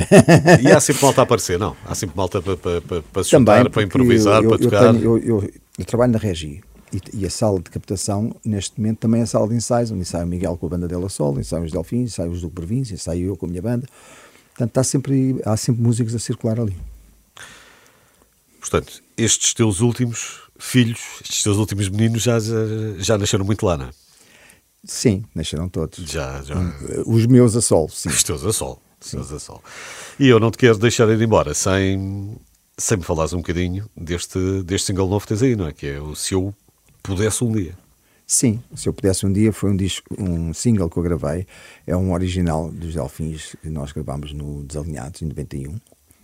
E 0.62 0.70
há 0.70 0.81
sempre 0.81 1.03
malta 1.05 1.22
a 1.22 1.25
aparecer, 1.25 1.59
não? 1.59 1.75
Há 1.87 1.95
sempre 1.95 2.16
malta 2.16 2.43
para, 2.43 2.57
para, 2.57 2.81
para, 2.83 3.03
para 3.03 3.25
se 3.25 3.31
juntar, 3.31 3.70
para 3.70 3.83
improvisar, 3.83 4.43
eu, 4.43 4.49
para 4.51 4.59
eu, 4.59 4.70
tocar. 4.70 4.93
tenho- 4.93 5.05
eu, 5.05 5.18
eu- 5.43 5.51
eu 5.79 5.85
trabalho 5.85 6.12
na 6.12 6.18
Regi 6.18 6.62
e, 6.95 7.22
e 7.22 7.26
a 7.26 7.30
sala 7.30 7.59
de 7.59 7.70
captação, 7.70 8.34
neste 8.45 8.80
momento, 8.80 8.99
também 8.99 9.20
é 9.20 9.24
a 9.24 9.26
sala 9.26 9.49
de 9.49 9.55
ensaios, 9.55 9.90
onde 9.90 10.03
ensaia 10.03 10.24
o 10.24 10.28
Miguel 10.28 10.57
com 10.57 10.66
a 10.66 10.68
banda 10.68 10.86
dela 10.86 11.09
Sol, 11.09 11.38
ensaiam 11.38 11.64
os 11.64 11.72
Delfins, 11.72 12.12
ensaiam 12.12 12.30
os 12.30 12.40
do 12.40 12.51
Província, 12.51 12.95
ensaio 12.95 13.26
eu 13.26 13.36
com 13.36 13.47
a 13.47 13.49
minha 13.49 13.62
banda. 13.62 13.86
Portanto, 14.51 14.68
está 14.70 14.84
sempre, 14.84 15.40
há 15.45 15.57
sempre 15.57 15.82
músicos 15.82 16.14
a 16.14 16.18
circular 16.18 16.61
ali. 16.61 16.76
Portanto, 18.61 19.03
estes 19.16 19.53
teus 19.53 19.80
últimos 19.80 20.42
filhos, 20.59 21.01
estes 21.22 21.42
teus 21.42 21.57
últimos 21.57 21.88
meninos 21.88 22.22
já, 22.22 22.38
já, 22.38 22.55
já 22.99 23.18
nasceram 23.18 23.45
muito 23.45 23.66
lá, 23.66 23.76
não 23.76 23.86
é? 23.86 23.90
Sim, 24.84 25.24
nasceram 25.34 25.68
todos. 25.68 25.99
Já, 26.09 26.42
já. 26.42 26.55
Os 27.07 27.26
meus 27.26 27.57
a 27.57 27.61
sol, 27.61 27.88
sim. 27.88 28.09
Os 28.09 28.22
teus 28.22 28.45
a 28.45 28.53
sol. 28.53 28.80
Os 29.01 29.11
teus 29.11 29.32
a 29.32 29.38
sol. 29.38 29.62
E 30.20 30.28
eu 30.28 30.38
não 30.38 30.51
te 30.51 30.59
quero 30.59 30.78
deixar 30.78 31.09
ir 31.09 31.20
embora 31.20 31.53
sem, 31.55 32.38
sem 32.78 32.99
me 32.99 33.03
falares 33.03 33.32
um 33.32 33.38
bocadinho 33.38 33.90
deste, 33.97 34.62
deste 34.62 34.86
single 34.86 35.09
novo 35.09 35.26
que 35.26 35.28
tens 35.28 35.42
aí, 35.42 35.57
não 35.57 35.66
é? 35.66 35.72
Que 35.72 35.86
é 35.88 36.01
o 36.01 36.14
Se 36.14 36.34
Eu 36.34 36.55
Pudesse 37.05 37.44
Um 37.44 37.52
Dia. 37.52 37.76
Sim, 38.26 38.62
se 38.74 38.88
eu 38.88 38.94
pudesse 38.94 39.26
um 39.26 39.32
dia, 39.32 39.52
foi 39.52 39.70
um, 39.70 39.76
disco, 39.76 40.07
um 40.18 40.55
single 40.55 40.88
que 40.88 40.96
eu 40.96 41.02
gravei, 41.02 41.46
é 41.86 41.94
um 41.94 42.14
original 42.14 42.70
dos 42.72 42.94
Delfins 42.94 43.55
que 43.61 43.68
nós 43.68 43.92
gravámos 43.92 44.32
no 44.32 44.64
Desalinhados 44.64 45.20
em 45.20 45.26
91, 45.26 45.78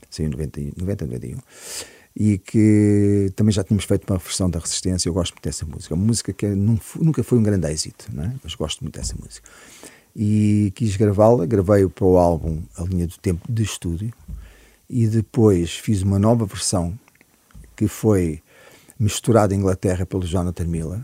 saiu 0.09 0.29
em 0.29 0.31
90, 0.31 0.61
90 0.79 1.05
91, 1.05 1.39
e 2.17 2.39
que 2.39 3.31
também 3.37 3.53
já 3.53 3.63
tínhamos 3.63 3.85
feito 3.85 4.11
uma 4.11 4.17
versão 4.19 4.49
da 4.49 4.59
Resistência. 4.59 5.11
Eu 5.11 5.13
gosto 5.13 5.35
muito 5.35 5.45
dessa 5.45 5.67
música, 5.67 5.95
uma 5.95 6.07
música 6.07 6.33
que 6.33 6.47
nun- 6.47 6.81
nunca 6.99 7.23
foi 7.23 7.37
um 7.39 7.43
grande 7.43 7.71
êxito, 7.71 8.07
é? 8.19 8.33
mas 8.43 8.55
gosto 8.55 8.81
muito 8.83 8.99
dessa 8.99 9.15
música. 9.23 9.47
E 10.17 10.73
quis 10.75 10.97
gravá-la, 10.97 11.45
gravei 11.45 11.87
para 11.87 12.07
o 12.07 12.17
álbum 12.17 12.63
A 12.79 12.83
Linha 12.85 13.07
do 13.07 13.19
Tempo 13.19 13.43
de 13.53 13.63
estúdio, 13.63 14.11
e 14.89 15.07
depois 15.07 15.73
fiz 15.73 16.01
uma 16.01 16.19
nova 16.19 16.47
versão 16.47 16.99
que 17.77 17.87
foi 17.87 18.43
misturada 19.01 19.53
em 19.55 19.59
Inglaterra 19.59 20.05
pelo 20.07 20.25
Jonathan 20.25 20.65
Miller 20.67 21.01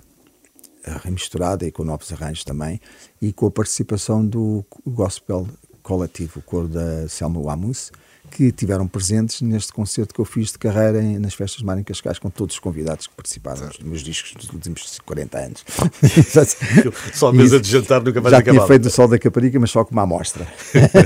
remisturada 1.03 1.67
e 1.67 1.73
com 1.73 1.83
novos 1.83 2.13
arranjos 2.13 2.45
também, 2.45 2.81
e 3.21 3.33
com 3.33 3.47
a 3.47 3.51
participação 3.51 4.25
do 4.25 4.65
Gospel 4.87 5.49
Coletivo, 5.83 6.39
o 6.39 6.43
coro 6.43 6.69
da 6.69 7.09
Selma 7.09 7.41
Wamus, 7.41 7.91
que 8.31 8.53
tiveram 8.53 8.87
presentes 8.87 9.41
neste 9.43 9.73
concerto 9.73 10.15
que 10.15 10.21
eu 10.21 10.25
fiz 10.25 10.53
de 10.53 10.59
carreira 10.59 11.03
em- 11.03 11.19
nas 11.19 11.35
festas 11.35 11.59
de 11.59 11.65
Mar 11.65 11.77
em 11.77 11.83
Cascais, 11.83 12.21
com 12.21 12.31
todos 12.31 12.55
os 12.55 12.61
convidados 12.61 13.09
que 13.09 13.15
participaram 13.15 13.67
nos 13.67 13.79
meus 13.81 14.01
discos 14.01 14.33
dos 14.35 14.49
últimos 14.51 15.01
40 15.05 15.39
anos. 15.39 15.65
Só 17.15 17.29
a 17.29 17.33
mesa 17.33 17.59
de 17.59 17.69
jantar 17.69 18.01
nunca 18.03 18.21
mais 18.21 18.31
Já 18.31 18.39
acabava. 18.39 18.59
tinha 18.59 18.67
feito 18.69 18.87
o 18.87 18.91
Sol 18.91 19.09
da 19.09 19.19
Caparica, 19.19 19.59
mas 19.59 19.73
só 19.73 19.85
com 19.85 19.91
uma 19.91 20.03
amostra. 20.03 20.47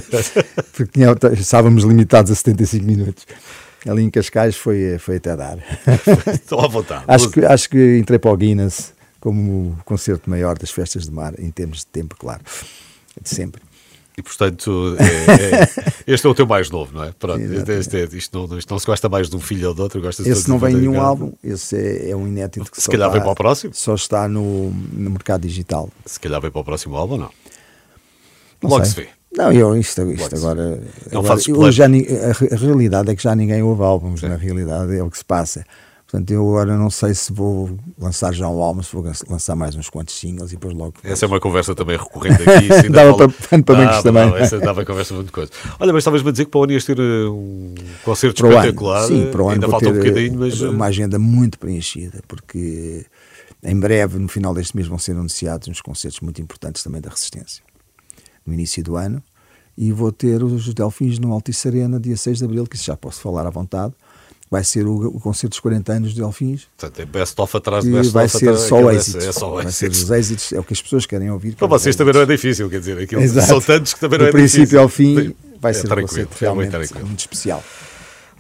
Porque 0.76 1.01
estávamos 1.41 1.84
limitados 1.84 2.30
a 2.30 2.34
75 2.34 2.84
minutos. 2.84 3.26
Ali 3.88 4.02
em 4.02 4.10
Cascais 4.10 4.56
foi, 4.56 4.98
foi 4.98 5.16
até 5.16 5.36
dar. 5.36 5.58
Estou 6.32 6.60
à 6.60 6.68
vontade. 6.68 7.04
Acho 7.08 7.30
que, 7.30 7.44
acho 7.44 7.68
que 7.70 7.98
entrei 7.98 8.18
para 8.18 8.30
o 8.30 8.36
Guinness 8.36 8.92
como 9.18 9.72
o 9.78 9.84
concerto 9.84 10.28
maior 10.28 10.58
das 10.58 10.70
festas 10.70 11.04
de 11.04 11.10
mar, 11.10 11.34
em 11.38 11.50
termos 11.50 11.78
de 11.80 11.86
tempo, 11.86 12.14
claro. 12.18 12.40
De 13.20 13.28
sempre. 13.28 13.62
E 14.18 14.22
portanto, 14.22 14.96
é- 14.98 15.62
é- 15.62 15.92
este 16.06 16.26
é 16.26 16.30
o 16.30 16.34
teu 16.34 16.46
mais 16.46 16.68
novo, 16.68 16.92
não 16.92 17.04
é? 17.04 17.12
Pronto, 17.18 17.40
este, 17.40 17.96
este- 17.96 18.16
isto, 18.18 18.46
não, 18.48 18.58
isto 18.58 18.70
não 18.70 18.78
se 18.78 18.84
gosta 18.86 19.08
mais 19.08 19.30
de 19.30 19.36
um 19.36 19.40
filho 19.40 19.68
ou 19.68 19.74
de 19.74 19.80
outro, 19.80 20.00
gosta 20.02 20.28
Esse 20.28 20.46
não 20.48 20.58
vem 20.58 20.74
em 20.74 20.78
nenhum 20.80 21.00
álbum, 21.00 21.32
esse 21.42 21.74
é, 21.76 22.10
é 22.10 22.16
um 22.16 22.26
inédito 22.28 22.70
que 22.70 22.76
Se 22.76 22.82
só 22.82 22.92
calhar 22.92 23.08
está- 23.08 23.14
vem 23.18 23.22
para 23.22 23.32
o 23.32 23.34
próximo? 23.34 23.72
Só 23.72 23.94
está 23.94 24.28
no, 24.28 24.70
no 24.70 25.10
mercado 25.10 25.42
digital. 25.42 25.88
Se 26.04 26.20
calhar 26.20 26.38
vem 26.40 26.50
para 26.50 26.60
o 26.60 26.64
próximo 26.64 26.96
álbum 26.96 27.16
não? 27.16 27.30
Não 28.62 28.68
Logo 28.70 28.84
sei. 28.84 28.94
se 28.94 29.00
vê. 29.00 29.08
Não, 29.36 29.52
eu, 29.52 29.76
isto, 29.76 30.02
isto 30.10 30.28
se 30.28 30.34
agora. 30.44 30.82
Não 31.12 31.20
agora 31.20 31.40
eu 31.46 31.72
já, 31.72 31.84
a, 31.86 32.54
a 32.54 32.56
realidade 32.56 33.10
é 33.10 33.14
que 33.16 33.22
já 33.22 33.34
ninguém 33.34 33.62
ouve 33.62 33.82
álbuns, 33.82 34.22
na 34.22 34.34
realidade 34.36 34.96
é 34.96 35.02
o 35.02 35.10
que 35.10 35.18
se 35.18 35.24
passa. 35.24 35.64
Portanto, 36.10 36.28
eu 36.32 36.40
agora 36.48 36.76
não 36.76 36.90
sei 36.90 37.14
se 37.14 37.32
vou 37.32 37.78
lançar 37.96 38.34
já 38.34 38.48
um 38.48 38.60
álbum, 38.60 38.82
se 38.82 38.92
vou 38.92 39.04
lançar 39.28 39.54
mais 39.54 39.76
uns 39.76 39.88
quantos 39.88 40.18
singles 40.18 40.50
e 40.50 40.56
depois 40.56 40.74
logo. 40.74 40.94
Essa 41.04 41.24
é 41.24 41.28
uma 41.28 41.38
conversa 41.38 41.72
também 41.72 41.96
recorrente 41.96 42.42
aqui. 42.42 42.88
Dava 42.90 43.16
fala- 43.16 43.28
para- 43.28 43.62
para 43.62 43.74
bancos 43.76 43.86
Dava, 43.86 44.02
também. 44.02 44.24
dava, 44.24 44.38
essa 44.40 44.58
dava 44.58 44.84
conversa 44.84 45.14
muito 45.14 45.32
coisa. 45.32 45.52
Olha, 45.78 45.92
mas 45.92 46.00
estavas-me 46.00 46.28
a 46.28 46.32
dizer 46.32 46.46
que 46.46 46.50
para 46.50 46.58
o 46.58 46.64
ano 46.64 46.72
ias 46.72 46.84
ter 46.84 46.98
eh, 46.98 47.28
um 47.28 47.74
concerto 48.02 48.42
Para 48.42 48.46
o 48.48 48.50
ano, 48.50 48.58
espetacular. 48.58 49.06
sim, 49.06 49.26
para 49.30 49.40
o 49.40 49.44
ano 49.44 49.52
ainda 49.52 49.68
falta 49.68 49.88
um 49.88 49.92
bocadinho, 49.92 50.38
mas. 50.40 50.60
eh, 50.60 50.64
eh, 50.64 50.68
uma 50.68 50.86
agenda 50.86 51.16
muito 51.20 51.56
preenchida, 51.60 52.20
porque 52.26 53.06
em 53.62 53.78
breve, 53.78 54.18
no 54.18 54.26
final 54.26 54.52
deste 54.52 54.74
mês, 54.74 54.88
vão 54.88 54.98
ser 54.98 55.12
anunciados 55.12 55.68
uns 55.68 55.80
concertos 55.80 56.18
muito 56.22 56.42
importantes 56.42 56.82
também 56.82 57.00
da 57.00 57.08
Resistência. 57.10 57.62
No 58.47 58.53
início 58.55 58.82
do 58.82 58.97
ano. 58.97 59.22
E 59.76 59.93
vou 59.93 60.12
ter 60.12 60.43
os 60.43 60.72
Delfins 60.74 61.18
no 61.18 61.32
Altice 61.32 61.68
Arena, 61.68 61.99
dia 61.99 62.16
6 62.16 62.38
de 62.38 62.45
Abril, 62.45 62.66
que 62.66 62.76
isso 62.76 62.84
já 62.84 62.97
posso 62.97 63.20
falar 63.20 63.47
à 63.47 63.51
vontade, 63.51 63.95
vai 64.51 64.62
ser 64.64 64.86
o, 64.86 65.07
o 65.09 65.20
concerto 65.20 65.51
dos 65.51 65.61
40 65.61 65.93
anos 65.93 66.11
de 66.11 66.20
Delfins. 66.20 66.66
Portanto, 66.76 67.01
é 67.01 67.05
best-of 67.07 67.57
atrás 67.57 67.84
de 67.84 67.91
best-of. 67.91 68.12
vai 68.12 68.28
ser 68.28 68.57
só 68.59 68.91
é- 68.91 68.97
êxitos. 68.97 69.24
É 69.26 69.32
só 69.32 69.51
vai 69.51 69.70
ser 69.70 69.91
os 69.91 70.11
êxitos, 70.11 70.53
é 70.53 70.59
o 70.61 70.64
que 70.64 70.72
as 70.74 70.82
pessoas 70.82 71.07
querem 71.07 71.30
ouvir. 71.30 71.55
Para 71.55 71.66
vocês 71.68 71.95
também 71.97 72.12
não 72.12 72.20
é 72.20 72.26
difícil, 72.26 72.68
quer 72.68 72.80
dizer, 72.80 72.99
aquilo, 72.99 73.26
são 73.43 73.61
tantos 73.61 73.95
que 73.95 74.01
também 74.01 74.18
não 74.18 74.26
Do 74.26 74.28
é 74.30 74.32
princípio 74.32 74.64
difícil. 74.64 74.80
ao 74.80 74.88
fim 74.88 75.34
vai 75.61 75.70
É 75.70 75.74
ser 75.74 75.86
um 75.93 76.01
concerto 76.03 76.34
é 76.34 76.38
realmente 76.41 76.95
muito 77.05 77.20
especial. 77.20 77.62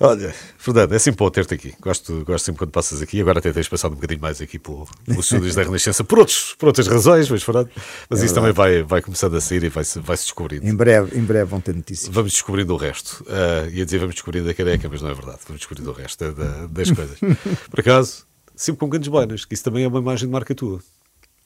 Olha, 0.02 0.34
Fernando, 0.56 0.94
é 0.94 0.98
sempre 0.98 1.18
bom 1.18 1.28
ter-te 1.30 1.52
aqui. 1.52 1.74
Gosto, 1.78 2.24
gosto 2.24 2.46
sempre 2.46 2.58
quando 2.60 2.70
passas 2.70 3.02
aqui. 3.02 3.20
Agora 3.20 3.38
até 3.38 3.52
tens 3.52 3.68
passado 3.68 3.92
um 3.92 3.96
bocadinho 3.96 4.18
mais 4.20 4.40
aqui 4.40 4.58
pelo- 4.58 4.88
pelos 5.04 5.26
estúdios 5.26 5.54
da 5.54 5.62
Renascença 5.62 6.02
por, 6.02 6.18
outros, 6.20 6.54
por 6.58 6.68
outras 6.68 6.86
razões, 6.86 7.28
mas, 7.28 7.42
Fernando, 7.42 7.68
mas 8.08 8.22
isso 8.22 8.32
também 8.34 8.50
vai, 8.50 8.82
vai 8.82 9.02
começando 9.02 9.36
a 9.36 9.40
sair 9.42 9.62
e 9.62 9.68
vai-se 9.68 10.00
vai 10.00 10.16
-se 10.16 10.22
descobrindo. 10.24 10.66
Em 10.66 10.74
breve, 10.74 11.18
em 11.18 11.22
breve 11.22 11.44
vão 11.44 11.60
ter 11.60 11.74
notícias. 11.74 12.10
Vamos 12.14 12.32
descobrindo 12.32 12.72
o 12.72 12.78
resto. 12.78 13.22
Ah, 13.28 13.68
ia 13.70 13.84
dizer 13.84 13.98
vamos 13.98 14.14
descobrindo 14.14 14.48
a 14.48 14.54
careca, 14.54 14.88
mas 14.90 15.02
não 15.02 15.10
é 15.10 15.14
verdade. 15.14 15.38
Vamos 15.46 15.60
descobrindo 15.60 15.90
o 15.90 15.92
resto 15.94 16.32
da- 16.32 16.44
da- 16.44 16.66
das 16.66 16.90
coisas. 16.90 17.18
Por 17.70 17.80
acaso, 17.80 18.24
sempre 18.56 18.80
com 18.80 18.88
grandes 18.88 19.08
boinas, 19.08 19.44
que 19.44 19.52
isso 19.52 19.64
também 19.64 19.84
é 19.84 19.88
uma 19.88 19.98
imagem 20.00 20.26
de 20.28 20.32
marca 20.32 20.54
tua. 20.54 20.80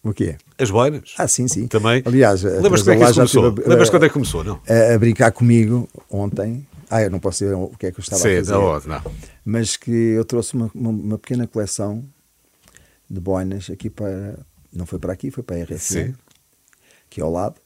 O 0.05 0.13
quê? 0.15 0.37
As 0.59 0.71
boinas. 0.71 1.15
Ah, 1.19 1.27
sim, 1.27 1.49
sim. 1.49 1.67
Também. 1.67 2.03
Aliás, 2.07 2.43
Lembras-te 2.45 2.85
como 2.85 3.03
é 3.03 3.09
que 3.09 3.15
começou? 3.15 3.47
a- 3.47 3.69
Lembras 3.69 3.91
quando 3.91 4.05
é 4.05 4.09
que 4.09 4.13
começou? 4.13 4.45
Não. 4.45 4.61
A, 4.69 4.95
a 4.95 4.99
brincar 4.99 5.33
comigo 5.33 5.89
ontem. 6.09 6.65
Ah, 6.91 7.03
eu 7.03 7.11
não 7.11 7.19
posso 7.21 7.45
dizer 7.45 7.55
o 7.55 7.69
que 7.79 7.87
é 7.87 7.93
que 7.93 7.99
eu 7.99 8.03
estava 8.03 8.21
a 8.21 8.25
Sim, 8.25 8.37
fazer. 8.37 8.53
não, 8.53 8.81
não. 8.81 9.13
Mas 9.45 9.77
que 9.77 9.91
eu 9.91 10.25
trouxe 10.25 10.55
uma, 10.55 10.71
uma, 10.75 10.91
uma 10.91 11.19
pequena 11.19 11.47
coleção 11.47 12.05
de 13.11 13.21
boinas 13.21 13.69
aqui 13.71 13.89
para. 13.91 14.39
Não 14.73 14.87
foi 14.87 14.99
para 14.99 15.13
aqui, 15.13 15.31
foi 15.31 15.43
para 15.43 15.57
a 15.57 15.63
RFM, 15.63 15.79
Sim. 15.79 16.15
aqui 17.11 17.21
ao 17.21 17.31
lado, 17.31 17.57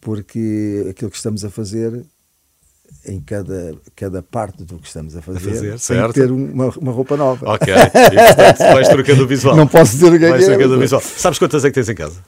porque 0.00 0.86
aquilo 0.90 1.10
que 1.10 1.16
estamos 1.16 1.44
a 1.44 1.50
fazer. 1.50 2.04
Em 3.04 3.20
cada, 3.20 3.74
cada 3.96 4.22
parte 4.22 4.64
do 4.64 4.78
que 4.78 4.86
estamos 4.86 5.16
a 5.16 5.22
fazer, 5.22 5.50
fazer, 5.50 5.70
tem 5.70 5.78
certo. 5.78 6.12
que 6.12 6.20
ter 6.20 6.30
uma, 6.30 6.68
uma 6.70 6.92
roupa 6.92 7.16
nova. 7.16 7.54
Ok. 7.54 7.72
E, 7.72 7.76
portanto, 7.76 8.58
vais 8.58 8.88
trocando 8.88 9.24
o 9.24 9.26
visual. 9.28 9.56
Não 9.56 9.66
posso 9.66 9.92
dizer 9.92 10.12
o 10.12 10.18
que 10.18 10.24
é 10.24 10.30
Vais 10.30 10.44
que 10.44 10.50
é. 10.50 10.54
trocando 10.54 10.76
o 10.76 10.80
visual. 10.80 11.00
Sabes 11.00 11.38
quantas 11.38 11.64
é 11.64 11.68
que 11.68 11.74
tens 11.74 11.88
em 11.88 11.94
casa? 11.94 12.20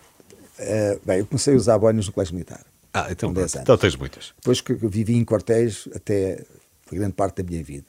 Eh, 0.59 0.99
bem, 1.05 1.19
eu 1.19 1.27
comecei 1.27 1.55
a 1.55 1.57
usar 1.57 1.79
boinas 1.79 2.07
no 2.07 2.13
colégio 2.13 2.35
militar. 2.35 2.61
Ah, 3.07 3.13
então, 3.13 3.29
Com 3.31 3.35
10 3.35 3.51
pronto. 3.53 3.57
anos. 3.57 3.63
então 3.63 3.79
tens 3.79 3.97
muitas. 3.97 4.33
Depois 4.37 4.61
que 4.61 4.75
vivi 4.75 5.15
em 5.15 5.25
quartéis 5.25 5.89
até 5.95 6.45
foi 6.87 6.99
grande 6.99 7.15
parte 7.15 7.43
da 7.43 7.49
minha 7.49 7.63
vida. 7.63 7.87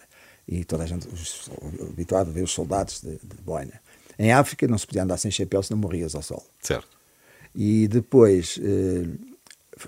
E 0.48 0.64
toda 0.66 0.84
a 0.84 0.88
gente 0.88 1.08
habituado 1.82 2.30
a 2.30 2.34
ver 2.34 2.44
os 2.44 2.52
soldados 2.52 3.02
de, 3.02 3.12
de 3.12 3.42
boina. 3.46 3.80
Em 4.18 4.32
África 4.34 4.68
não 4.68 4.78
se 4.78 4.86
podia 4.88 5.04
andar 5.04 5.18
sem 5.18 5.32
chapéu 5.32 5.62
senão 5.64 5.80
morrias 5.80 6.16
ao 6.16 6.22
sol. 6.22 6.46
Certo. 6.62 6.88
E 7.56 7.88
depois 7.88 8.60
eh, 8.62 9.06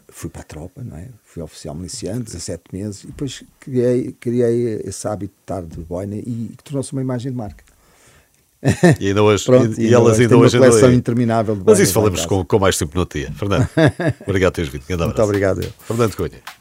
fui 0.10 0.30
para 0.30 0.42
a 0.42 0.46
tropa, 0.46 0.84
não 0.84 0.96
é? 0.98 1.10
Fui 1.24 1.42
oficial 1.42 1.76
miliciano, 1.76 2.24
17 2.24 2.64
meses, 2.72 3.04
e 3.04 3.08
depois 3.08 3.44
criei, 3.60 4.12
criei 4.14 4.82
esse 4.86 5.08
hábito 5.08 5.34
de 5.36 5.42
estar 5.42 5.62
de 5.64 5.82
boina 5.82 6.16
e 6.16 6.54
que 6.58 6.64
tornou-se 6.64 6.92
uma 6.94 7.02
imagem 7.02 7.32
de 7.32 7.38
marca. 7.38 7.64
E 9.00 9.08
ainda 9.08 9.24
hoje, 9.24 9.44
Pronto, 9.46 9.82
e, 9.82 9.88
e 9.88 9.94
elas 9.94 10.20
ainda 10.20 10.38
hoje 10.38 10.58
uma 10.58 10.68
coleção 10.68 10.90
aí. 10.90 10.96
interminável 10.96 11.56
de 11.56 11.64
Mas 11.66 11.80
isso 11.80 11.94
falamos 11.94 12.26
com, 12.26 12.46
com 12.46 12.60
mais 12.60 12.78
tempo 12.78 12.98
no 12.98 13.06
dia. 13.06 13.32
Fernando, 13.36 13.68
obrigado 14.28 14.52
por 14.54 14.56
teres 14.56 14.72
vindo. 14.72 14.84
Grande 14.88 15.06
Muito 15.06 15.22
obrigado. 15.22 15.66
Fernando 15.88 16.16
Cunha. 16.16 16.61